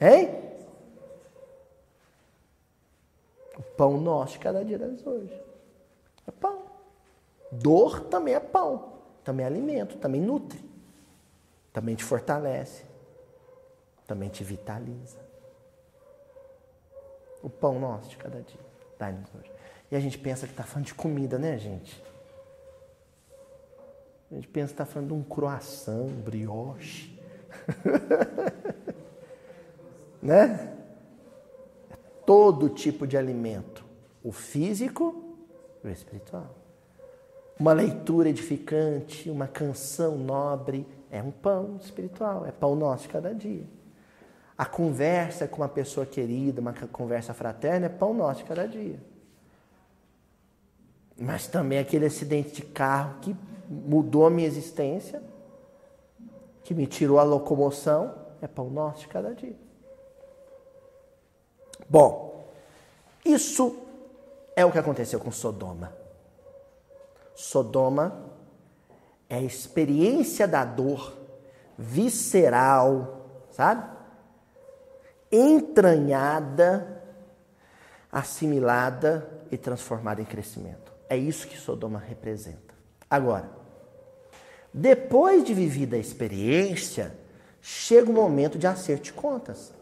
Hein? 0.00 0.42
O 3.58 3.62
pão 3.76 4.00
nosso 4.00 4.34
de 4.34 4.38
cada 4.38 4.64
dia 4.64 4.78
das 4.78 5.04
hoje. 5.06 5.42
É 6.26 6.30
pão. 6.30 6.62
Dor 7.50 8.00
também 8.00 8.34
é 8.34 8.40
pão. 8.40 8.94
Também 9.22 9.44
é 9.44 9.46
alimento, 9.46 9.96
também 9.96 10.20
nutre. 10.20 10.62
Também 11.72 11.94
te 11.94 12.04
fortalece. 12.04 12.84
Também 14.06 14.28
te 14.28 14.44
vitaliza. 14.44 15.18
O 17.42 17.50
pão 17.50 17.78
nosso 17.78 18.08
de 18.08 18.16
cada 18.16 18.40
dia. 18.40 18.60
Dá-nos 18.98 19.28
hoje. 19.34 19.53
E 19.94 19.96
a 19.96 20.00
gente 20.00 20.18
pensa 20.18 20.44
que 20.44 20.52
está 20.52 20.64
falando 20.64 20.86
de 20.86 20.94
comida, 20.94 21.38
né, 21.38 21.56
gente? 21.56 22.02
A 24.28 24.34
gente 24.34 24.48
pensa 24.48 24.66
que 24.66 24.72
está 24.72 24.84
falando 24.84 25.10
de 25.10 25.14
um 25.14 25.22
croissant, 25.22 26.00
um 26.00 26.20
brioche. 26.20 27.16
né? 30.20 30.76
É 31.88 31.96
todo 32.26 32.70
tipo 32.70 33.06
de 33.06 33.16
alimento. 33.16 33.84
O 34.20 34.32
físico 34.32 35.36
e 35.84 35.86
o 35.86 35.90
espiritual. 35.92 36.56
Uma 37.56 37.72
leitura 37.72 38.28
edificante, 38.28 39.30
uma 39.30 39.46
canção 39.46 40.18
nobre, 40.18 40.84
é 41.08 41.22
um 41.22 41.30
pão 41.30 41.78
espiritual, 41.80 42.44
é 42.44 42.50
pão 42.50 42.74
nosso 42.74 43.04
de 43.04 43.10
cada 43.10 43.32
dia. 43.32 43.68
A 44.58 44.66
conversa 44.66 45.46
com 45.46 45.58
uma 45.58 45.68
pessoa 45.68 46.04
querida, 46.04 46.60
uma 46.60 46.72
conversa 46.72 47.32
fraterna, 47.32 47.86
é 47.86 47.88
pão 47.88 48.12
nosso 48.12 48.40
de 48.40 48.48
cada 48.48 48.66
dia. 48.66 49.13
Mas 51.16 51.46
também 51.46 51.78
aquele 51.78 52.06
acidente 52.06 52.52
de 52.52 52.62
carro 52.62 53.18
que 53.20 53.36
mudou 53.68 54.26
a 54.26 54.30
minha 54.30 54.46
existência, 54.46 55.22
que 56.62 56.74
me 56.74 56.86
tirou 56.86 57.18
a 57.18 57.22
locomoção, 57.22 58.14
é 58.40 58.46
pão 58.46 58.68
nosso 58.68 59.00
de 59.00 59.08
cada 59.08 59.34
dia. 59.34 59.56
Bom, 61.88 62.48
isso 63.24 63.76
é 64.56 64.64
o 64.64 64.72
que 64.72 64.78
aconteceu 64.78 65.20
com 65.20 65.30
Sodoma. 65.30 65.92
Sodoma 67.34 68.30
é 69.28 69.36
a 69.36 69.42
experiência 69.42 70.46
da 70.46 70.64
dor 70.64 71.16
visceral, 71.76 73.26
sabe? 73.50 73.92
Entranhada, 75.30 77.02
assimilada 78.10 79.28
e 79.50 79.58
transformada 79.58 80.22
em 80.22 80.24
crescimento. 80.24 80.93
É 81.08 81.16
isso 81.16 81.46
que 81.46 81.58
Sodoma 81.58 81.98
representa. 81.98 82.74
Agora, 83.08 83.50
depois 84.72 85.44
de 85.44 85.54
vivida 85.54 85.96
a 85.96 86.00
experiência, 86.00 87.16
chega 87.60 88.10
o 88.10 88.14
momento 88.14 88.58
de 88.58 88.66
acerto 88.66 89.04
de 89.04 89.12
contas. 89.12 89.72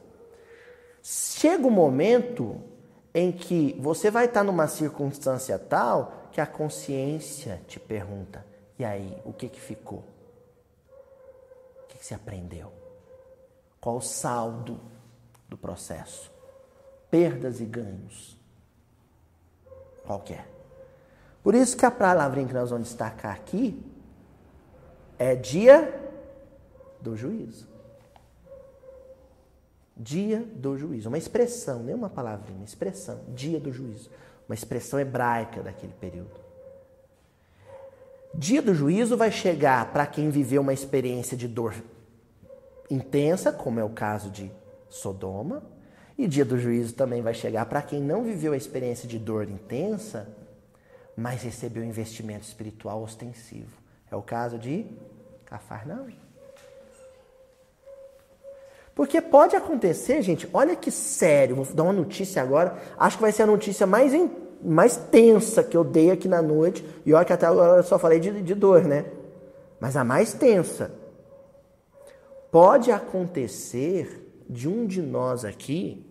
Chega 1.02 1.66
o 1.66 1.70
momento 1.70 2.60
em 3.14 3.32
que 3.32 3.76
você 3.80 4.10
vai 4.10 4.26
estar 4.26 4.44
numa 4.44 4.68
circunstância 4.68 5.58
tal 5.58 6.28
que 6.30 6.40
a 6.40 6.46
consciência 6.46 7.60
te 7.66 7.80
pergunta: 7.80 8.44
e 8.78 8.84
aí, 8.84 9.16
o 9.24 9.32
que, 9.32 9.48
que 9.48 9.60
ficou? 9.60 10.04
O 11.84 11.86
que, 11.88 11.98
que 11.98 12.06
você 12.06 12.14
aprendeu? 12.14 12.72
Qual 13.80 13.96
o 13.96 14.02
saldo 14.02 14.80
do 15.48 15.56
processo? 15.56 16.30
Perdas 17.10 17.60
e 17.60 17.64
ganhos? 17.64 18.38
Qualquer. 20.04 20.51
Por 21.42 21.54
isso 21.54 21.76
que 21.76 21.84
a 21.84 21.90
palavrinha 21.90 22.46
que 22.46 22.54
nós 22.54 22.70
vamos 22.70 22.88
destacar 22.88 23.34
aqui 23.34 23.82
é 25.18 25.34
dia 25.34 25.92
do 27.00 27.16
juízo. 27.16 27.66
Dia 29.96 30.40
do 30.40 30.78
juízo. 30.78 31.08
Uma 31.08 31.18
expressão, 31.18 31.82
nem 31.82 31.94
uma 31.94 32.08
palavrinha, 32.08 32.58
uma 32.58 32.64
expressão. 32.64 33.20
Dia 33.28 33.58
do 33.58 33.72
juízo. 33.72 34.10
Uma 34.48 34.54
expressão 34.54 35.00
hebraica 35.00 35.62
daquele 35.62 35.92
período. 35.94 36.40
Dia 38.34 38.62
do 38.62 38.74
juízo 38.74 39.16
vai 39.16 39.30
chegar 39.30 39.92
para 39.92 40.06
quem 40.06 40.30
viveu 40.30 40.62
uma 40.62 40.72
experiência 40.72 41.36
de 41.36 41.46
dor 41.46 41.74
intensa, 42.90 43.52
como 43.52 43.80
é 43.80 43.84
o 43.84 43.90
caso 43.90 44.30
de 44.30 44.50
Sodoma, 44.88 45.62
E 46.18 46.28
dia 46.28 46.44
do 46.44 46.58
juízo 46.58 46.94
também 46.94 47.22
vai 47.22 47.32
chegar 47.32 47.64
para 47.66 47.80
quem 47.80 48.00
não 48.00 48.22
viveu 48.22 48.52
a 48.52 48.56
experiência 48.56 49.08
de 49.08 49.18
dor 49.18 49.48
intensa, 49.48 50.28
mas 51.16 51.42
recebeu 51.42 51.84
investimento 51.84 52.44
espiritual 52.44 53.02
ostensivo. 53.02 53.76
É 54.10 54.16
o 54.16 54.22
caso 54.22 54.58
de 54.58 54.86
Cafarnaum. 55.44 56.12
Porque 58.94 59.20
pode 59.20 59.56
acontecer, 59.56 60.20
gente, 60.22 60.48
olha 60.52 60.76
que 60.76 60.90
sério, 60.90 61.56
vou 61.56 61.64
dar 61.74 61.84
uma 61.84 61.92
notícia 61.92 62.42
agora, 62.42 62.76
acho 62.98 63.16
que 63.16 63.22
vai 63.22 63.32
ser 63.32 63.44
a 63.44 63.46
notícia 63.46 63.86
mais, 63.86 64.12
mais 64.62 64.96
tensa 64.96 65.64
que 65.64 65.76
eu 65.76 65.82
dei 65.82 66.10
aqui 66.10 66.28
na 66.28 66.42
noite, 66.42 66.84
e 67.04 67.14
olha 67.14 67.24
que 67.24 67.32
até 67.32 67.46
agora 67.46 67.80
eu 67.80 67.84
só 67.84 67.98
falei 67.98 68.20
de, 68.20 68.42
de 68.42 68.54
dor, 68.54 68.84
né? 68.84 69.06
Mas 69.80 69.96
a 69.96 70.04
mais 70.04 70.34
tensa. 70.34 70.92
Pode 72.50 72.92
acontecer 72.92 74.44
de 74.48 74.68
um 74.68 74.86
de 74.86 75.00
nós 75.00 75.42
aqui 75.44 76.06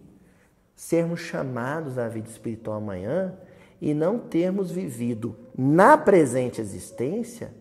sermos 0.75 1.19
chamados 1.19 1.99
à 1.99 2.07
vida 2.07 2.27
espiritual 2.27 2.77
amanhã 2.77 3.37
e 3.81 3.93
não 3.93 4.19
termos 4.19 4.71
vivido 4.71 5.35
na 5.57 5.97
presente 5.97 6.61
existência 6.61 7.51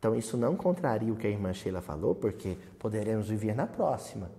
então, 0.00 0.14
isso 0.16 0.34
não 0.38 0.56
contraria 0.56 1.12
o 1.12 1.16
que 1.16 1.26
a 1.26 1.30
irmã 1.30 1.52
Sheila 1.52 1.82
falou, 1.82 2.14
porque 2.14 2.56
poderemos 2.78 3.28
viver 3.28 3.54
na 3.54 3.66
próxima. 3.66 4.30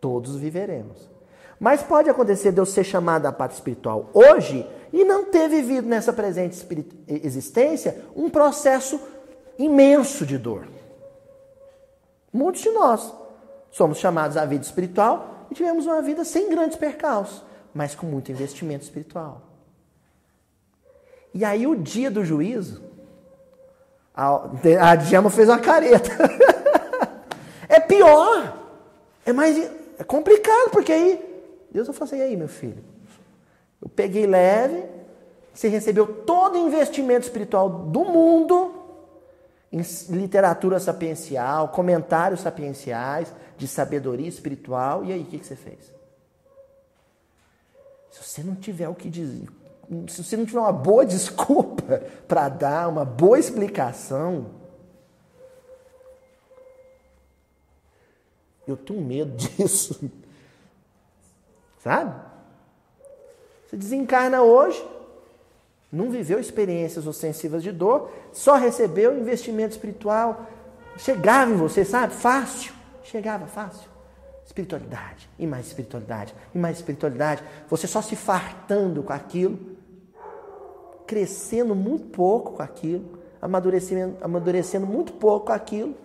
Todos 0.00 0.36
viveremos. 0.36 1.10
Mas 1.58 1.82
pode 1.82 2.08
acontecer 2.08 2.52
de 2.52 2.60
eu 2.60 2.64
ser 2.64 2.84
chamado 2.84 3.26
à 3.26 3.32
parte 3.32 3.54
espiritual 3.54 4.08
hoje 4.14 4.64
e 4.92 5.04
não 5.04 5.24
ter 5.24 5.48
vivido 5.48 5.88
nessa 5.88 6.12
presente 6.12 6.64
existência 7.08 8.04
um 8.14 8.30
processo 8.30 9.00
imenso 9.58 10.24
de 10.24 10.38
dor. 10.38 10.68
Muitos 12.32 12.62
de 12.62 12.70
nós 12.70 13.12
somos 13.72 13.98
chamados 13.98 14.36
à 14.36 14.46
vida 14.46 14.64
espiritual 14.64 15.48
e 15.50 15.56
tivemos 15.56 15.86
uma 15.86 16.00
vida 16.00 16.24
sem 16.24 16.48
grandes 16.48 16.76
percalços, 16.76 17.42
mas 17.74 17.96
com 17.96 18.06
muito 18.06 18.30
investimento 18.30 18.84
espiritual. 18.84 19.47
E 21.34 21.44
aí, 21.44 21.66
o 21.66 21.76
dia 21.76 22.10
do 22.10 22.24
juízo, 22.24 22.82
a, 24.14 24.96
Djama 24.96 25.30
fez 25.30 25.48
uma 25.48 25.58
careta. 25.58 26.10
é 27.68 27.78
pior. 27.78 28.56
É 29.24 29.32
mais 29.32 29.56
é 29.98 30.04
complicado, 30.04 30.70
porque 30.70 30.92
aí 30.92 31.28
Deus 31.70 31.86
vai 31.86 31.94
falar 31.94 32.08
assim, 32.08 32.18
e 32.18 32.22
aí, 32.22 32.36
meu 32.36 32.48
filho? 32.48 32.82
Eu 33.80 33.88
peguei 33.88 34.26
leve, 34.26 34.84
você 35.52 35.68
recebeu 35.68 36.06
todo 36.24 36.54
o 36.54 36.66
investimento 36.66 37.26
espiritual 37.26 37.68
do 37.68 38.04
mundo 38.04 38.74
em 39.70 39.82
literatura 40.10 40.80
sapiencial, 40.80 41.68
comentários 41.68 42.40
sapienciais, 42.40 43.32
de 43.56 43.68
sabedoria 43.68 44.28
espiritual, 44.28 45.04
e 45.04 45.12
aí, 45.12 45.20
o 45.20 45.26
que, 45.26 45.38
que 45.38 45.46
você 45.46 45.56
fez? 45.56 45.92
Se 48.10 48.22
você 48.22 48.42
não 48.42 48.54
tiver 48.54 48.88
o 48.88 48.94
que 48.94 49.10
dizer, 49.10 49.48
se 50.08 50.22
você 50.22 50.36
não 50.36 50.44
tiver 50.44 50.60
uma 50.60 50.72
boa 50.72 51.04
desculpa 51.06 52.02
para 52.26 52.48
dar, 52.48 52.88
uma 52.88 53.04
boa 53.04 53.38
explicação, 53.38 54.46
eu 58.66 58.76
tenho 58.76 59.00
medo 59.00 59.32
disso. 59.36 60.10
Sabe? 61.78 62.14
Você 63.66 63.76
desencarna 63.76 64.42
hoje, 64.42 64.82
não 65.90 66.10
viveu 66.10 66.38
experiências 66.38 67.06
ostensivas 67.06 67.62
de 67.62 67.72
dor, 67.72 68.10
só 68.32 68.56
recebeu 68.56 69.18
investimento 69.18 69.72
espiritual. 69.72 70.46
Chegava 70.96 71.50
em 71.50 71.56
você, 71.56 71.84
sabe? 71.84 72.12
Fácil. 72.14 72.72
Chegava 73.02 73.46
fácil 73.46 73.88
espiritualidade, 74.48 75.28
e 75.38 75.46
mais 75.46 75.66
espiritualidade, 75.66 76.34
e 76.54 76.58
mais 76.58 76.78
espiritualidade. 76.78 77.44
Você 77.68 77.86
só 77.86 78.00
se 78.00 78.16
fartando 78.16 79.02
com 79.02 79.12
aquilo 79.12 79.77
crescendo 81.08 81.74
muito 81.74 82.04
pouco 82.08 82.52
com 82.52 82.62
aquilo, 82.62 83.18
amadurecendo, 83.40 84.18
amadurecendo 84.20 84.86
muito 84.86 85.14
pouco 85.14 85.46
com 85.46 85.52
aquilo, 85.52 85.96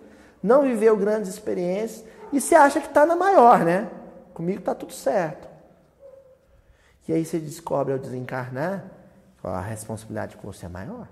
não 0.42 0.62
viveu 0.62 0.96
grandes 0.96 1.30
experiências 1.30 2.04
e 2.32 2.40
você 2.40 2.54
acha 2.54 2.80
que 2.80 2.88
está 2.88 3.04
na 3.04 3.14
maior, 3.14 3.60
né? 3.64 3.90
Comigo 4.32 4.60
está 4.60 4.74
tudo 4.74 4.92
certo. 4.92 5.46
E 7.06 7.12
aí 7.12 7.24
você 7.24 7.38
descobre 7.38 7.92
ao 7.92 7.98
desencarnar, 7.98 8.90
a 9.42 9.60
responsabilidade 9.60 10.36
com 10.38 10.50
você 10.50 10.64
é 10.64 10.68
maior. 10.70 11.06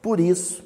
Por 0.00 0.18
isso 0.18 0.64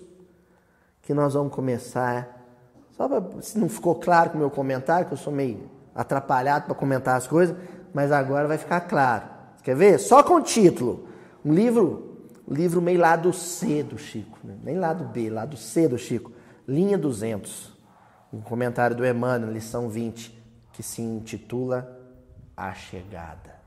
que 1.03 1.13
nós 1.13 1.35
vamos 1.35 1.53
começar. 1.53 2.47
Só 2.93 3.09
pra, 3.09 3.43
se 3.43 3.59
não 3.59 3.69
ficou 3.69 3.97
claro 3.97 4.31
com 4.31 4.37
o 4.37 4.41
meu 4.41 4.51
comentário, 4.51 5.09
que 5.09 5.13
eu 5.13 5.19
sou 5.19 5.33
meio 5.33 5.69
atrapalhado 5.93 6.67
para 6.67 6.75
comentar 6.75 7.17
as 7.17 7.27
coisas, 7.27 7.57
mas 7.93 8.13
agora 8.13 8.47
vai 8.47 8.59
ficar 8.59 8.83
claro. 8.83 9.40
Quer 9.71 9.77
ver? 9.77 10.01
Só 10.01 10.21
com 10.21 10.35
o 10.35 10.43
título. 10.43 11.07
Um 11.45 11.55
livro, 11.55 12.27
um 12.49 12.53
livro 12.53 12.83
meio 12.83 12.99
lado 12.99 13.33
C 13.33 13.85
do 13.85 13.97
Chico, 13.97 14.37
né? 14.43 14.57
nem 14.65 14.77
lado 14.77 15.05
B, 15.05 15.31
lado 15.31 15.57
C 15.57 15.87
do 15.87 15.97
Chico. 15.97 16.33
Linha 16.67 16.99
200. 16.99 17.73
Um 18.33 18.41
comentário 18.41 18.97
do 18.97 19.07
Emmanuel, 19.07 19.53
lição 19.53 19.89
20, 19.89 20.37
que 20.73 20.83
se 20.83 21.01
intitula 21.01 22.01
A 22.57 22.75
Chegada. 22.75 23.61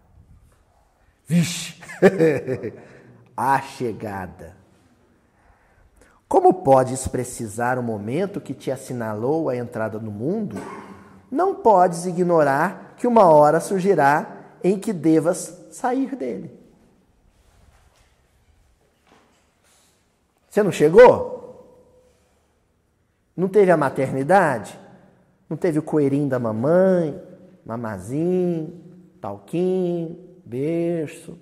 Vixe! 1.26 1.82
a 3.38 3.62
Chegada. 3.62 4.58
Como 6.28 6.54
podes 6.54 7.08
precisar 7.08 7.80
o 7.80 7.84
momento 7.84 8.42
que 8.42 8.54
te 8.54 8.70
assinalou 8.70 9.48
a 9.48 9.56
entrada 9.56 10.00
no 10.00 10.12
mundo, 10.12 10.58
não 11.32 11.56
podes 11.56 12.06
ignorar 12.06 12.94
que 12.98 13.08
uma 13.08 13.24
hora 13.24 13.62
surgirá 13.62 14.28
em 14.62 14.78
que 14.78 14.92
devas 14.92 15.63
sair 15.74 16.16
dele. 16.16 16.52
Você 20.50 20.62
não 20.62 20.72
chegou? 20.72 21.34
Não 23.36 23.48
teve 23.48 23.72
a 23.72 23.78
maternidade? 23.78 24.80
Não 25.50 25.58
teve 25.58 25.80
o 25.80 25.84
coelhinho 25.84 26.30
da 26.30 26.38
mamãe, 26.38 27.20
mamazinho, 27.66 28.80
talquinho, 29.20 30.20
berço? 30.46 31.38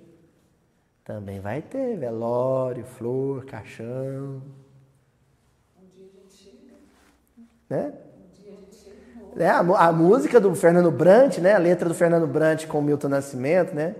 Também 1.04 1.40
vai 1.40 1.60
ter 1.60 1.98
velório, 1.98 2.84
flor, 2.84 3.44
caixão. 3.44 4.42
Um 5.78 5.86
dia 5.94 6.06
a 6.06 6.20
gente 6.20 6.34
chega. 6.34 6.74
Né? 7.68 7.92
É, 9.36 9.48
a, 9.48 9.58
a, 9.58 9.92
música 9.92 10.40
do 10.40 10.54
Fernando 10.54 10.90
Brant, 10.90 11.38
né? 11.38 11.54
A 11.54 11.58
letra 11.58 11.88
do 11.88 11.94
Fernando 11.94 12.26
Brant 12.26 12.66
com 12.66 12.78
o 12.78 12.82
Milton 12.82 13.08
Nascimento, 13.08 13.74
né? 13.74 13.94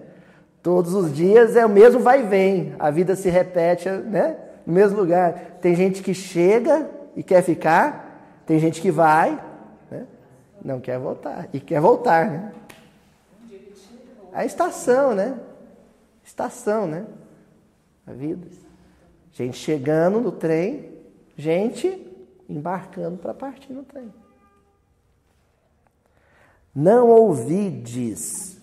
Todos 0.63 0.95
os 0.95 1.13
dias 1.13 1.57
é 1.57 1.67
o 1.67 1.69
mesmo 1.69 2.01
vai 2.01 2.21
e 2.21 2.27
vem. 2.27 2.75
A 2.79 2.91
vida 2.91 3.17
se 3.17 3.29
repete, 3.29 3.89
né? 3.89 4.37
No 4.65 4.73
mesmo 4.73 4.97
lugar. 4.97 5.59
Tem 5.61 5.75
gente 5.75 6.03
que 6.03 6.15
chega 6.15 6.89
e 7.17 7.23
quer 7.23 7.43
ficar, 7.43 8.43
tem 8.47 8.59
gente 8.59 8.81
que 8.81 8.91
vai, 8.91 9.43
né? 9.91 10.07
não 10.65 10.81
quer 10.81 10.99
voltar 10.99 11.49
e 11.53 11.59
quer 11.59 11.81
voltar, 11.81 12.31
né? 12.31 12.53
A 14.33 14.45
estação, 14.45 15.15
né? 15.15 15.39
Estação, 16.25 16.87
né? 16.87 17.07
A 18.07 18.13
vida. 18.13 18.47
Gente 19.33 19.59
chegando 19.59 20.21
no 20.21 20.31
trem, 20.31 20.93
gente 21.37 22.09
embarcando 22.49 23.17
para 23.19 23.35
partir 23.35 23.73
no 23.73 23.83
trem. 23.83 24.13
Não 26.75 27.09
ouvides 27.09 28.62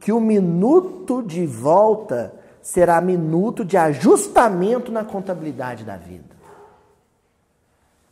que 0.00 0.10
o 0.10 0.18
minuto 0.18 1.22
de 1.22 1.46
volta 1.46 2.34
será 2.62 3.00
minuto 3.02 3.64
de 3.64 3.76
ajustamento 3.76 4.90
na 4.90 5.04
contabilidade 5.04 5.84
da 5.84 5.96
vida. 5.98 6.34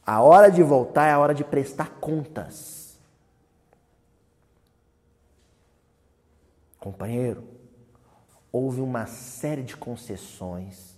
A 0.05 0.20
hora 0.22 0.51
de 0.51 0.62
voltar 0.62 1.07
é 1.07 1.12
a 1.12 1.18
hora 1.18 1.34
de 1.34 1.43
prestar 1.45 1.91
contas. 2.01 2.99
Companheiro, 6.78 7.43
houve 8.53 8.80
uma 8.80 9.07
série 9.07 9.62
de 9.62 9.76
concessões, 9.76 10.97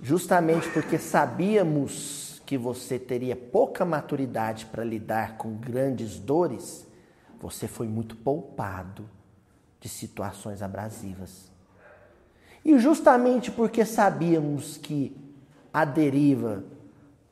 justamente 0.00 0.68
porque 0.70 0.98
sabíamos 0.98 2.42
que 2.44 2.58
você 2.58 2.98
teria 2.98 3.36
pouca 3.36 3.84
maturidade 3.84 4.66
para 4.66 4.84
lidar 4.84 5.36
com 5.36 5.54
grandes 5.54 6.18
dores 6.18 6.86
você 7.42 7.66
foi 7.66 7.88
muito 7.88 8.14
poupado 8.14 9.04
de 9.80 9.88
situações 9.88 10.62
abrasivas. 10.62 11.50
E 12.64 12.78
justamente 12.78 13.50
porque 13.50 13.84
sabíamos 13.84 14.76
que 14.76 15.16
a 15.74 15.84
deriva 15.84 16.62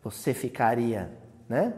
você 0.03 0.35
ficaria, 0.35 1.13
né? 1.49 1.73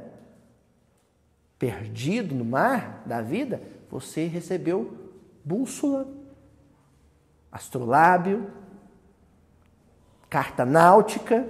Perdido 1.59 2.35
no 2.35 2.45
mar 2.45 3.03
da 3.05 3.21
vida, 3.21 3.61
você 3.91 4.27
recebeu 4.27 4.97
bússola, 5.45 6.09
astrolábio, 7.51 8.51
carta 10.31 10.65
náutica 10.65 11.47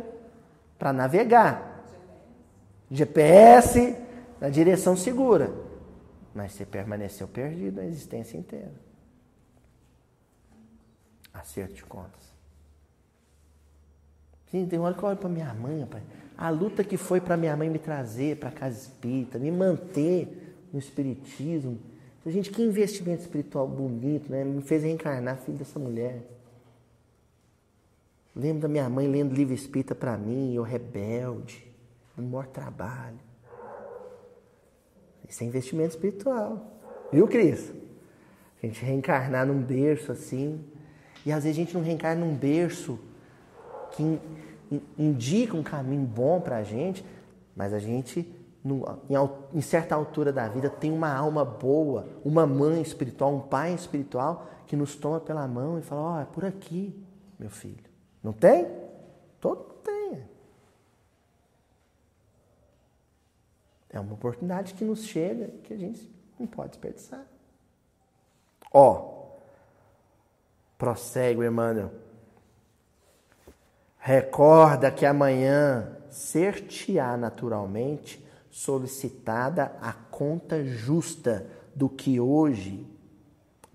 para 0.77 0.93
navegar. 0.93 1.85
GPS, 2.91 3.97
na 4.41 4.49
direção 4.49 4.97
segura, 4.97 5.62
mas 6.35 6.53
você 6.53 6.65
permaneceu 6.65 7.29
perdido 7.29 7.81
a 7.81 7.85
existência 7.85 8.37
inteira. 8.37 8.73
Acerto 11.33 11.75
de 11.75 11.85
contas. 11.85 12.33
Sim, 14.51 14.67
tem 14.67 14.79
hora 14.79 14.95
que 14.95 15.03
eu 15.03 15.09
olho 15.09 15.19
para 15.19 15.29
minha 15.29 15.53
mãe, 15.55 15.87
pai. 15.87 16.03
A 16.37 16.51
luta 16.51 16.85
que 16.85 16.97
foi 16.97 17.21
para 17.21 17.37
minha 17.37 17.57
mãe 17.57 17.71
me 17.71 17.79
trazer 17.79 18.37
para 18.37 18.51
a 18.51 18.53
casa 18.53 18.79
espírita, 18.79 19.39
me 19.39 19.51
manter 19.51 20.57
no 20.73 20.79
espiritismo. 20.79 21.79
Gente, 22.27 22.51
que 22.51 22.63
investimento 22.63 23.23
espiritual 23.23 23.67
bonito, 23.67 24.31
né? 24.31 24.45
Me 24.45 24.63
fez 24.63 24.83
reencarnar 24.83 25.39
filho 25.39 25.59
dessa 25.59 25.79
mulher. 25.79 26.23
Lembro 28.35 28.63
da 28.63 28.69
minha 28.69 28.89
mãe 28.89 29.07
lendo 29.09 29.35
livro 29.35 29.55
espírita 29.55 29.95
para 29.95 30.17
mim, 30.17 30.55
eu 30.55 30.63
rebelde, 30.63 31.67
no 32.17 32.29
maior 32.29 32.47
trabalho. 32.47 33.19
Isso 35.33 35.43
é 35.43 35.47
investimento 35.47 35.95
espiritual. 35.95 36.63
Viu, 37.11 37.27
Cris? 37.27 37.73
A 38.63 38.67
gente 38.67 38.85
reencarnar 38.85 39.47
num 39.47 39.63
berço 39.63 40.13
assim. 40.13 40.63
E 41.25 41.33
às 41.33 41.45
vezes 41.45 41.59
a 41.59 41.61
gente 41.63 41.75
não 41.75 41.83
reencarna 41.83 42.23
num 42.23 42.37
berço 42.37 42.99
que 43.93 44.21
indica 44.99 45.57
um 45.57 45.63
caminho 45.63 46.05
bom 46.05 46.39
para 46.39 46.59
a 46.59 46.63
gente, 46.63 47.03
mas 47.57 47.73
a 47.73 47.79
gente, 47.79 48.31
em, 49.55 49.61
certa 49.63 49.95
altura 49.95 50.35
da 50.35 50.47
vida, 50.49 50.69
tem 50.69 50.93
uma 50.93 51.11
alma 51.11 51.47
boa, 51.47 52.09
uma 52.23 52.47
mãe 52.47 52.83
espiritual, 52.83 53.35
um 53.35 53.41
pai 53.41 53.73
espiritual 53.73 54.47
que 54.67 54.77
nos 54.77 54.97
toma 54.97 55.19
pela 55.19 55.49
mão 55.49 55.79
e 55.79 55.83
fala: 55.83 56.03
Ó, 56.03 56.17
oh, 56.17 56.21
é 56.21 56.25
por 56.27 56.45
aqui, 56.45 56.95
meu 57.39 57.49
filho. 57.49 57.85
Não 58.23 58.35
tem? 58.35 58.69
Todo 59.41 59.65
tem. 59.83 60.25
É 63.93 64.01
uma 64.01 64.15
oportunidade 64.15 64.73
que 64.73 64.85
nos 64.85 65.05
chega 65.05 65.49
que 65.63 65.75
a 65.75 65.77
gente 65.77 66.11
não 66.39 66.47
pode 66.47 66.71
desperdiçar. 66.71 67.25
Ó, 68.73 69.27
prossegue, 70.79 71.45
Emmanuel. 71.45 71.93
Recorda 73.99 74.91
que 74.91 75.05
amanhã 75.05 75.97
ser-te-á 76.09 77.17
naturalmente 77.17 78.25
solicitada 78.51 79.77
a 79.81 79.93
conta 79.93 80.65
justa 80.65 81.47
do 81.75 81.89
que 81.89 82.19
hoje, 82.19 82.87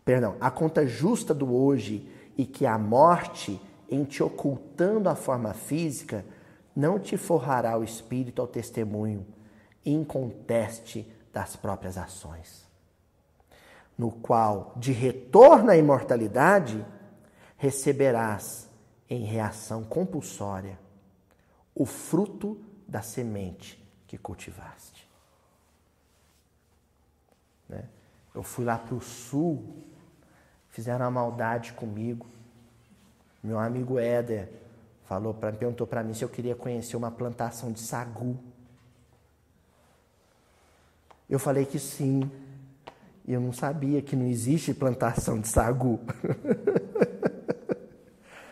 perdão, 0.03 0.36
a 0.39 0.49
conta 0.49 0.86
justa 0.86 1.34
do 1.34 1.53
hoje 1.53 2.09
e 2.36 2.45
que 2.45 2.65
a 2.65 2.78
morte, 2.78 3.61
em 3.89 4.03
te 4.03 4.22
ocultando 4.22 5.09
a 5.09 5.15
forma 5.15 5.53
física, 5.53 6.26
não 6.76 6.99
te 6.99 7.18
forrará 7.18 7.78
o 7.78 7.84
espírito 7.84 8.41
ao 8.41 8.47
testemunho 8.47 9.26
inconteste 9.91 11.11
das 11.33 11.55
próprias 11.55 11.97
ações, 11.97 12.65
no 13.97 14.11
qual, 14.11 14.73
de 14.75 14.91
retorno 14.91 15.71
à 15.71 15.77
imortalidade, 15.77 16.85
receberás 17.57 18.69
em 19.09 19.23
reação 19.23 19.83
compulsória 19.83 20.77
o 21.73 21.85
fruto 21.85 22.59
da 22.88 23.01
semente 23.01 23.83
que 24.07 24.17
cultivaste. 24.17 25.07
Né? 27.69 27.83
Eu 28.33 28.43
fui 28.43 28.65
lá 28.65 28.77
para 28.77 28.95
o 28.95 29.01
sul, 29.01 29.83
fizeram 30.69 31.05
uma 31.05 31.11
maldade 31.11 31.73
comigo. 31.73 32.25
Meu 33.43 33.59
amigo 33.59 33.99
Éder 33.99 34.49
falou 35.05 35.33
para 35.33 35.51
perguntou 35.51 35.88
para 35.88 36.03
mim 36.03 36.13
se 36.13 36.23
eu 36.23 36.29
queria 36.29 36.55
conhecer 36.55 36.97
uma 36.97 37.11
plantação 37.11 37.71
de 37.71 37.79
sagu. 37.79 38.38
Eu 41.30 41.39
falei 41.39 41.65
que 41.65 41.80
sim. 41.80 42.30
E 43.25 43.34
eu 43.34 43.41
não 43.41 43.51
sabia 43.51 44.01
que 44.01 44.15
não 44.15 44.25
existe 44.25 44.73
plantação 44.73 45.39
de 45.39 45.47
sagu. 45.47 45.99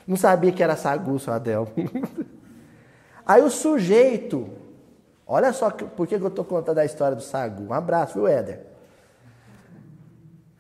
Não 0.07 0.15
sabia 0.15 0.51
que 0.51 0.61
era 0.61 0.76
sagu, 0.76 1.17
seu 1.17 1.34
Adel. 1.34 1.67
Aí 3.26 3.41
o 3.41 3.49
sujeito, 3.49 4.47
olha 5.26 5.51
só 5.51 5.71
por 5.71 6.05
que 6.05 6.13
eu 6.13 6.28
estou 6.28 6.45
contando 6.45 6.78
a 6.78 6.86
história 6.86 7.15
do 7.15 7.23
sagu. 7.23 7.63
Um 7.63 7.73
abraço, 7.73 8.13
viu, 8.13 8.28
Éder? 8.28 8.67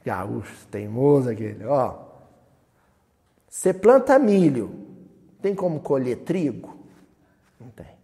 Gaúcho, 0.03 0.65
teimoso 0.71 1.29
aquele. 1.29 1.63
Ó, 1.63 2.05
você 3.47 3.73
planta 3.73 4.17
milho, 4.17 4.87
tem 5.41 5.53
como 5.53 5.79
colher 5.79 6.17
trigo? 6.17 6.75
Não 7.59 7.69
tem. 7.69 7.95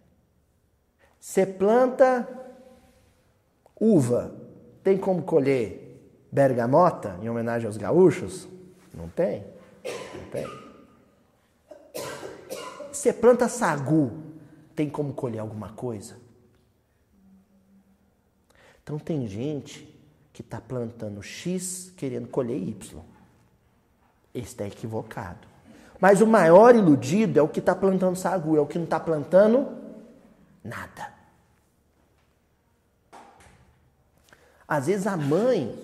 Você 1.18 1.44
planta 1.44 2.28
uva, 3.82 4.32
tem 4.84 4.96
como 4.96 5.22
colher 5.22 6.00
bergamota, 6.30 7.18
em 7.20 7.28
homenagem 7.28 7.66
aos 7.66 7.76
gaúchos? 7.76 8.48
Não 8.94 9.08
tem. 9.08 9.44
Não 10.14 10.24
tem. 10.30 10.46
Você 12.92 13.12
planta 13.12 13.48
sagu, 13.48 14.12
tem 14.76 14.88
como 14.88 15.12
colher 15.12 15.40
alguma 15.40 15.70
coisa? 15.70 16.16
Então 18.82 18.98
tem 18.98 19.26
gente 19.26 19.88
que 20.32 20.42
está 20.42 20.60
plantando 20.60 21.20
X 21.20 21.92
querendo 21.96 22.28
colher 22.28 22.56
Y. 22.56 23.02
Esse 24.32 24.46
está 24.46 24.66
equivocado. 24.66 25.48
Mas 25.98 26.20
o 26.20 26.26
maior 26.26 26.74
iludido 26.76 27.38
é 27.38 27.42
o 27.42 27.48
que 27.48 27.58
está 27.58 27.74
plantando 27.74 28.16
sagu, 28.16 28.56
é 28.56 28.60
o 28.60 28.66
que 28.66 28.78
não 28.78 28.84
está 28.84 29.00
plantando 29.00 29.68
nada. 30.62 31.21
Às 34.72 34.86
vezes 34.86 35.06
a 35.06 35.18
mãe 35.18 35.78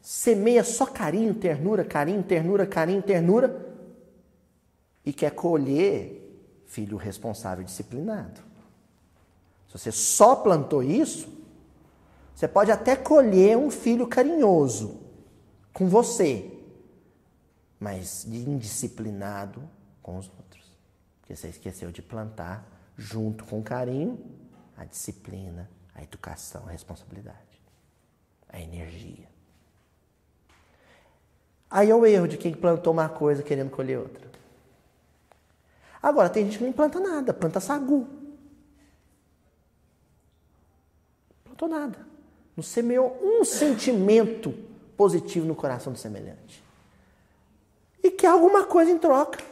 semeia 0.00 0.62
só 0.62 0.86
carinho, 0.86 1.34
ternura, 1.34 1.84
carinho, 1.84 2.22
ternura, 2.22 2.64
carinho, 2.64 3.02
ternura 3.02 3.74
e 5.04 5.12
quer 5.12 5.32
colher 5.32 6.40
filho 6.64 6.96
responsável 6.96 7.62
e 7.62 7.64
disciplinado. 7.64 8.40
Se 9.66 9.76
você 9.76 9.90
só 9.90 10.36
plantou 10.36 10.80
isso, 10.80 11.28
você 12.32 12.46
pode 12.46 12.70
até 12.70 12.94
colher 12.94 13.56
um 13.58 13.68
filho 13.68 14.06
carinhoso 14.06 15.00
com 15.72 15.88
você, 15.88 16.56
mas 17.80 18.24
indisciplinado 18.26 19.60
com 20.00 20.18
os 20.18 20.30
outros. 20.38 20.70
Porque 21.20 21.34
você 21.34 21.48
esqueceu 21.48 21.90
de 21.90 22.00
plantar 22.00 22.64
junto 22.96 23.44
com 23.44 23.58
o 23.58 23.64
carinho 23.64 24.24
a 24.76 24.84
disciplina, 24.84 25.68
a 25.92 26.04
educação, 26.04 26.62
a 26.68 26.70
responsabilidade, 26.70 27.53
a 28.54 28.60
energia. 28.60 29.28
Aí 31.68 31.90
é 31.90 31.94
o 31.94 32.06
erro 32.06 32.28
de 32.28 32.38
quem 32.38 32.54
plantou 32.54 32.92
uma 32.92 33.08
coisa 33.08 33.42
querendo 33.42 33.70
colher 33.70 33.98
outra. 33.98 34.30
Agora, 36.00 36.30
tem 36.30 36.44
gente 36.44 36.58
que 36.58 36.64
não 36.64 36.72
planta 36.72 37.00
nada, 37.00 37.34
planta 37.34 37.58
sagu. 37.58 38.06
Plantou 41.44 41.68
nada. 41.68 42.06
Não 42.56 42.62
semeou 42.62 43.18
um 43.20 43.44
sentimento 43.44 44.54
positivo 44.96 45.46
no 45.46 45.56
coração 45.56 45.92
do 45.92 45.98
semelhante. 45.98 46.62
E 48.02 48.10
quer 48.10 48.28
alguma 48.28 48.64
coisa 48.64 48.92
em 48.92 48.98
troca. 48.98 49.42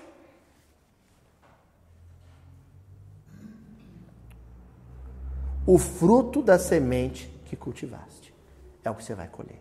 O 5.67 5.79
fruto 5.79 6.41
da 6.41 6.59
semente 6.59 7.29
que 7.47 7.57
cultivaste 7.57 8.32
é 8.85 8.91
o 8.91 8.95
que 8.95 9.05
você 9.05 9.15
vai 9.15 9.29
colher. 9.29 9.61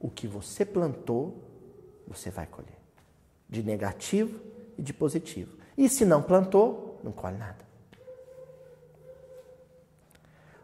O 0.00 0.10
que 0.10 0.26
você 0.26 0.64
plantou, 0.64 1.42
você 2.06 2.30
vai 2.30 2.46
colher. 2.46 2.78
De 3.48 3.62
negativo 3.62 4.40
e 4.76 4.82
de 4.82 4.92
positivo. 4.92 5.56
E 5.76 5.88
se 5.88 6.04
não 6.04 6.22
plantou, 6.22 7.00
não 7.02 7.12
colhe 7.12 7.36
nada. 7.36 7.64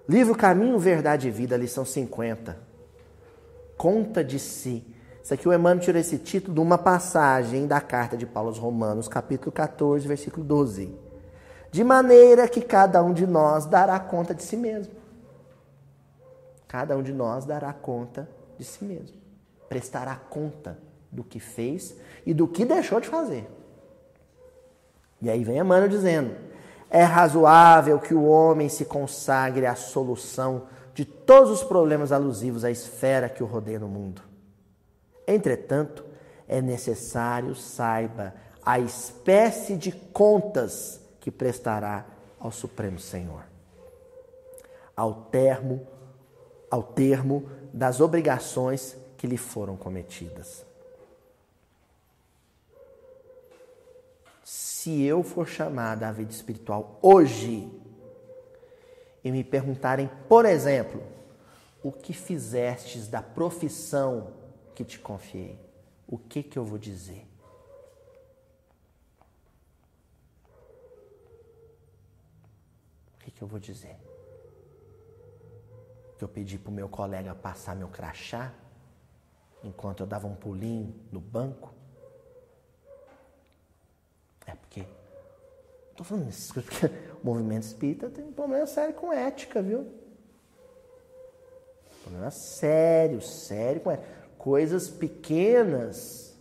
Livro 0.09 0.35
Caminho, 0.35 0.79
Verdade 0.79 1.29
e 1.29 1.31
Vida, 1.31 1.57
lição 1.57 1.85
50. 1.85 2.59
Conta 3.77 4.25
de 4.25 4.39
si. 4.39 4.85
Isso 5.23 5.35
aqui 5.35 5.49
o 5.49 5.53
Emmanuel 5.53 5.81
tirou 5.81 6.01
esse 6.01 6.19
título 6.19 6.55
de 6.55 6.61
uma 6.61 6.77
passagem 6.77 7.67
da 7.67 7.81
carta 7.81 8.17
de 8.17 8.27
Paulo 8.27 8.49
aos 8.49 8.59
Romanos, 8.59 9.07
capítulo 9.07 9.53
14, 9.53 10.09
versículo 10.09 10.45
12. 10.45 10.93
De 11.71 11.85
maneira 11.85 12.49
que 12.49 12.61
cada 12.61 13.03
um 13.03 13.13
de 13.13 13.27
nós 13.27 13.67
dará 13.67 13.99
conta 14.01 14.35
de 14.35 14.43
si 14.43 14.57
mesmo. 14.57 15.00
Cada 16.71 16.97
um 16.97 17.03
de 17.03 17.13
nós 17.13 17.45
dará 17.45 17.73
conta 17.73 18.29
de 18.57 18.65
si 18.65 18.85
mesmo. 18.85 19.17
Prestará 19.69 20.15
conta 20.15 20.79
do 21.11 21.25
que 21.25 21.41
fez 21.41 21.97
e 22.25 22.33
do 22.33 22.47
que 22.47 22.65
deixou 22.65 23.01
de 23.01 23.09
fazer. 23.09 23.51
E 25.21 25.29
aí 25.29 25.43
vem 25.43 25.59
Emmanuel 25.59 25.89
dizendo: 25.89 26.33
é 26.89 27.03
razoável 27.03 27.99
que 27.99 28.15
o 28.15 28.23
homem 28.23 28.69
se 28.69 28.85
consagre 28.85 29.67
à 29.67 29.75
solução 29.75 30.69
de 30.95 31.05
todos 31.05 31.51
os 31.51 31.65
problemas 31.65 32.13
alusivos 32.13 32.65
à 32.65 32.71
esfera 32.71 33.29
que 33.29 33.43
o 33.43 33.47
rodeia 33.47 33.81
no 33.81 33.89
mundo. 33.89 34.23
Entretanto, 35.27 36.05
é 36.47 36.63
necessário 36.63 37.53
saiba 37.57 38.33
a 38.65 38.79
espécie 38.79 39.77
de 39.77 39.91
contas 39.91 41.01
que 41.19 41.33
prestará 41.33 42.07
ao 42.39 42.53
Supremo 42.53 43.01
Senhor. 43.01 43.43
Ao 44.97 45.13
termo 45.33 45.85
ao 46.71 46.83
termo 46.83 47.51
das 47.73 48.01
obrigações 48.01 48.97
que 49.17 49.27
lhe 49.27 49.37
foram 49.37 49.77
cometidas. 49.77 50.65
Se 54.45 55.03
eu 55.03 55.23
for 55.23 55.47
chamada 55.47 56.09
à 56.09 56.13
vida 56.13 56.31
espiritual 56.31 56.99
hoje 57.03 57.71
e 59.23 59.31
me 59.31 59.45
perguntarem, 59.45 60.09
por 60.29 60.47
exemplo, 60.47 61.03
o 61.83 61.93
que 61.93 62.13
fizestes 62.13 63.07
da 63.07 63.23
profissão 63.23 64.33
que 64.75 64.85
te 64.85 64.99
confiei, 64.99 65.59
o 66.07 66.17
que 66.17 66.43
que 66.43 66.59
eu 66.59 66.65
vou 66.65 66.79
dizer? 66.79 67.27
O 73.15 73.25
que 73.25 73.31
que 73.31 73.43
eu 73.43 73.49
vou 73.49 73.61
dizer? 73.61 74.10
Que 76.21 76.25
eu 76.25 76.29
pedi 76.29 76.59
para 76.59 76.69
o 76.69 76.75
meu 76.75 76.87
colega 76.87 77.35
passar 77.35 77.75
meu 77.75 77.89
crachá 77.89 78.53
enquanto 79.65 80.01
eu 80.01 80.07
dava 80.07 80.27
um 80.27 80.35
pulinho 80.35 80.95
no 81.11 81.19
banco? 81.19 81.73
É 84.47 84.55
porque. 84.55 84.85
Estou 85.93 86.05
falando 86.05 86.29
isso 86.29 86.53
porque 86.63 86.89
o 87.23 87.25
movimento 87.25 87.63
espírita 87.63 88.11
tem 88.11 88.23
um 88.23 88.33
problema 88.33 88.67
sério 88.67 88.93
com 88.93 89.11
ética, 89.11 89.63
viu? 89.63 89.91
Problema 92.03 92.31
sério, 92.31 93.23
sério 93.23 93.81
com 93.81 93.91
ética. 93.91 94.07
Coisas 94.37 94.91
pequenas 94.91 96.37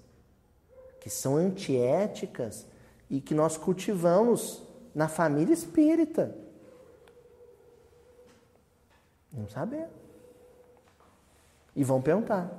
que 0.99 1.09
são 1.09 1.37
antiéticas 1.37 2.67
e 3.09 3.21
que 3.21 3.33
nós 3.33 3.55
cultivamos 3.55 4.61
na 4.93 5.07
família 5.07 5.53
espírita. 5.53 6.35
Não 9.31 9.47
saber. 9.47 9.87
E 11.75 11.83
vão 11.83 12.01
perguntar, 12.01 12.51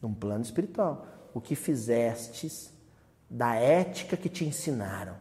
num 0.00 0.14
plano 0.14 0.42
espiritual, 0.42 1.06
o 1.32 1.40
que 1.40 1.54
fizestes 1.54 2.72
da 3.28 3.54
ética 3.56 4.16
que 4.16 4.28
te 4.28 4.44
ensinaram? 4.44 5.16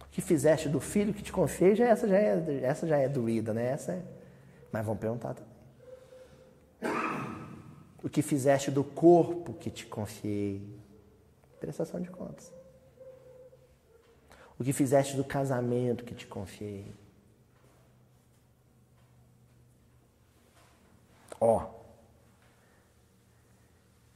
O 0.00 0.08
que 0.10 0.20
fizeste 0.20 0.68
do 0.68 0.80
filho 0.80 1.14
que 1.14 1.22
te 1.22 1.32
confiei, 1.32 1.76
já 1.76 1.86
essa 1.86 2.08
já 2.08 2.16
é, 2.16 2.60
essa 2.62 2.86
já 2.86 2.98
é 2.98 3.08
doída, 3.08 3.54
né? 3.54 3.66
Essa 3.66 3.92
é... 3.92 4.02
Mas 4.72 4.84
vão 4.84 4.96
perguntar 4.96 5.34
também. 5.34 5.50
O 8.02 8.08
que 8.08 8.22
fizeste 8.22 8.70
do 8.70 8.82
corpo 8.82 9.52
que 9.52 9.70
te 9.70 9.86
confiei? 9.86 10.66
Prestação 11.60 12.00
de 12.00 12.10
contas. 12.10 12.59
O 14.60 14.62
que 14.62 14.74
fizeste 14.74 15.16
do 15.16 15.24
casamento 15.24 16.04
que 16.04 16.14
te 16.14 16.26
confiei? 16.26 16.84
Ó. 21.40 21.64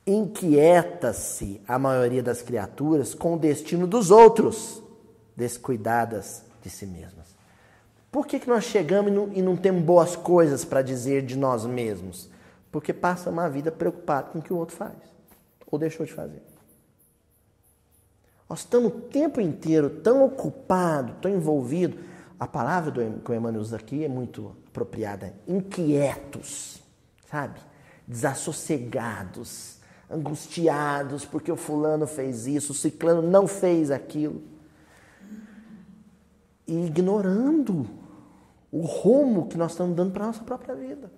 Inquieta-se 0.07 1.63
a 1.67 1.79
maioria 1.79 2.23
das 2.23 2.43
criaturas 2.43 3.15
com 3.15 3.37
o 3.37 3.39
destino 3.39 3.87
dos 3.87 4.11
outros, 4.11 4.83
descuidadas 5.35 6.45
de 6.63 6.69
si 6.69 6.85
mesmas. 6.85 7.35
Por 8.13 8.27
que, 8.27 8.39
que 8.39 8.47
nós 8.47 8.65
chegamos 8.65 9.11
e 9.11 9.15
não, 9.15 9.33
e 9.33 9.41
não 9.41 9.57
temos 9.57 9.83
boas 9.83 10.15
coisas 10.15 10.63
para 10.63 10.83
dizer 10.83 11.25
de 11.25 11.39
nós 11.39 11.65
mesmos? 11.65 12.29
Porque 12.71 12.93
passa 12.93 13.31
uma 13.31 13.49
vida 13.49 13.73
preocupado 13.73 14.31
com 14.31 14.41
o 14.41 14.43
que 14.43 14.53
o 14.53 14.59
outro 14.59 14.77
faz 14.77 14.95
ou 15.67 15.79
deixou 15.79 16.05
de 16.05 16.13
fazer. 16.13 16.54
Nós 18.49 18.61
estamos 18.61 18.93
o 18.93 19.01
tempo 19.01 19.41
inteiro 19.41 19.89
tão 19.89 20.25
ocupado, 20.25 21.15
tão 21.21 21.31
envolvido. 21.31 21.99
A 22.39 22.47
palavra 22.47 22.91
do, 22.91 23.21
que 23.21 23.31
o 23.31 23.35
Emmanuel 23.35 23.63
usa 23.63 23.77
aqui 23.77 24.05
é 24.05 24.09
muito 24.09 24.55
apropriada. 24.69 25.35
Inquietos, 25.49 26.83
sabe? 27.31 27.59
Desassossegados, 28.07 29.79
angustiados 30.11 31.25
porque 31.25 31.51
o 31.51 31.57
fulano 31.57 32.07
fez 32.07 32.47
isso, 32.47 32.73
o 32.73 32.75
ciclano 32.75 33.23
não 33.23 33.47
fez 33.47 33.91
aquilo. 33.91 34.43
E 36.67 36.87
ignorando 36.87 37.87
o 38.71 38.83
rumo 38.83 39.47
que 39.47 39.57
nós 39.57 39.73
estamos 39.73 39.97
dando 39.97 40.13
para 40.13 40.25
a 40.25 40.27
nossa 40.27 40.43
própria 40.43 40.75
vida. 40.75 41.11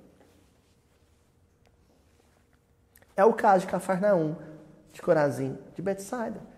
É 3.16 3.24
o 3.24 3.32
caso 3.32 3.64
de 3.64 3.70
Cafarnaum, 3.70 4.36
de 4.92 5.00
Corazim, 5.00 5.56
de 5.74 5.80
Betsaida. 5.80 6.55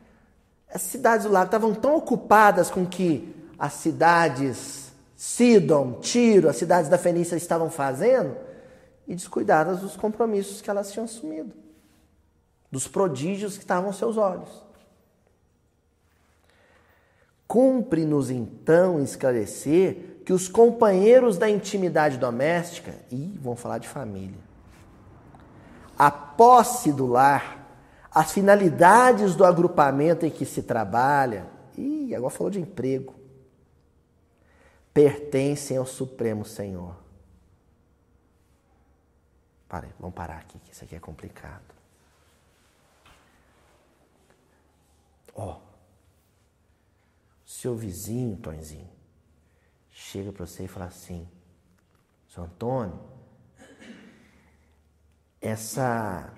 As 0.73 0.83
cidades 0.83 1.27
do 1.27 1.33
lado 1.33 1.47
estavam 1.47 1.75
tão 1.75 1.97
ocupadas 1.97 2.71
com 2.71 2.87
que 2.87 3.35
as 3.59 3.73
cidades 3.75 4.89
Sidon, 5.19 5.95
Tiro, 5.95 6.49
as 6.49 6.57
cidades 6.57 6.89
da 6.89 6.97
Fenícia 6.97 7.35
estavam 7.35 7.69
fazendo 7.69 8.37
e 9.07 9.17
descuidadas 9.17 9.81
dos 9.81 9.97
compromissos 9.97 10.61
que 10.61 10.71
elas 10.71 10.93
tinham 10.93 11.07
assumido, 11.07 11.53
dos 12.71 12.87
prodígios 12.87 13.55
que 13.55 13.65
estavam 13.65 13.87
aos 13.87 13.97
seus 13.97 14.17
olhos. 14.17 14.63
Cumpre-nos 17.49 18.31
então 18.31 19.03
esclarecer 19.03 20.21
que 20.25 20.33
os 20.33 20.47
companheiros 20.47 21.37
da 21.37 21.51
intimidade 21.51 22.17
doméstica, 22.17 22.95
e 23.11 23.37
vão 23.43 23.57
falar 23.57 23.79
de 23.79 23.89
família, 23.89 24.39
a 25.99 26.13
posse 26.13 26.93
do 26.93 27.07
lar 27.07 27.58
as 28.11 28.33
finalidades 28.33 29.35
do 29.35 29.45
agrupamento 29.45 30.25
em 30.25 30.31
que 30.31 30.45
se 30.45 30.63
trabalha, 30.63 31.47
e 31.77 32.15
agora 32.15 32.31
falou 32.31 32.51
de 32.51 32.61
emprego, 32.61 33.15
pertencem 34.93 35.77
ao 35.77 35.87
Supremo 35.87 36.45
Senhor. 36.45 36.97
Pare, 39.69 39.89
vamos 40.01 40.15
parar 40.15 40.39
aqui, 40.39 40.59
que 40.59 40.73
isso 40.73 40.83
aqui 40.83 40.97
é 40.97 41.01
complicado. 41.01 41.63
Ó, 45.35 45.57
oh, 45.57 45.61
seu 47.45 47.77
vizinho, 47.77 48.37
Tonzinho, 48.39 48.91
chega 49.91 50.33
para 50.33 50.47
você 50.47 50.65
e 50.65 50.69
fala 50.69 50.87
assim: 50.87 51.29
Seu 52.29 52.45
Antônio, 52.45 52.99
essa 55.41 56.33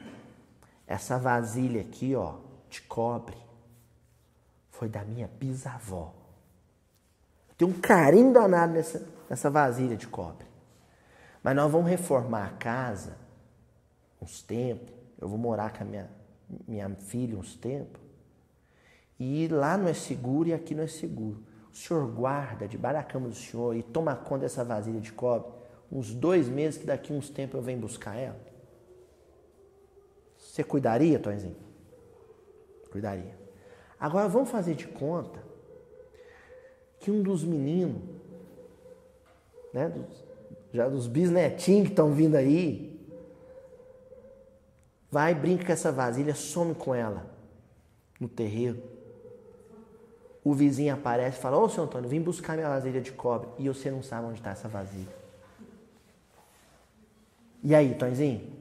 essa 0.91 1.17
vasilha 1.17 1.83
aqui, 1.83 2.17
ó, 2.17 2.35
de 2.69 2.83
cobre, 2.83 3.37
foi 4.71 4.89
da 4.89 5.05
minha 5.05 5.31
bisavó. 5.39 6.13
Eu 7.51 7.55
tenho 7.57 7.71
um 7.71 7.81
carinho 7.81 8.33
danado 8.33 8.73
nessa, 8.73 9.07
nessa 9.29 9.49
vasilha 9.49 9.97
de 9.97 10.09
cobre. 10.09 10.45
Mas 11.45 11.55
nós 11.55 11.71
vamos 11.71 11.89
reformar 11.89 12.45
a 12.45 12.51
casa 12.51 13.17
uns 14.21 14.43
tempos. 14.43 14.93
Eu 15.21 15.29
vou 15.29 15.39
morar 15.39 15.73
com 15.73 15.85
a 15.85 15.87
minha, 15.87 16.11
minha 16.67 16.91
filha 16.97 17.39
uns 17.39 17.55
tempos. 17.55 18.03
E 19.17 19.47
lá 19.47 19.77
não 19.77 19.87
é 19.87 19.95
seguro 19.95 20.49
e 20.49 20.53
aqui 20.53 20.75
não 20.75 20.83
é 20.83 20.89
seguro. 20.89 21.41
O 21.73 21.77
senhor 21.77 22.05
guarda 22.11 22.67
debaixo 22.67 22.99
da 22.99 23.05
cama 23.05 23.29
do 23.29 23.35
senhor 23.37 23.77
e 23.77 23.83
toma 23.85 24.17
conta 24.17 24.41
dessa 24.41 24.65
vasilha 24.65 25.01
de 25.01 25.13
cobre 25.13 25.53
uns 25.93 26.13
dois 26.13 26.49
meses 26.49 26.81
que 26.81 26.87
daqui 26.87 27.13
uns 27.13 27.31
tempos 27.31 27.55
eu 27.55 27.63
venho 27.63 27.79
buscar 27.79 28.17
ela. 28.17 28.50
Você 30.61 30.65
cuidaria, 30.65 31.19
Tonzinho? 31.19 31.57
Cuidaria. 32.91 33.35
Agora 33.99 34.29
vamos 34.29 34.51
fazer 34.51 34.75
de 34.75 34.87
conta 34.87 35.43
que 36.99 37.11
um 37.11 37.23
dos 37.23 37.43
meninos, 37.43 38.03
né, 39.73 39.89
dos, 39.89 40.25
já 40.71 40.87
dos 40.87 41.07
bisnetinhos 41.07 41.85
que 41.85 41.93
estão 41.93 42.13
vindo 42.13 42.37
aí, 42.37 43.01
vai, 45.11 45.35
brinca 45.35 45.65
com 45.65 45.73
essa 45.73 45.91
vasilha, 45.91 46.35
some 46.35 46.75
com 46.75 46.95
ela 46.95 47.25
no 48.21 48.29
terreiro. 48.29 48.83
O 50.45 50.53
vizinho 50.53 50.93
aparece 50.93 51.39
e 51.39 51.41
fala: 51.41 51.57
Ô, 51.57 51.71
seu 51.71 51.85
Antônio, 51.85 52.09
vim 52.09 52.21
buscar 52.21 52.55
minha 52.55 52.69
vasilha 52.69 53.01
de 53.01 53.13
cobre. 53.13 53.49
E 53.59 53.67
você 53.67 53.91
não 53.91 54.03
sabe 54.03 54.27
onde 54.27 54.41
está 54.41 54.51
essa 54.51 54.69
vasilha. 54.69 55.15
E 57.63 57.75
aí, 57.75 57.95
Tonzinho? 57.95 58.60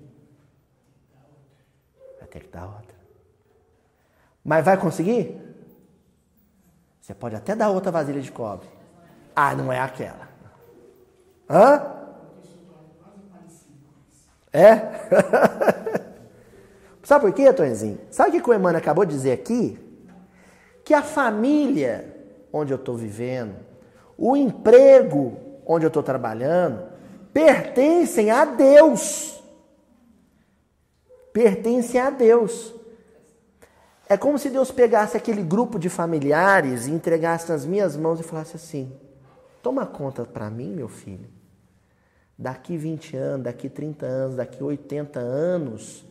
Ter 2.30 2.44
que 2.44 2.50
dar 2.50 2.66
outra. 2.66 2.96
Mas 4.44 4.64
vai 4.64 4.78
conseguir? 4.78 5.40
Você 7.02 7.14
pode 7.14 7.36
até 7.36 7.56
dar 7.56 7.70
outra 7.70 7.92
vasilha 7.92 8.22
de 8.22 8.32
cobre. 8.32 8.68
Ah, 9.36 9.56
não 9.56 9.72
é 9.72 9.80
aquela. 9.80 10.30
Hã? 11.50 11.82
É? 14.52 14.82
Sabe 17.04 17.26
por 17.26 17.34
quê, 17.34 17.52
Tonzinho? 17.52 18.00
Sabe 18.12 18.38
o 18.38 18.44
que 18.44 18.50
o 18.50 18.54
Emmanuel 18.54 18.78
acabou 18.78 19.06
de 19.06 19.14
dizer 19.14 19.32
aqui? 19.32 19.80
Que 20.84 20.94
a 20.94 21.02
família 21.02 22.16
onde 22.52 22.72
eu 22.72 22.78
estou 22.78 22.96
vivendo, 22.96 23.56
o 24.18 24.36
emprego 24.36 25.38
onde 25.66 25.86
eu 25.86 25.90
estou 25.90 26.04
trabalhando, 26.04 26.84
pertencem 27.34 28.32
a 28.32 28.46
Deus 28.46 29.39
pertencem 31.34 32.00
a 32.00 32.10
Deus. 32.10 32.74
É 34.08 34.18
como 34.18 34.40
se 34.40 34.50
Deus 34.50 34.72
pegasse 34.72 35.16
aquele 35.16 35.44
grupo 35.44 35.78
de 35.78 35.88
familiares 35.88 36.88
e 36.88 36.92
entregasse 36.92 37.50
nas 37.52 37.66
minhas 37.66 37.96
mãos 37.96 38.20
e 38.20 38.24
falasse 38.24 38.56
assim: 38.56 38.92
toma 39.62 39.86
conta 39.86 40.26
para 40.26 40.50
mim, 40.50 40.74
meu 40.74 40.90
filho. 40.90 41.30
Daqui 42.38 42.78
20 42.78 43.16
anos, 43.18 43.44
daqui 43.44 43.70
30 43.70 44.06
anos, 44.06 44.36
daqui 44.38 44.64
80 44.64 45.20
anos, 45.20 46.06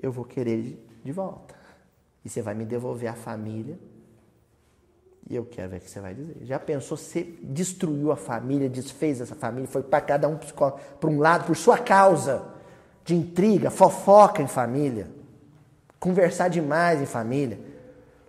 eu 0.00 0.12
vou 0.12 0.24
querer 0.24 0.78
de 1.02 1.10
volta. 1.10 1.54
E 2.24 2.28
você 2.28 2.40
vai 2.40 2.54
me 2.54 2.64
devolver 2.64 3.10
a 3.10 3.14
família. 3.14 3.78
E 5.28 5.34
eu 5.34 5.44
quero 5.44 5.70
ver 5.70 5.78
o 5.78 5.80
que 5.80 5.90
você 5.90 6.00
vai 6.00 6.14
dizer. 6.14 6.36
Já 6.42 6.58
pensou, 6.58 6.96
você 6.96 7.22
destruiu 7.42 8.12
a 8.12 8.16
família, 8.16 8.68
desfez 8.68 9.20
essa 9.20 9.34
família, 9.34 9.66
foi 9.66 9.82
para 9.82 10.00
cada 10.00 10.28
um 10.28 10.36
para 10.36 11.10
um 11.10 11.18
lado 11.18 11.46
por 11.46 11.56
sua 11.56 11.78
causa 11.78 12.51
de 13.04 13.14
intriga, 13.14 13.70
fofoca 13.70 14.42
em 14.42 14.46
família 14.46 15.08
conversar 16.02 16.48
demais 16.48 17.00
em 17.00 17.06
família. 17.06 17.60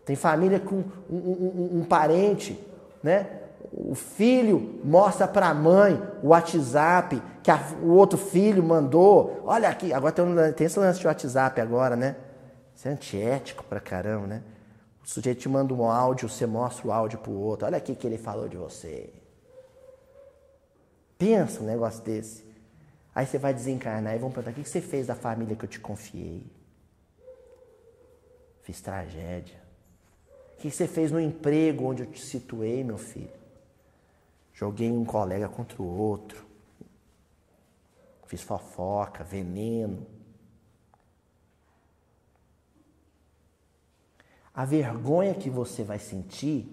Tem 0.05 0.15
família 0.15 0.59
com 0.59 0.83
um, 1.09 1.17
um, 1.17 1.79
um 1.79 1.83
parente, 1.83 2.59
né? 3.01 3.25
O 3.71 3.95
filho 3.95 4.79
mostra 4.83 5.27
para 5.27 5.47
a 5.47 5.53
mãe 5.55 5.99
o 6.21 6.27
WhatsApp 6.27 7.19
que 7.41 7.49
a, 7.49 7.59
o 7.81 7.89
outro 7.89 8.19
filho 8.19 8.61
mandou. 8.61 9.41
Olha 9.43 9.69
aqui, 9.69 9.91
agora 9.91 10.13
tem, 10.13 10.25
tem 10.53 10.67
esse 10.67 10.79
lance 10.79 10.99
de 10.99 11.07
WhatsApp 11.07 11.59
agora, 11.59 11.95
né? 11.95 12.15
Isso 12.75 12.87
é 12.87 12.91
antiético 12.91 13.63
pra 13.63 13.79
caramba, 13.79 14.27
né? 14.27 14.43
O 15.03 15.09
sujeito 15.09 15.39
te 15.39 15.49
manda 15.49 15.73
um 15.73 15.89
áudio, 15.89 16.29
você 16.29 16.45
mostra 16.45 16.87
o 16.87 16.91
áudio 16.91 17.17
pro 17.17 17.31
outro. 17.31 17.65
Olha 17.65 17.77
aqui 17.77 17.95
que 17.95 18.05
ele 18.05 18.19
falou 18.19 18.47
de 18.47 18.55
você. 18.55 19.11
Pensa 21.17 21.63
um 21.63 21.65
negócio 21.65 22.03
desse. 22.03 22.45
Aí 23.15 23.25
você 23.25 23.37
vai 23.37 23.53
desencarnar 23.53 24.15
e 24.15 24.19
vão 24.19 24.31
perguntar: 24.31 24.59
o 24.59 24.63
que 24.63 24.69
você 24.69 24.81
fez 24.81 25.07
da 25.07 25.15
família 25.15 25.55
que 25.55 25.65
eu 25.65 25.69
te 25.69 25.79
confiei? 25.79 26.45
Fiz 28.61 28.81
tragédia. 28.81 29.61
O 30.57 30.61
que 30.61 30.71
você 30.71 30.87
fez 30.87 31.11
no 31.11 31.19
emprego 31.19 31.85
onde 31.85 32.03
eu 32.03 32.07
te 32.07 32.21
situei, 32.21 32.83
meu 32.83 32.97
filho? 32.97 33.29
Joguei 34.53 34.89
um 34.89 35.03
colega 35.03 35.49
contra 35.49 35.81
o 35.81 35.85
outro. 35.85 36.45
Fiz 38.25 38.41
fofoca, 38.41 39.23
veneno. 39.23 40.07
A 44.53 44.65
vergonha 44.65 45.33
que 45.33 45.49
você 45.49 45.83
vai 45.83 45.99
sentir 45.99 46.71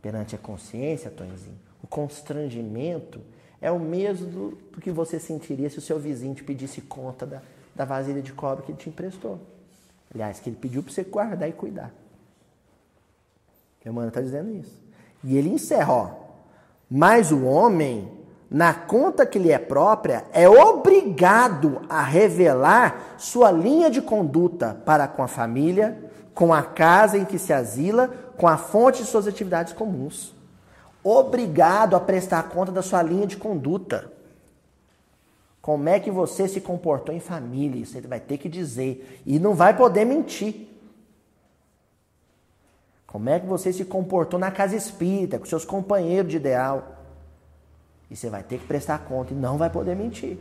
perante 0.00 0.34
a 0.34 0.38
consciência, 0.38 1.10
Tonzinho, 1.10 1.58
o 1.82 1.86
constrangimento 1.86 3.20
é 3.64 3.70
o 3.70 3.78
mesmo 3.78 4.26
do, 4.26 4.50
do, 4.72 4.78
que 4.78 4.90
você 4.90 5.18
sentiria 5.18 5.70
se 5.70 5.78
o 5.78 5.80
seu 5.80 5.98
vizinho 5.98 6.34
te 6.34 6.44
pedisse 6.44 6.82
conta 6.82 7.24
da, 7.24 7.40
da 7.74 7.86
vasilha 7.86 8.20
de 8.20 8.30
cobre 8.30 8.62
que 8.62 8.72
ele 8.72 8.78
te 8.78 8.90
emprestou. 8.90 9.40
Aliás, 10.12 10.38
que 10.38 10.50
ele 10.50 10.56
pediu 10.60 10.82
para 10.82 10.92
você 10.92 11.02
guardar 11.02 11.48
e 11.48 11.52
cuidar. 11.52 11.90
Mano 13.86 14.08
está 14.08 14.20
dizendo 14.20 14.54
isso. 14.54 14.78
E 15.22 15.38
ele 15.38 15.48
encerra, 15.48 15.94
ó. 15.94 16.10
Mas 16.90 17.32
o 17.32 17.44
homem, 17.44 18.06
na 18.50 18.74
conta 18.74 19.24
que 19.24 19.38
lhe 19.38 19.50
é 19.50 19.58
própria, 19.58 20.26
é 20.34 20.46
obrigado 20.46 21.80
a 21.88 22.02
revelar 22.02 23.14
sua 23.16 23.50
linha 23.50 23.90
de 23.90 24.02
conduta 24.02 24.78
para 24.84 25.08
com 25.08 25.22
a 25.22 25.28
família, 25.28 26.10
com 26.34 26.52
a 26.52 26.62
casa 26.62 27.16
em 27.16 27.24
que 27.24 27.38
se 27.38 27.52
asila, 27.52 28.08
com 28.36 28.46
a 28.46 28.58
fonte 28.58 29.02
de 29.02 29.08
suas 29.08 29.26
atividades 29.26 29.72
comuns. 29.72 30.34
Obrigado 31.04 31.94
a 31.94 32.00
prestar 32.00 32.44
conta 32.44 32.72
da 32.72 32.80
sua 32.80 33.02
linha 33.02 33.26
de 33.26 33.36
conduta. 33.36 34.10
Como 35.60 35.88
é 35.88 36.00
que 36.00 36.10
você 36.10 36.48
se 36.48 36.62
comportou 36.62 37.14
em 37.14 37.20
família? 37.20 37.82
Isso 37.82 37.96
ele 37.96 38.08
vai 38.08 38.20
ter 38.20 38.38
que 38.38 38.48
dizer. 38.48 39.22
E 39.26 39.38
não 39.38 39.54
vai 39.54 39.76
poder 39.76 40.06
mentir. 40.06 40.68
Como 43.06 43.28
é 43.28 43.38
que 43.38 43.46
você 43.46 43.72
se 43.72 43.84
comportou 43.84 44.40
na 44.40 44.50
casa 44.50 44.74
espírita, 44.74 45.38
com 45.38 45.44
seus 45.44 45.64
companheiros 45.64 46.30
de 46.30 46.38
ideal? 46.38 46.96
E 48.10 48.16
você 48.16 48.30
vai 48.30 48.42
ter 48.42 48.58
que 48.58 48.66
prestar 48.66 48.98
conta 49.00 49.32
e 49.32 49.36
não 49.36 49.58
vai 49.58 49.70
poder 49.70 49.94
mentir. 49.94 50.38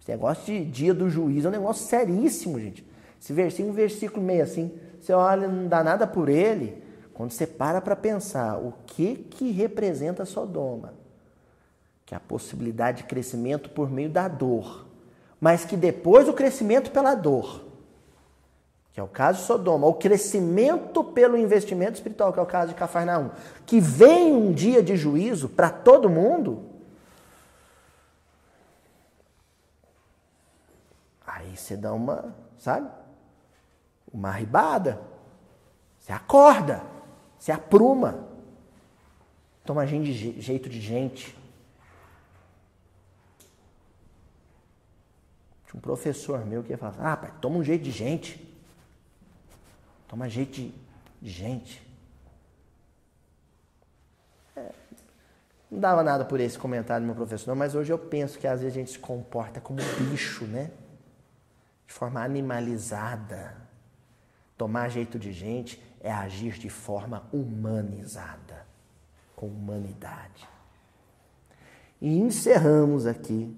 Esse 0.00 0.10
negócio 0.10 0.44
de 0.44 0.64
dia 0.64 0.94
do 0.94 1.08
juiz 1.10 1.44
é 1.44 1.48
um 1.48 1.52
negócio 1.52 1.86
seríssimo, 1.86 2.60
gente. 2.60 2.86
Esse 3.20 3.32
versículo, 3.32 3.70
um 3.70 3.74
versículo 3.74 4.22
meio 4.22 4.42
assim, 4.42 4.72
você 5.00 5.12
olha, 5.12 5.48
não 5.48 5.66
dá 5.66 5.82
nada 5.82 6.06
por 6.06 6.28
ele. 6.28 6.83
Quando 7.14 7.30
você 7.30 7.46
para 7.46 7.80
para 7.80 7.94
pensar 7.94 8.58
o 8.58 8.74
que 8.84 9.14
que 9.14 9.52
representa 9.52 10.24
Sodoma, 10.24 10.94
que 12.04 12.12
é 12.12 12.16
a 12.16 12.20
possibilidade 12.20 12.98
de 12.98 13.04
crescimento 13.04 13.70
por 13.70 13.88
meio 13.88 14.10
da 14.10 14.26
dor, 14.26 14.84
mas 15.40 15.64
que 15.64 15.76
depois 15.76 16.28
o 16.28 16.32
crescimento 16.32 16.90
pela 16.90 17.14
dor, 17.14 17.64
que 18.92 18.98
é 18.98 19.02
o 19.02 19.08
caso 19.08 19.40
de 19.40 19.46
Sodoma, 19.46 19.86
o 19.86 19.94
crescimento 19.94 21.04
pelo 21.04 21.36
investimento 21.36 21.94
espiritual, 21.94 22.32
que 22.32 22.40
é 22.40 22.42
o 22.42 22.46
caso 22.46 22.72
de 22.72 22.74
Cafarnaum, 22.74 23.30
que 23.64 23.80
vem 23.80 24.32
um 24.34 24.52
dia 24.52 24.82
de 24.82 24.96
juízo 24.96 25.48
para 25.48 25.70
todo 25.70 26.10
mundo, 26.10 26.64
aí 31.24 31.56
você 31.56 31.76
dá 31.76 31.92
uma, 31.92 32.34
sabe? 32.58 32.88
Uma 34.12 34.30
ribada. 34.32 35.00
Você 35.98 36.12
acorda, 36.12 36.93
você 37.44 37.52
apruma. 37.52 38.26
Toma 39.66 39.86
jeito 39.86 40.66
de 40.66 40.80
gente. 40.80 41.36
um 45.74 45.80
professor 45.80 46.46
meu 46.46 46.62
que 46.62 46.70
ia 46.70 46.78
falar, 46.78 46.94
ah, 47.00 47.16
pai, 47.16 47.34
toma 47.40 47.56
um 47.56 47.64
jeito 47.64 47.82
de 47.82 47.90
gente. 47.90 48.40
Toma 50.08 50.28
jeito 50.28 50.52
de, 50.52 50.74
de 51.20 51.30
gente. 51.30 51.86
É, 54.56 54.70
não 55.68 55.80
dava 55.80 56.02
nada 56.02 56.24
por 56.24 56.38
esse 56.40 56.56
comentário 56.56 57.04
do 57.04 57.06
meu 57.06 57.16
professor, 57.16 57.48
não, 57.48 57.56
mas 57.56 57.74
hoje 57.74 57.92
eu 57.92 57.98
penso 57.98 58.38
que 58.38 58.46
às 58.46 58.60
vezes 58.60 58.74
a 58.74 58.78
gente 58.78 58.92
se 58.92 58.98
comporta 58.98 59.60
como 59.60 59.80
bicho, 59.98 60.44
né? 60.46 60.70
De 61.86 61.92
forma 61.92 62.22
animalizada. 62.22 63.56
Tomar 64.56 64.88
jeito 64.88 65.18
de 65.18 65.32
gente 65.32 65.83
é 66.04 66.12
agir 66.12 66.52
de 66.58 66.68
forma 66.68 67.22
humanizada, 67.32 68.66
com 69.34 69.46
humanidade. 69.46 70.46
E 71.98 72.18
encerramos 72.18 73.06
aqui 73.06 73.56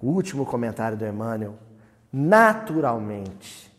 o 0.00 0.06
último 0.06 0.46
comentário 0.46 0.96
do 0.96 1.06
Emmanuel, 1.06 1.58
naturalmente, 2.10 3.70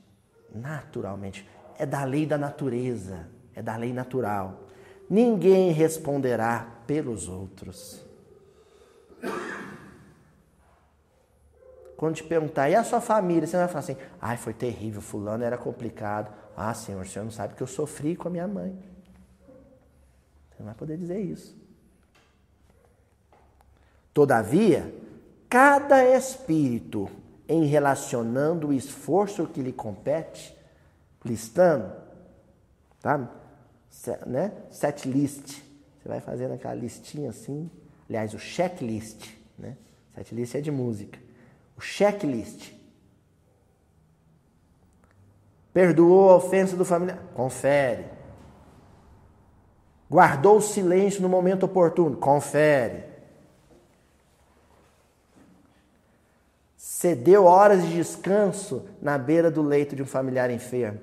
naturalmente, 0.54 1.50
é 1.80 1.86
da 1.86 2.04
lei 2.04 2.28
da 2.28 2.38
natureza, 2.38 3.28
é 3.56 3.62
da 3.64 3.76
lei 3.76 3.92
natural. 3.92 4.68
Ninguém 5.10 5.72
responderá 5.72 6.68
pelos 6.86 7.28
outros. 7.28 8.06
Quando 12.00 12.16
te 12.16 12.24
perguntar, 12.24 12.70
e 12.70 12.76
a 12.76 12.84
sua 12.86 13.02
família? 13.02 13.46
Você 13.46 13.58
vai 13.58 13.68
falar 13.68 13.82
assim, 13.82 13.98
ai, 14.22 14.38
foi 14.38 14.54
terrível, 14.54 15.02
fulano 15.02 15.44
era 15.44 15.58
complicado. 15.58 16.34
Ah, 16.56 16.74
senhor, 16.74 17.02
o 17.02 17.06
senhor 17.06 17.26
não 17.26 17.32
sabe 17.32 17.56
que 17.56 17.62
eu 17.62 17.68
sofri 17.68 18.16
com 18.16 18.30
a 18.30 18.32
minha 18.32 18.48
mãe. 18.48 18.70
Você 20.50 20.60
não 20.60 20.68
vai 20.68 20.76
poder 20.76 20.96
dizer 20.96 21.20
isso. 21.20 21.58
Todavia, 24.14 24.96
cada 25.50 26.02
espírito 26.06 27.10
em 27.50 27.66
relacionando 27.66 28.70
o 28.70 28.74
esforço 28.74 29.46
que 29.46 29.62
lhe 29.62 29.74
compete, 29.74 30.58
listando, 31.26 31.92
tá? 33.02 33.30
Né? 34.26 34.54
Set 34.72 35.06
list. 35.06 35.62
Você 36.02 36.08
vai 36.08 36.22
fazendo 36.22 36.54
aquela 36.54 36.76
listinha 36.76 37.32
assim. 37.32 37.70
Aliás, 38.08 38.34
o 38.34 38.40
checklist, 38.40 39.34
né? 39.58 39.76
Set 40.16 40.34
list 40.34 40.56
é 40.56 40.62
de 40.62 40.72
música. 40.72 41.28
O 41.80 41.82
checklist. 41.82 42.74
Perdoou 45.72 46.30
a 46.32 46.36
ofensa 46.36 46.76
do 46.76 46.84
familiar? 46.84 47.20
Confere. 47.34 48.04
Guardou 50.12 50.58
o 50.58 50.62
silêncio 50.62 51.22
no 51.22 51.30
momento 51.30 51.64
oportuno? 51.64 52.18
Confere. 52.18 53.06
Cedeu 56.76 57.46
horas 57.46 57.82
de 57.86 57.96
descanso 57.96 58.86
na 59.02 59.18
beira 59.18 59.50
do 59.50 59.62
leito 59.62 59.96
de 59.96 60.04
um 60.04 60.06
familiar 60.06 60.52
enfermo. 60.52 61.00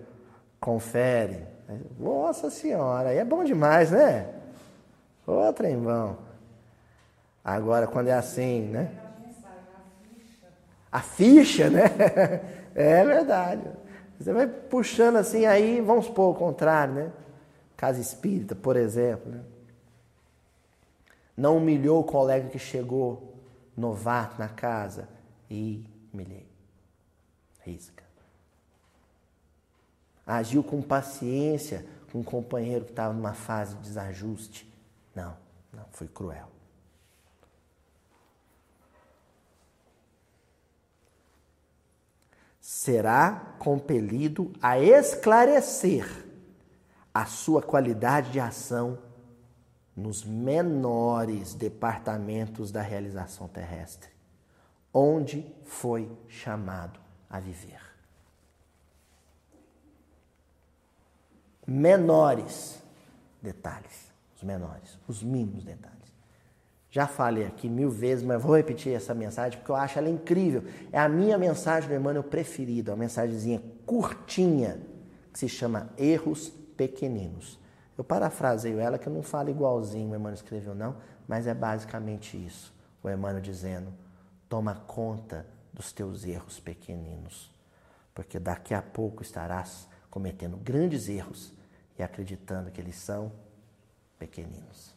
Confere. 0.60 1.46
Nossa 1.98 2.50
Senhora, 2.50 3.08
aí 3.08 3.16
é 3.16 3.24
bom 3.24 3.44
demais, 3.44 3.90
né? 3.90 4.28
Ô, 5.26 5.50
trem 5.54 5.78
bom. 5.78 6.18
Agora, 7.42 7.86
quando 7.86 8.08
é 8.08 8.12
assim, 8.12 8.60
né? 8.60 9.05
A 10.96 11.00
ficha, 11.00 11.68
né? 11.68 11.82
É 12.78 13.02
verdade. 13.02 13.62
Você 14.18 14.34
vai 14.34 14.46
puxando 14.46 15.16
assim, 15.16 15.46
aí 15.46 15.80
vamos 15.80 16.04
supor 16.04 16.34
o 16.34 16.38
contrário, 16.38 16.92
né? 16.92 17.12
Casa 17.74 17.98
espírita, 17.98 18.54
por 18.54 18.76
exemplo. 18.76 19.32
Né? 19.32 19.40
Não 21.34 21.56
humilhou 21.56 22.00
o 22.00 22.04
colega 22.04 22.50
que 22.50 22.58
chegou 22.58 23.34
novato 23.74 24.38
na 24.38 24.46
casa 24.46 25.08
e 25.50 25.82
humilhei. 26.12 26.46
Risca. 27.64 28.04
Agiu 30.26 30.62
com 30.62 30.82
paciência 30.82 31.86
com 32.12 32.18
um 32.18 32.22
companheiro 32.22 32.84
que 32.84 32.90
estava 32.90 33.14
numa 33.14 33.32
fase 33.32 33.74
de 33.76 33.80
desajuste. 33.80 34.70
Não, 35.14 35.34
não, 35.72 35.86
foi 35.92 36.08
cruel. 36.08 36.55
Será 42.86 43.56
compelido 43.58 44.52
a 44.62 44.78
esclarecer 44.78 46.06
a 47.12 47.26
sua 47.26 47.60
qualidade 47.60 48.30
de 48.30 48.38
ação 48.38 48.96
nos 49.96 50.22
menores 50.22 51.52
departamentos 51.52 52.70
da 52.70 52.82
realização 52.82 53.48
terrestre, 53.48 54.08
onde 54.94 55.52
foi 55.64 56.08
chamado 56.28 57.00
a 57.28 57.40
viver. 57.40 57.80
Menores 61.66 62.80
detalhes, 63.42 64.12
os 64.36 64.44
menores, 64.44 64.96
os 65.08 65.24
mínimos 65.24 65.64
detalhes. 65.64 65.95
Já 66.96 67.06
falei 67.06 67.44
aqui 67.44 67.68
mil 67.68 67.90
vezes, 67.90 68.24
mas 68.24 68.42
vou 68.42 68.56
repetir 68.56 68.94
essa 68.94 69.12
mensagem 69.12 69.58
porque 69.58 69.70
eu 69.70 69.76
acho 69.76 69.98
ela 69.98 70.08
incrível. 70.08 70.64
É 70.90 70.98
a 70.98 71.06
minha 71.06 71.36
mensagem 71.36 71.90
do 71.90 71.94
Emmanuel 71.94 72.24
preferida, 72.24 72.92
uma 72.92 72.96
mensagenzinha 72.96 73.62
curtinha 73.84 74.80
que 75.30 75.38
se 75.38 75.46
chama 75.46 75.90
Erros 75.98 76.48
Pequeninos. 76.74 77.60
Eu 77.98 78.02
parafraseio 78.02 78.80
ela 78.80 78.96
que 78.96 79.06
eu 79.06 79.12
não 79.12 79.22
falo 79.22 79.50
igualzinho 79.50 80.06
o 80.06 80.14
Emmanuel 80.14 80.32
escreveu, 80.32 80.74
não, 80.74 80.96
mas 81.28 81.46
é 81.46 81.52
basicamente 81.52 82.34
isso. 82.34 82.72
O 83.02 83.10
Emmanuel 83.10 83.42
dizendo: 83.42 83.92
toma 84.48 84.76
conta 84.86 85.44
dos 85.74 85.92
teus 85.92 86.24
erros 86.24 86.58
pequeninos, 86.58 87.52
porque 88.14 88.38
daqui 88.38 88.72
a 88.72 88.80
pouco 88.80 89.22
estarás 89.22 89.86
cometendo 90.08 90.56
grandes 90.56 91.10
erros 91.10 91.52
e 91.98 92.02
acreditando 92.02 92.70
que 92.70 92.80
eles 92.80 92.96
são 92.96 93.30
pequeninos. 94.18 94.95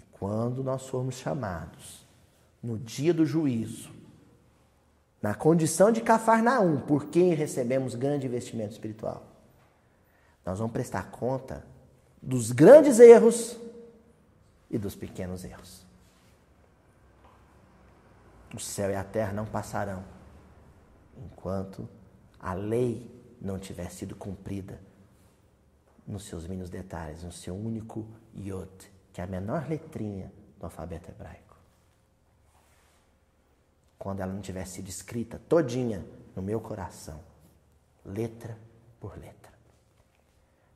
E 0.00 0.02
quando 0.12 0.64
nós 0.64 0.88
formos 0.88 1.16
chamados, 1.16 2.06
no 2.62 2.78
dia 2.78 3.12
do 3.12 3.26
juízo, 3.26 3.90
na 5.20 5.34
condição 5.34 5.92
de 5.92 6.00
Cafarnaum, 6.00 6.80
por 6.80 7.10
quem 7.10 7.34
recebemos 7.34 7.94
grande 7.94 8.26
investimento 8.26 8.72
espiritual, 8.72 9.22
nós 10.42 10.58
vamos 10.58 10.72
prestar 10.72 11.10
conta 11.10 11.66
dos 12.22 12.50
grandes 12.50 12.98
erros 12.98 13.58
e 14.70 14.78
dos 14.78 14.96
pequenos 14.96 15.44
erros. 15.44 15.84
O 18.54 18.58
céu 18.58 18.90
e 18.90 18.94
a 18.96 19.04
terra 19.04 19.34
não 19.34 19.44
passarão 19.44 20.02
enquanto 21.14 21.86
a 22.38 22.54
lei 22.54 23.06
não 23.38 23.58
tiver 23.58 23.90
sido 23.90 24.16
cumprida 24.16 24.80
nos 26.06 26.24
seus 26.24 26.46
mínimos 26.46 26.70
detalhes, 26.70 27.22
no 27.22 27.30
seu 27.30 27.54
único 27.54 28.06
iod, 28.34 28.89
que 29.12 29.20
é 29.20 29.24
a 29.24 29.26
menor 29.26 29.68
letrinha 29.68 30.32
do 30.58 30.64
alfabeto 30.64 31.10
hebraico. 31.10 31.56
Quando 33.98 34.20
ela 34.20 34.32
não 34.32 34.40
tiver 34.40 34.64
sido 34.64 34.88
escrita 34.88 35.38
todinha 35.48 36.04
no 36.34 36.42
meu 36.42 36.60
coração, 36.60 37.20
letra 38.04 38.56
por 38.98 39.18
letra. 39.18 39.52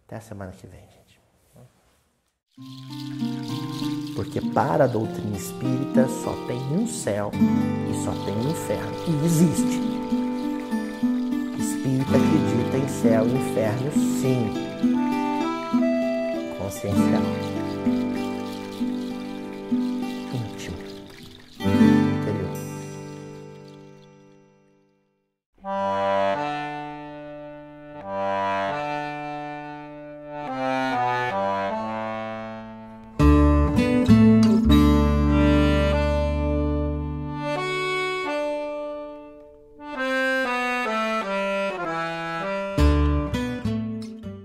Até 0.06 0.16
a 0.16 0.20
semana 0.20 0.52
que 0.52 0.66
vem, 0.66 0.86
gente. 0.90 1.20
Porque 4.14 4.40
para 4.52 4.84
a 4.84 4.86
doutrina 4.86 5.36
espírita 5.36 6.06
só 6.08 6.32
tem 6.46 6.60
um 6.72 6.86
céu 6.86 7.30
e 7.90 8.04
só 8.04 8.12
tem 8.24 8.36
um 8.36 8.50
inferno. 8.50 8.94
E 9.08 9.24
existe. 9.24 9.80
Espírita 11.58 12.10
acredita 12.10 12.76
em 12.76 12.88
céu 12.88 13.26
e 13.26 13.32
inferno, 13.32 13.90
sim. 13.92 14.52
Consciencial. 16.58 17.43